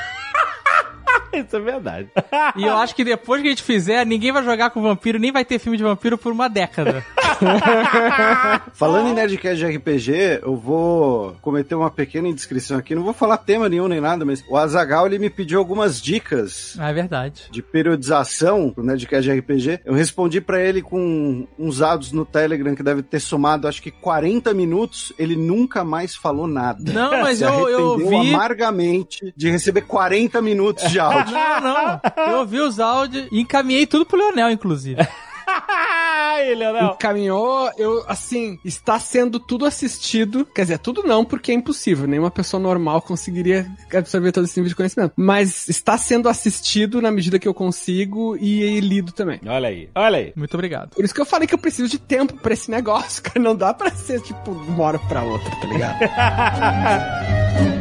[1.46, 2.10] Isso é verdade.
[2.56, 5.32] E eu acho que depois que a gente fizer, ninguém vai jogar com vampiro, nem
[5.32, 7.04] vai ter filme de vampiro por uma década.
[8.74, 12.96] Falando em Nerdcast de RPG, eu vou cometer uma pequena indiscrição aqui.
[12.96, 16.76] Não vou falar tema nenhum nem nada, mas o Azagal ele me pediu algumas dicas
[16.80, 17.44] Ah, é verdade.
[17.52, 19.80] de periodização pro Nerdcast de RPG.
[19.86, 23.92] Eu respondi pra ele com uns áudios no Telegram que deve ter somado acho que
[23.92, 25.14] 40 minutos.
[25.18, 26.92] Ele nunca mais falou nada.
[26.92, 28.16] Não, mas Se eu, eu vi.
[28.34, 31.34] amargamente de receber 40 minutos de áudio.
[31.34, 32.02] Não, não.
[32.32, 34.98] Eu ouvi os áudios e encaminhei tudo pro Leonel, inclusive.
[35.48, 36.94] Ai, Leonel.
[36.94, 40.46] Encaminhou, eu, assim, está sendo tudo assistido.
[40.46, 42.08] Quer dizer, tudo não, porque é impossível.
[42.08, 45.14] Nenhuma pessoa normal conseguiria absorver todo esse nível de conhecimento.
[45.16, 49.40] Mas está sendo assistido na medida que eu consigo e lido também.
[49.46, 50.34] Olha aí, olha aí.
[50.36, 50.90] Muito obrigado.
[50.96, 53.40] Por isso que eu falei que eu preciso de tempo pra esse negócio, cara.
[53.40, 55.98] Não dá pra ser, tipo, de uma hora pra outra, tá ligado?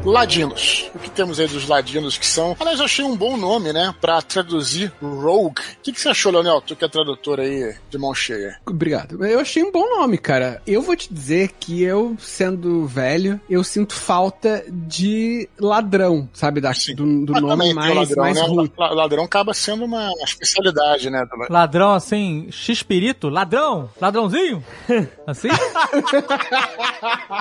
[0.05, 0.91] Ladinos.
[0.93, 2.55] O que temos aí dos ladinos que são.
[2.59, 3.93] Aliás, eu achei um bom nome, né?
[4.01, 5.61] Pra traduzir rogue.
[5.61, 6.59] O que, que você achou, Leonel?
[6.61, 8.59] Tu que é tradutor aí de mão cheia.
[8.65, 9.25] Obrigado.
[9.25, 10.61] Eu achei um bom nome, cara.
[10.67, 16.59] Eu vou te dizer que eu, sendo velho, eu sinto falta de ladrão, sabe?
[16.59, 16.95] Da, Sim.
[16.95, 18.45] do, do nome mais, ladrão, mais né?
[18.47, 18.71] ruim.
[18.77, 21.25] La- Ladrão acaba sendo uma especialidade, né?
[21.49, 23.29] Ladrão assim, x-pirito?
[23.29, 23.89] Ladrão?
[24.01, 24.63] Ladrãozinho?
[25.25, 25.47] Assim?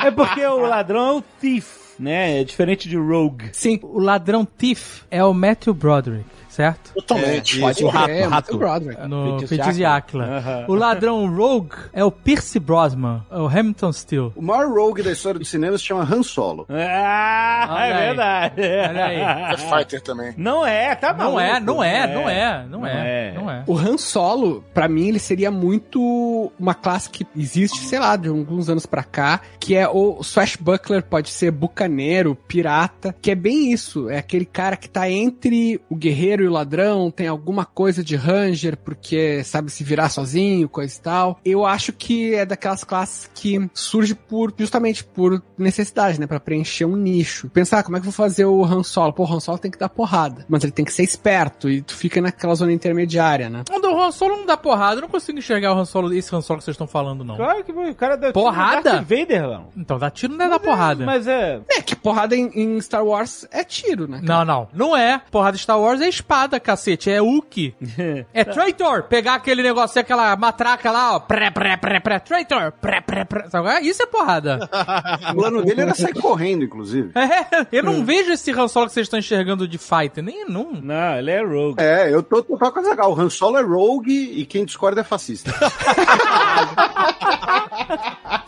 [0.05, 1.67] É porque o ladrão é o thief,
[1.99, 2.41] né?
[2.41, 3.51] É diferente de rogue.
[3.53, 3.79] Sim.
[3.83, 6.93] O ladrão Thief é o Matthew Broderick, certo?
[6.95, 7.59] Totalmente.
[7.61, 8.59] Pode o rato, é, rato.
[8.59, 9.09] Broderick.
[9.09, 10.25] No Feitiço de Áquila.
[10.25, 10.65] Aham.
[10.69, 14.33] O ladrão Rogue é o Pierce Brosnan, é o Hamilton Steele.
[14.37, 16.67] O maior rogue da história do cinema se chama Han Solo.
[16.69, 18.07] Ah, Olha é aí.
[18.07, 18.61] verdade.
[18.63, 19.53] Olha aí.
[19.55, 20.35] É fighter também.
[20.37, 21.41] Não é, tá Não maluco.
[21.41, 23.65] é, não é, não é, não é, não é.
[23.67, 28.29] O Han Solo, pra mim, ele seria muito uma classe que existe, sei lá, de
[28.29, 33.73] alguns anos pra cá, que é o Swashbuckler, pode ser bucaneiro, pirata, que é bem
[33.73, 38.03] isso, é aquele cara que tá entre o guerreiro e o ladrão, tem alguma coisa
[38.03, 41.41] de ranger, porque sabe se virar sozinho, coisa e tal.
[41.45, 46.85] Eu acho que é daquelas classes que surge por, justamente por necessidade, né, Pra preencher
[46.85, 47.49] um nicho.
[47.51, 49.13] Pensar, ah, como é que eu vou fazer o Han Solo?
[49.13, 51.83] Pô, o Han Solo tem que dar porrada, mas ele tem que ser esperto, e
[51.83, 53.65] tu fica naquela zona intermediária, né?
[53.71, 56.35] O do Han Solo não dá porrada, eu não consigo enxergar o Han Solo, esse
[56.35, 57.37] Han Solo que vocês estão falando, não.
[57.37, 58.93] Claro que o cara deu Porrada?
[58.93, 59.69] Darth Vader, não.
[59.77, 61.05] Então, dar tiro não é dar porrada.
[61.05, 61.61] Mas é.
[61.69, 64.21] É, que porrada em, em Star Wars é tiro, né?
[64.23, 64.69] Não, não.
[64.73, 65.21] Não é.
[65.31, 67.11] Porrada de Star Wars é espada, cacete.
[67.11, 67.75] É Uki.
[68.33, 69.05] é traitor.
[69.05, 71.21] Pegar aquele negócio, aquela matraca lá, ó.
[71.21, 72.19] Pré, pré, pré, pré.
[72.19, 72.73] Traitor.
[72.73, 73.45] Pré, pré, pré.
[73.77, 73.81] É?
[73.83, 74.69] Isso é porrada.
[75.33, 77.13] O plano dele era sair correndo, inclusive.
[77.15, 80.23] É, eu não vejo esse Han Solo que vocês estão enxergando de fighter.
[80.23, 80.73] Nem não.
[80.73, 81.83] Não, ele é rogue.
[81.83, 83.13] É, eu tô total com a Zagal.
[83.13, 85.51] O Han Solo é rogue e quem discorda é fascista.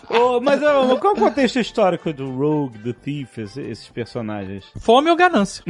[0.09, 4.65] Ô, mas ô, qual é o contexto histórico do rogue, do thief, esse- esses personagens?
[4.79, 5.65] Fome ou ganância?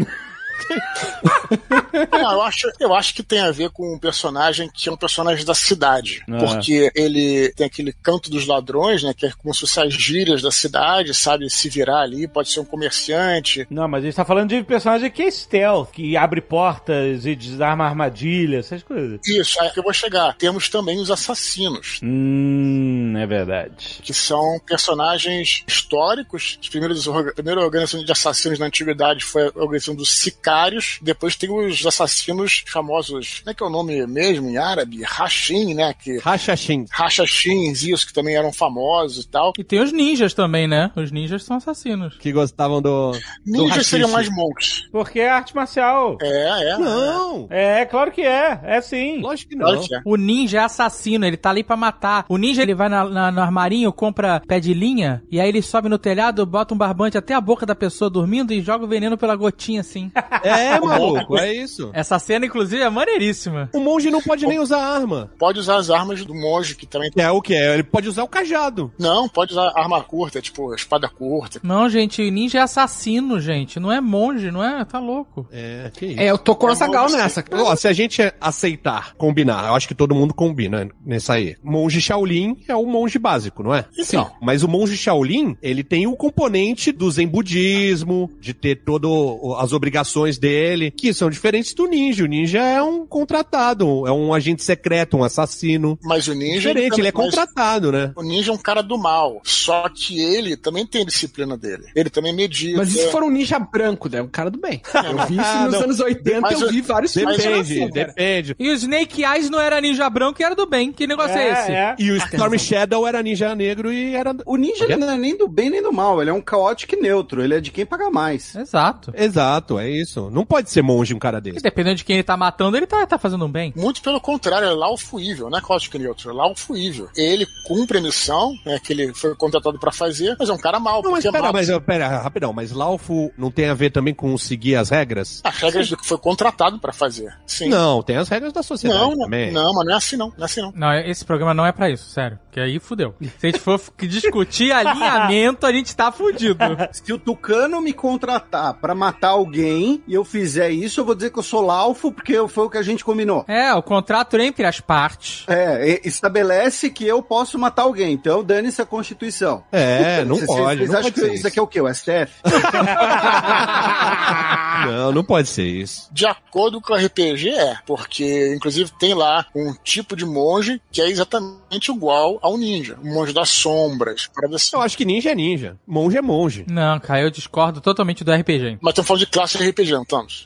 [2.10, 4.96] Não, eu acho, eu acho que tem a ver com um personagem que é um
[4.96, 6.22] personagem da cidade.
[6.28, 6.38] Ah.
[6.38, 9.14] Porque ele tem aquele canto dos ladrões, né?
[9.14, 11.48] Que é como se fosse as gírias da cidade, sabe?
[11.50, 13.66] Se virar ali, pode ser um comerciante.
[13.70, 17.34] Não, mas a gente tá falando de personagem que é stealth, que abre portas e
[17.34, 19.20] desarma armadilhas, essas coisas.
[19.26, 20.34] Isso, é que eu vou chegar.
[20.36, 22.00] Temos também os assassinos.
[22.02, 24.00] Hum, é verdade.
[24.02, 26.58] Que são personagens históricos.
[26.60, 30.10] Os primeiros, a primeira organização de assassinos na antiguidade foi a organização dos
[30.44, 30.98] sicários.
[31.00, 33.38] Depois tem os assassinos famosos.
[33.40, 35.02] Como é que é o nome mesmo em árabe?
[35.02, 35.94] Hashim, né?
[35.94, 36.84] Que Rachachim.
[36.90, 39.52] Rachachins, isso, que também eram famosos e tal.
[39.58, 40.90] E tem os ninjas também, né?
[40.94, 42.16] Os ninjas são assassinos.
[42.18, 43.12] Que gostavam do.
[43.12, 43.90] do Ninjas haxixe.
[43.90, 44.86] seriam mais monks.
[44.92, 46.18] Porque é arte marcial.
[46.20, 46.78] É, é.
[46.78, 47.46] Não!
[47.50, 48.60] É, claro que é.
[48.64, 49.20] É sim.
[49.20, 49.66] Lógico que não.
[49.66, 50.00] Claro que é.
[50.04, 52.26] O ninja é assassino, ele tá ali pra matar.
[52.28, 55.62] O ninja, ele vai na- na- no armarinho, compra pé de linha, e aí ele
[55.62, 58.88] sobe no telhado, bota um barbante até a boca da pessoa dormindo e joga o
[58.88, 60.10] veneno pela gotinha, assim.
[60.42, 61.90] É, maluco, é isso.
[61.92, 63.68] Essa cena, inclusive, é maneiríssima.
[63.72, 65.30] O monge não pode nem usar arma.
[65.38, 67.10] Pode usar as armas do monge, que também.
[67.16, 67.54] É o que?
[67.54, 68.92] Ele pode usar o cajado.
[68.98, 71.60] Não, pode usar arma curta, tipo espada curta.
[71.62, 73.78] Não, gente, ninja é assassino, gente.
[73.78, 74.84] Não é monge, não é?
[74.84, 75.46] Tá louco.
[75.52, 76.20] É, que isso.
[76.20, 77.44] É, eu tô com É, Zagal vamos- nessa.
[77.52, 81.56] Ó, se a gente aceitar, combinar, eu acho que todo mundo combina nessa aí.
[81.62, 83.84] Monge Shaolin é o monge básico, não é?
[84.02, 84.24] Sim.
[84.40, 89.10] Mas o monge Shaolin, ele tem o componente do zen budismo, de ter todas
[89.58, 92.24] as obrigações missões dele, que são diferentes do ninja.
[92.24, 95.98] O ninja é um contratado, é um agente secreto, um assassino.
[96.02, 96.68] Mas o ninja.
[96.68, 98.12] Diferente, ele é mas contratado, né?
[98.16, 99.40] O ninja é um cara do mal.
[99.44, 101.84] Só que ele também tem a disciplina dele.
[101.94, 102.78] Ele também medita.
[102.78, 104.22] Mas e se for um ninja branco, né?
[104.22, 104.80] Um cara do bem.
[104.94, 108.56] Eu vi isso nos anos 80, Mas eu vi vários filmes Depende, assim, depende.
[108.58, 110.92] E o Snake Eyes não era ninja branco e era do bem.
[110.92, 111.72] Que negócio é, esse?
[111.72, 111.94] é.
[111.98, 114.34] E o Storm Shadow era ninja negro e era.
[114.46, 117.00] O ninja não é nem do bem nem do mal, ele é um caótico e
[117.00, 118.54] neutro, ele é de quem paga mais.
[118.54, 119.12] Exato.
[119.16, 120.13] Exato, é isso.
[120.30, 121.62] Não pode ser monge um cara E desse.
[121.62, 123.72] dependendo de quem ele tá matando, ele tá, tá fazendo um bem.
[123.76, 127.08] Muito pelo contrário, é laufuível, não é caótico neutro, é laufuível.
[127.16, 130.78] Ele cumpre a missão, né, que ele foi contratado pra fazer, mas é um cara
[130.78, 131.52] mau, Não, mas é pera, mau.
[131.52, 135.40] mas pera, rapidão, mas Laufo não tem a ver também com seguir as regras?
[135.44, 137.32] As regras do que foi contratado pra fazer.
[137.46, 137.68] Sim.
[137.68, 139.52] Não, tem as regras da sociedade não, não, também.
[139.52, 140.72] não, mas não é assim não, não é assim não.
[140.74, 142.38] Não, esse programa não é pra isso, sério.
[142.50, 143.14] Que aí fudeu.
[143.38, 146.58] Se a gente for discutir alinhamento, a gente tá fudido.
[146.92, 151.30] Se o Tucano me contratar pra matar alguém e eu fizer isso, eu vou dizer
[151.30, 153.44] que eu sou laufo porque foi o que a gente combinou.
[153.48, 155.44] É, o contrato entre as partes.
[155.48, 159.64] É, estabelece que eu posso matar alguém, então dane-se a Constituição.
[159.72, 160.80] É, não pode.
[160.80, 161.80] Vocês não acham que ser isso aqui é o quê?
[161.80, 162.32] O STF?
[164.86, 166.08] Não, não pode ser isso.
[166.12, 171.00] De acordo com o RPG é, porque inclusive tem lá um tipo de monge que
[171.00, 174.76] é exatamente igual ao ninja, o monge das sombras, assim.
[174.76, 175.76] Eu acho que ninja é ninja.
[175.86, 176.66] Monge é monge.
[176.68, 178.78] Não, cara, eu discordo totalmente do RPG.
[178.80, 179.93] Mas estamos falando de classe de RPG,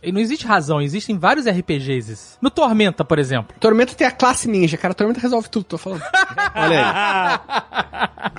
[0.03, 2.39] E não existe razão, existem vários RPGs.
[2.41, 3.57] No Tormenta, por exemplo.
[3.61, 4.95] Tormenta tem a classe ninja, cara.
[4.95, 6.03] Tormenta resolve tudo, tô falando.
[6.55, 8.39] Olha aí.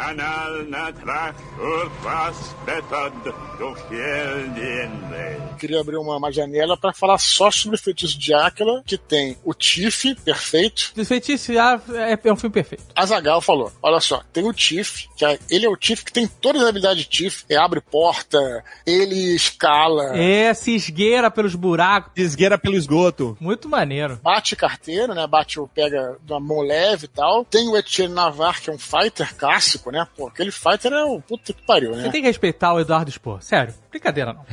[5.58, 9.38] Queria abrir uma, uma janela para falar só sobre o feitiço de Áquila, que tem
[9.44, 10.94] o Tiff, perfeito.
[11.06, 12.86] Feitiço ah, é, é um filme perfeito.
[12.96, 16.28] Azagal falou: olha só, tem o Tiff, que é, ele é o Tiff que tem
[16.28, 20.99] todas as habilidades de Tiff, é abre porta, ele escala, É, se esgueira
[21.34, 22.12] pelos buracos.
[22.16, 23.38] Desgueira pelo esgoto.
[23.40, 24.20] Muito maneiro.
[24.22, 25.26] bate carteiro, né?
[25.28, 27.46] Bate o pega da mão leve e tal.
[27.46, 30.06] Tem o Etienne Navar, que é um fighter clássico, né?
[30.18, 32.10] Pô, aquele fighter é o puta que pariu, Você né?
[32.10, 33.42] tem que respeitar o Eduardo Spor.
[33.42, 34.46] Sério, brincadeira não.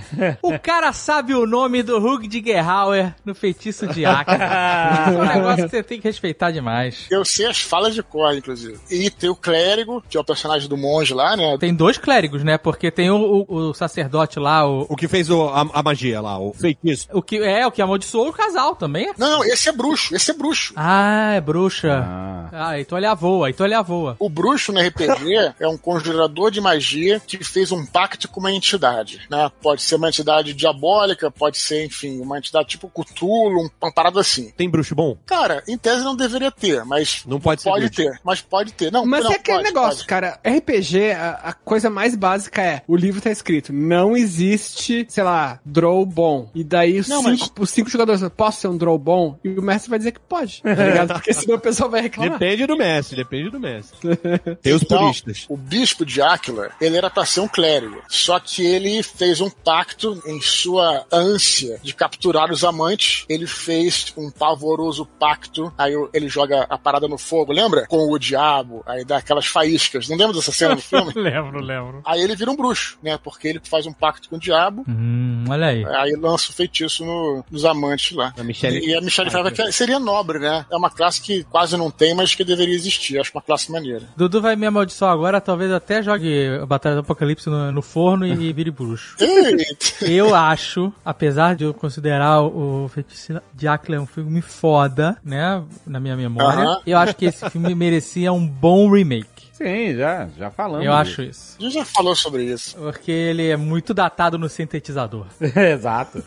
[0.43, 4.35] O cara sabe o nome do Hug de Gerhauer no feitiço de Aka.
[5.10, 7.06] é um negócio que você tem que respeitar demais.
[7.10, 8.78] Eu sei as falas de cor, inclusive.
[8.90, 11.56] E tem o clérigo, que é o personagem do monge lá, né?
[11.59, 12.56] Tem dois clérigos, né?
[12.59, 16.20] Porque tem o, o- o sacerdote lá, o, O que fez o- a, a magia
[16.20, 17.09] lá, o feitiço.
[17.13, 19.09] o que é o que amaldiçoou o casal também.
[19.09, 19.13] é?
[19.17, 20.73] Não, não, esse é bruxo, esse é bruxo.
[20.77, 22.05] Ah, é bruxa.
[22.53, 24.17] Ah, então ele avoa, então ele avoa.
[24.19, 28.53] O bruxo no RPG é um conjurador de magia que fez um pacto com uma
[28.53, 29.51] entidade, né?
[29.63, 34.21] Pode ser uma entidade diabólica, pode ser, enfim, uma entidade tipo Cthulhu, um- uma parada
[34.21, 34.51] assim.
[34.57, 35.17] Tem bruxo bom?
[35.27, 38.03] Cara, em tese não deveria ter, mas Não pode ser pode bruxo.
[38.03, 38.91] ter, mas pode ter.
[38.93, 40.07] Não, Mas não, é aquele pode, negócio, pode.
[40.07, 40.39] cara.
[40.45, 45.59] RPG, a, a coisa mais básica é: o livro tá escrito, não existe, sei lá,
[45.65, 46.51] draw bom.
[46.55, 49.39] E daí os, Não, cinco, os cinco jogadores, posso ser um draw bom?
[49.44, 51.12] E o mestre vai dizer que pode, tá ligado?
[51.15, 52.39] Porque senão o pessoal vai reclamar.
[52.39, 54.16] Depende do mestre, depende do mestre.
[54.62, 55.47] Tem os Então, puristas.
[55.48, 58.01] o bispo de Áquila, ele era pra ser um clérigo.
[58.09, 63.24] Só que ele fez um pacto em sua ânsia de capturar os amantes.
[63.28, 65.73] Ele fez um pavoroso pacto.
[65.78, 67.86] Aí ele joga a parada no fogo, lembra?
[67.86, 68.82] Com o diabo.
[68.86, 70.09] Aí dá aquelas faíscas.
[70.09, 71.12] Não lembra dessa cena no filme?
[71.15, 72.01] lembro, lembro.
[72.05, 73.19] Aí ele vira um bruxo, né?
[73.23, 74.85] Porque ele faz um pacto com o diabo.
[74.89, 75.85] Hum, olha aí.
[75.85, 78.33] Aí lança o feitiço no- nos amantes lá.
[78.39, 80.65] A Michelle- E a Michelle Pfeiffer que seria nobre, né?
[80.71, 83.19] É uma classe que quase não tem, mas que deveria existir.
[83.19, 84.03] Acho uma classe maneira.
[84.17, 88.27] Dudu vai me amaldiçoar agora, talvez até jogue a Batalha do Apocalipse no, no forno
[88.27, 89.17] e vire bruxo.
[90.03, 95.99] Eu acho, apesar de eu considerar o Feitiço de Áquila um filme foda, né, na
[96.01, 96.81] minha memória, Aham.
[96.87, 99.27] eu acho que esse filme merecia um bom remake.
[99.57, 100.85] Sim, já, já falamos.
[100.85, 101.57] Eu acho isso.
[101.59, 102.77] A gente já falou sobre isso.
[102.77, 105.27] Porque ele é muito datado no sintetizador.
[105.41, 106.23] Exato.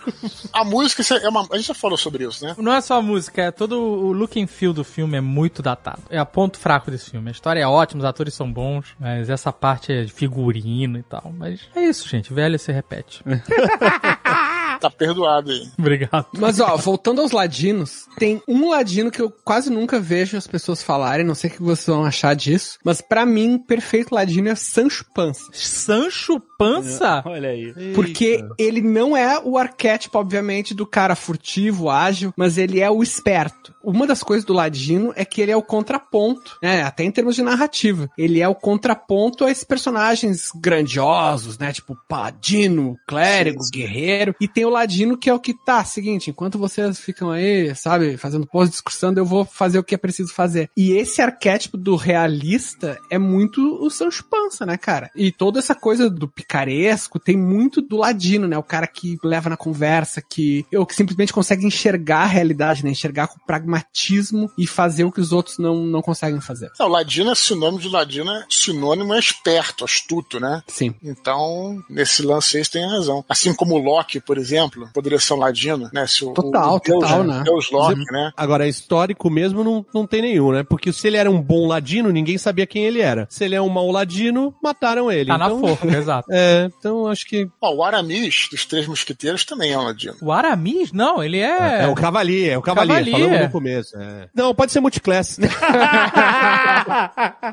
[0.51, 1.47] A música é uma.
[1.51, 2.55] A gente já falou sobre isso, né?
[2.57, 5.61] Não é só a música, é todo o look and feel do filme é muito
[5.61, 6.01] datado.
[6.09, 7.29] É o ponto fraco desse filme.
[7.29, 11.03] A história é ótima, os atores são bons, mas essa parte é de figurino e
[11.03, 11.31] tal.
[11.37, 12.33] Mas é isso, gente.
[12.33, 13.23] Velho se repete.
[14.79, 15.67] Tá perdoado aí.
[15.77, 16.27] Obrigado.
[16.37, 20.81] Mas ó, voltando aos ladinos, tem um ladino que eu quase nunca vejo as pessoas
[20.81, 24.55] falarem, não sei o que vocês vão achar disso, mas pra mim, perfeito ladino é
[24.55, 25.49] Sancho Panza.
[25.51, 27.23] Sancho Pança?
[27.25, 27.73] Olha aí.
[27.95, 33.01] Porque ele não é o arquétipo, obviamente, do cara furtivo, ágil, mas ele é o
[33.01, 33.73] esperto.
[33.81, 36.83] Uma das coisas do Ladino é que ele é o contraponto, né?
[36.83, 38.09] Até em termos de narrativa.
[38.17, 41.71] Ele é o contraponto a esses personagens grandiosos, né?
[41.71, 44.35] Tipo Paladino, Clérigo, Guerreiro.
[44.41, 48.15] E tem o Ladino, que é o que tá, seguinte, enquanto vocês ficam aí, sabe,
[48.17, 50.69] fazendo pose, discursando, eu vou fazer o que é preciso fazer.
[50.77, 55.09] E esse arquétipo do realista é muito o Sancho Panza, né, cara?
[55.15, 58.57] E toda essa coisa do picaresco tem muito do Ladino, né?
[58.57, 62.91] O cara que leva na conversa, que, ou que simplesmente consegue enxergar a realidade, né?
[62.91, 66.71] Enxergar com pragmatismo e fazer o que os outros não, não conseguem fazer.
[66.79, 70.61] Não, Ladino é sinônimo de Ladino, é sinônimo é esperto, astuto, né?
[70.67, 70.93] Sim.
[71.03, 73.25] Então, nesse lance aí, você tem razão.
[73.27, 74.58] Assim como o Loki, por exemplo,
[74.93, 76.07] poderia ser um Ladino, né?
[76.07, 77.41] Se o, Total, o Deus, total, né?
[77.43, 78.31] Deus Loki, né?
[78.35, 80.63] Agora, histórico mesmo não, não tem nenhum, né?
[80.63, 83.27] Porque se ele era um bom ladino, ninguém sabia quem ele era.
[83.29, 85.29] Se ele é um mau ladino, mataram ele.
[85.29, 86.27] Tá na então, forca, exato.
[86.31, 90.15] É, então acho que Ó, o Aramis, dos Três Mosqueteiros, também é um Ladino.
[90.21, 90.91] O Aramis?
[90.91, 91.83] Não, ele é...
[91.83, 93.19] é, o Cavalier, é o Cavalier, Cavalier.
[93.19, 93.97] falamos no começo.
[93.97, 94.29] é.
[94.33, 95.37] Não, pode ser multiclass.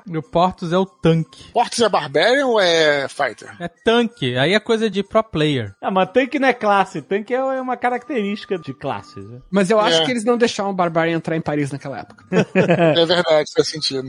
[0.08, 1.52] O Portus é o tanque.
[1.52, 3.54] Portos é Barbarian ou é Fighter?
[3.60, 4.36] É tanque.
[4.36, 5.74] Aí é coisa de pro player.
[5.80, 9.24] Ah, mas tanque não é classe, tanque é uma característica de classes.
[9.28, 9.38] né?
[9.50, 10.04] Mas eu acho É.
[10.04, 12.24] que eles não deixaram o Barbarian entrar em Paris naquela época.
[12.96, 14.08] É verdade, faz sentido.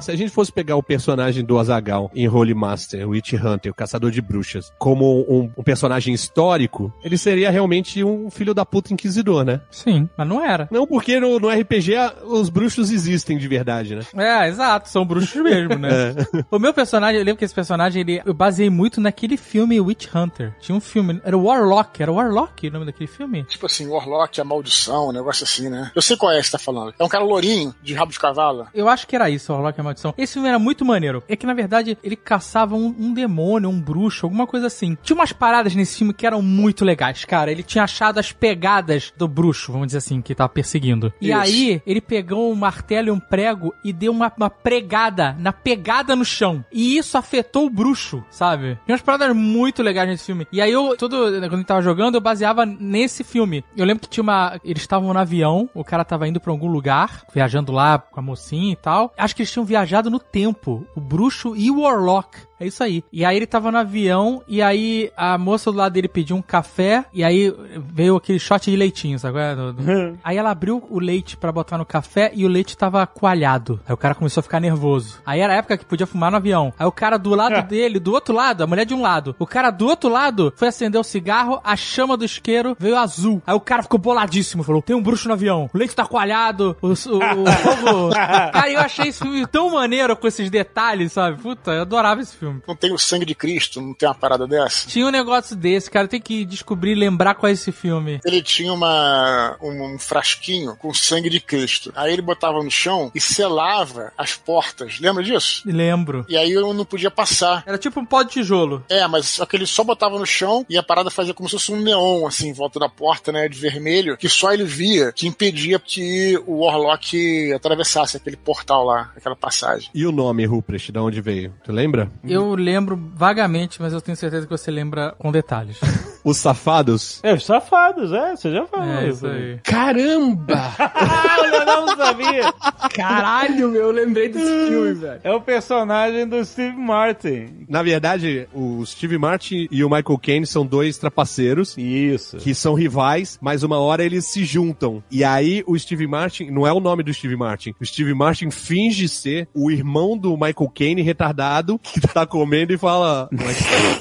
[0.00, 3.72] Se a gente fosse pegar o personagem do Azagal em Holy Master, o Witch Hunter,
[3.72, 8.64] o caçador de bruxas, como um, um personagem histórico, ele seria realmente um filho da
[8.64, 9.60] puta inquisidor, né?
[9.70, 10.68] Sim, mas não era.
[10.70, 11.94] Não porque no, no RPG
[12.24, 14.02] os bruxos existem de verdade, né?
[14.16, 16.14] É, exato, são bruxos mesmo, né?
[16.50, 20.08] O meu personagem, eu lembro que esse personagem, ele, eu baseei muito naquele filme Witch
[20.14, 20.54] Hunter.
[20.60, 23.44] Tinha um filme, era o Warlock, era Warlock o nome daquele filme?
[23.44, 25.90] Tipo assim, Warlock, a maldição, um negócio assim, né?
[25.94, 26.94] Eu sei qual é que você tá falando.
[26.98, 28.66] É um cara lourinho, de rabo de cavalo.
[28.74, 30.14] Eu acho que era isso, Warlock e a Maldição.
[30.16, 31.22] Esse filme era muito maneiro.
[31.28, 34.96] É que, na verdade, ele caçava um, um demônio, um bruxo, alguma coisa assim.
[35.02, 37.50] Tinha umas paradas nesse filme que eram muito legais, cara.
[37.50, 41.12] Ele tinha achado as pegadas do bruxo, vamos dizer assim, que tava perseguindo.
[41.20, 41.38] E Isso.
[41.38, 46.16] aí, ele pegou um martelo e um prego e deu uma, uma pregada na pegada
[46.16, 46.64] no chão.
[46.72, 48.78] E isso afetou o bruxo, sabe?
[48.84, 50.46] Tinha umas paradas muito legais nesse filme.
[50.50, 53.64] E aí, eu, todo, quando ele tava jogando, eu baseava nesse filme.
[53.76, 54.58] Eu lembro que tinha uma.
[54.64, 58.22] Eles estavam no avião, o cara tava indo pra algum lugar, viajando lá com a
[58.22, 59.12] mocinha e tal.
[59.16, 60.86] Acho que eles tinham viajado no tempo.
[60.94, 62.38] O bruxo e o Warlock.
[62.58, 63.04] É isso aí.
[63.12, 66.42] E aí ele tava no avião, e aí a moça do lado dele pediu um
[66.42, 69.38] café, e aí veio aquele shot de leitinho, sabe?
[69.38, 69.56] é?
[70.24, 73.80] Aí ela abriu o leite pra botar no café e o leite tava coalhado.
[73.86, 75.20] Aí o cara começou a ficar nervoso.
[75.24, 76.72] Aí era a época que podia fumar no avião.
[76.78, 79.46] Aí o cara do lado dele, do outro lado, a mulher de um lado, o
[79.46, 83.42] cara do outro lado foi acender o cigarro, a chama do isqueiro veio azul.
[83.46, 86.76] Aí o cara ficou boladíssimo, falou: tem um bruxo no avião, o leite tá coalhado,
[86.80, 88.10] o, o, o fogo.
[88.52, 91.40] Cara, eu achei esse filme tão maneiro com esses detalhes, sabe?
[91.40, 92.45] Puta, eu adorava esse filme.
[92.66, 94.88] Não tem o sangue de Cristo, não tem uma parada dessa.
[94.88, 96.08] Tinha um negócio desse, cara.
[96.08, 98.20] Tem que descobrir, lembrar qual é esse filme.
[98.24, 101.92] Ele tinha uma, um, um frasquinho com sangue de Cristo.
[101.94, 104.98] Aí ele botava no chão e selava as portas.
[105.00, 105.62] Lembra disso?
[105.66, 106.24] Lembro.
[106.28, 107.62] E aí eu não podia passar.
[107.66, 108.84] Era tipo um pó de tijolo.
[108.88, 111.56] É, mas só que ele só botava no chão e a parada fazia como se
[111.56, 115.12] fosse um neon, assim, em volta da porta, né, de vermelho, que só ele via,
[115.12, 119.90] que impedia que o Warlock atravessasse aquele portal lá, aquela passagem.
[119.94, 121.54] E o nome Ruprecht, de onde veio?
[121.64, 122.10] Tu lembra?
[122.24, 125.78] Eu lembro vagamente, mas eu teneu certeza que você lembra com detalhes.
[126.26, 127.20] Os safados?
[127.22, 129.60] É, os safados, é, você já falou É isso aí.
[129.62, 130.54] Caramba!
[130.76, 132.52] Ah, o Leonel não sabia.
[132.92, 135.20] Caralho, meu, eu lembrei desse filme, velho.
[135.22, 137.64] É o personagem do Steve Martin.
[137.68, 141.78] Na verdade, o Steve Martin e o Michael Caine são dois trapaceiros.
[141.78, 142.38] Isso.
[142.38, 145.04] Que são rivais, mas uma hora eles se juntam.
[145.08, 148.50] E aí o Steve Martin, não é o nome do Steve Martin, o Steve Martin
[148.50, 153.28] finge ser o irmão do Michael Caine retardado, que tá comendo e fala: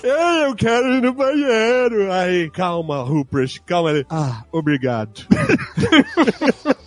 [0.03, 2.11] Ei, eu quero ir no banheiro.
[2.11, 3.91] Aí, calma, Rupert, calma.
[3.91, 5.25] Ele, ah, obrigado.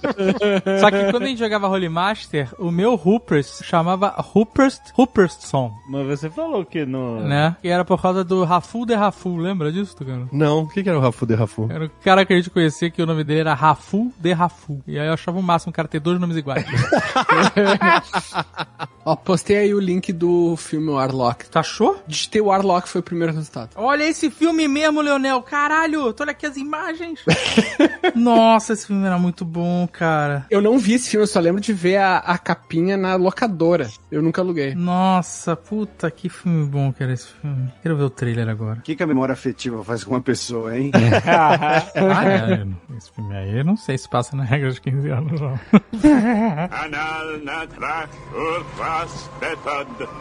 [0.81, 6.07] Só que quando a gente jogava Holy Master, o meu Rupert chamava Rupert Rupertson, Mas
[6.07, 7.21] você falou que no...
[7.21, 7.57] né?
[7.63, 10.29] E era por causa do Rafu de Rafu, lembra disso, Tucano?
[10.33, 11.69] Não, o que, que era o Rafu de Rafu?
[11.71, 14.83] Era o cara que a gente conhecia que o nome dele era Rafu de Rafu.
[14.87, 16.65] E aí eu achava o máximo o cara ter dois nomes iguais.
[19.05, 21.28] Ó, postei aí o link do filme Warlock.
[21.35, 22.03] Tu achou?
[22.07, 23.71] Digitei Warlock, foi o primeiro resultado.
[23.77, 25.43] Olha esse filme mesmo, Leonel.
[25.43, 27.21] Caralho, tô olha aqui as imagens.
[28.15, 30.47] Nossa, esse filme era muito bom, cara.
[30.51, 33.89] Eu não vi esse filme, eu só lembro de ver a, a capinha na locadora.
[34.11, 34.75] Eu nunca aluguei.
[34.75, 37.73] Nossa, puta, que filme bom que era esse filme.
[37.83, 38.79] Quero ver o trailer agora.
[38.79, 40.91] O que, que a memória afetiva faz com uma pessoa, hein?
[41.29, 45.41] Ah, é, esse filme aí eu não sei se passa na regra de 15 anos,
[45.41, 45.61] não.
[46.71, 49.29] Anal natra urfas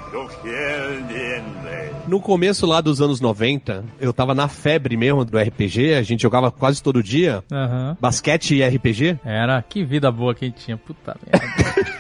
[0.10, 0.97] kill the enemy.
[2.08, 6.22] No começo lá dos anos 90, eu tava na febre mesmo do RPG, a gente
[6.22, 7.44] jogava quase todo dia.
[7.52, 7.98] Aham.
[8.00, 9.20] Basquete e RPG.
[9.26, 11.46] Era, que vida boa que a gente tinha, puta merda.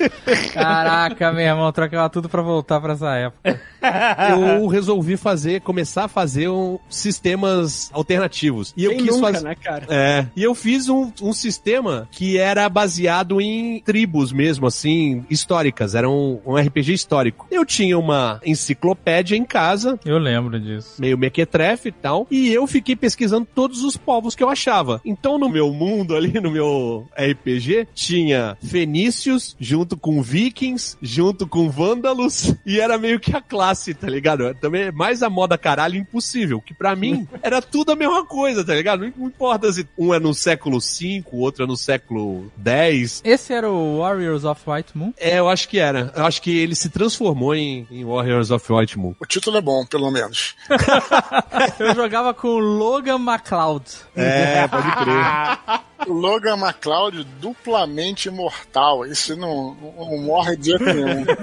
[0.54, 3.60] Caraca, meu irmão, trocava tudo pra voltar pra essa época.
[4.32, 8.74] Eu resolvi fazer, começar a fazer um, sistemas alternativos.
[8.78, 9.46] E eu Quem quis nunca, fazer.
[9.46, 9.86] né, cara?
[9.90, 10.26] É.
[10.36, 15.96] E eu fiz um, um sistema que era baseado em tribos mesmo, assim, históricas.
[15.96, 17.48] Era um, um RPG histórico.
[17.50, 18.87] Eu tinha uma enciclopédia
[19.36, 20.96] em casa, Eu lembro disso.
[21.00, 25.02] meio mequetrefe e tal, e eu fiquei pesquisando todos os povos que eu achava.
[25.04, 31.70] Então, no meu mundo ali, no meu RPG, tinha fenícios junto com vikings, junto com
[31.70, 34.54] vândalos, e era meio que a classe, tá ligado?
[34.56, 38.64] Também é mais a moda caralho impossível, que pra mim era tudo a mesma coisa,
[38.64, 39.02] tá ligado?
[39.02, 43.22] Não não importa se um é no século V, o outro é no século X.
[43.26, 45.14] Esse era o Warriors of White Moon?
[45.18, 46.12] É, eu acho que era.
[46.16, 49.14] Eu acho que ele se transformou em, em Warriors of Moon.
[49.20, 50.56] O título é bom, pelo menos.
[51.80, 53.84] Eu jogava com o Logan MacLeod.
[54.16, 55.82] É, pode crer.
[56.08, 59.06] O Logan McCloud duplamente imortal.
[59.06, 61.26] Esse não, não morre de jeito nenhum.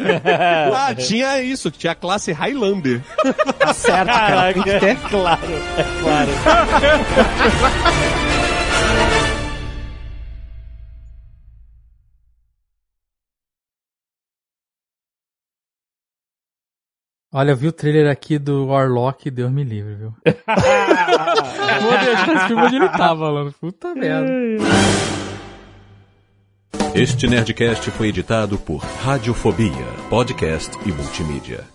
[0.76, 3.02] Ah, tinha isso, tinha a classe Highlander.
[3.58, 4.52] Tá certo, cara.
[4.52, 4.96] Tem que ter.
[5.08, 5.40] claro,
[5.76, 6.30] é claro.
[17.36, 20.14] Olha, eu vi o trailer aqui do Warlock, Deus me livre, viu?
[21.82, 23.52] Vou deixar esse filme onde ele tava, falando.
[23.60, 24.30] Puta merda.
[26.94, 31.73] Este Nerdcast foi editado por Radiofobia, podcast e multimídia.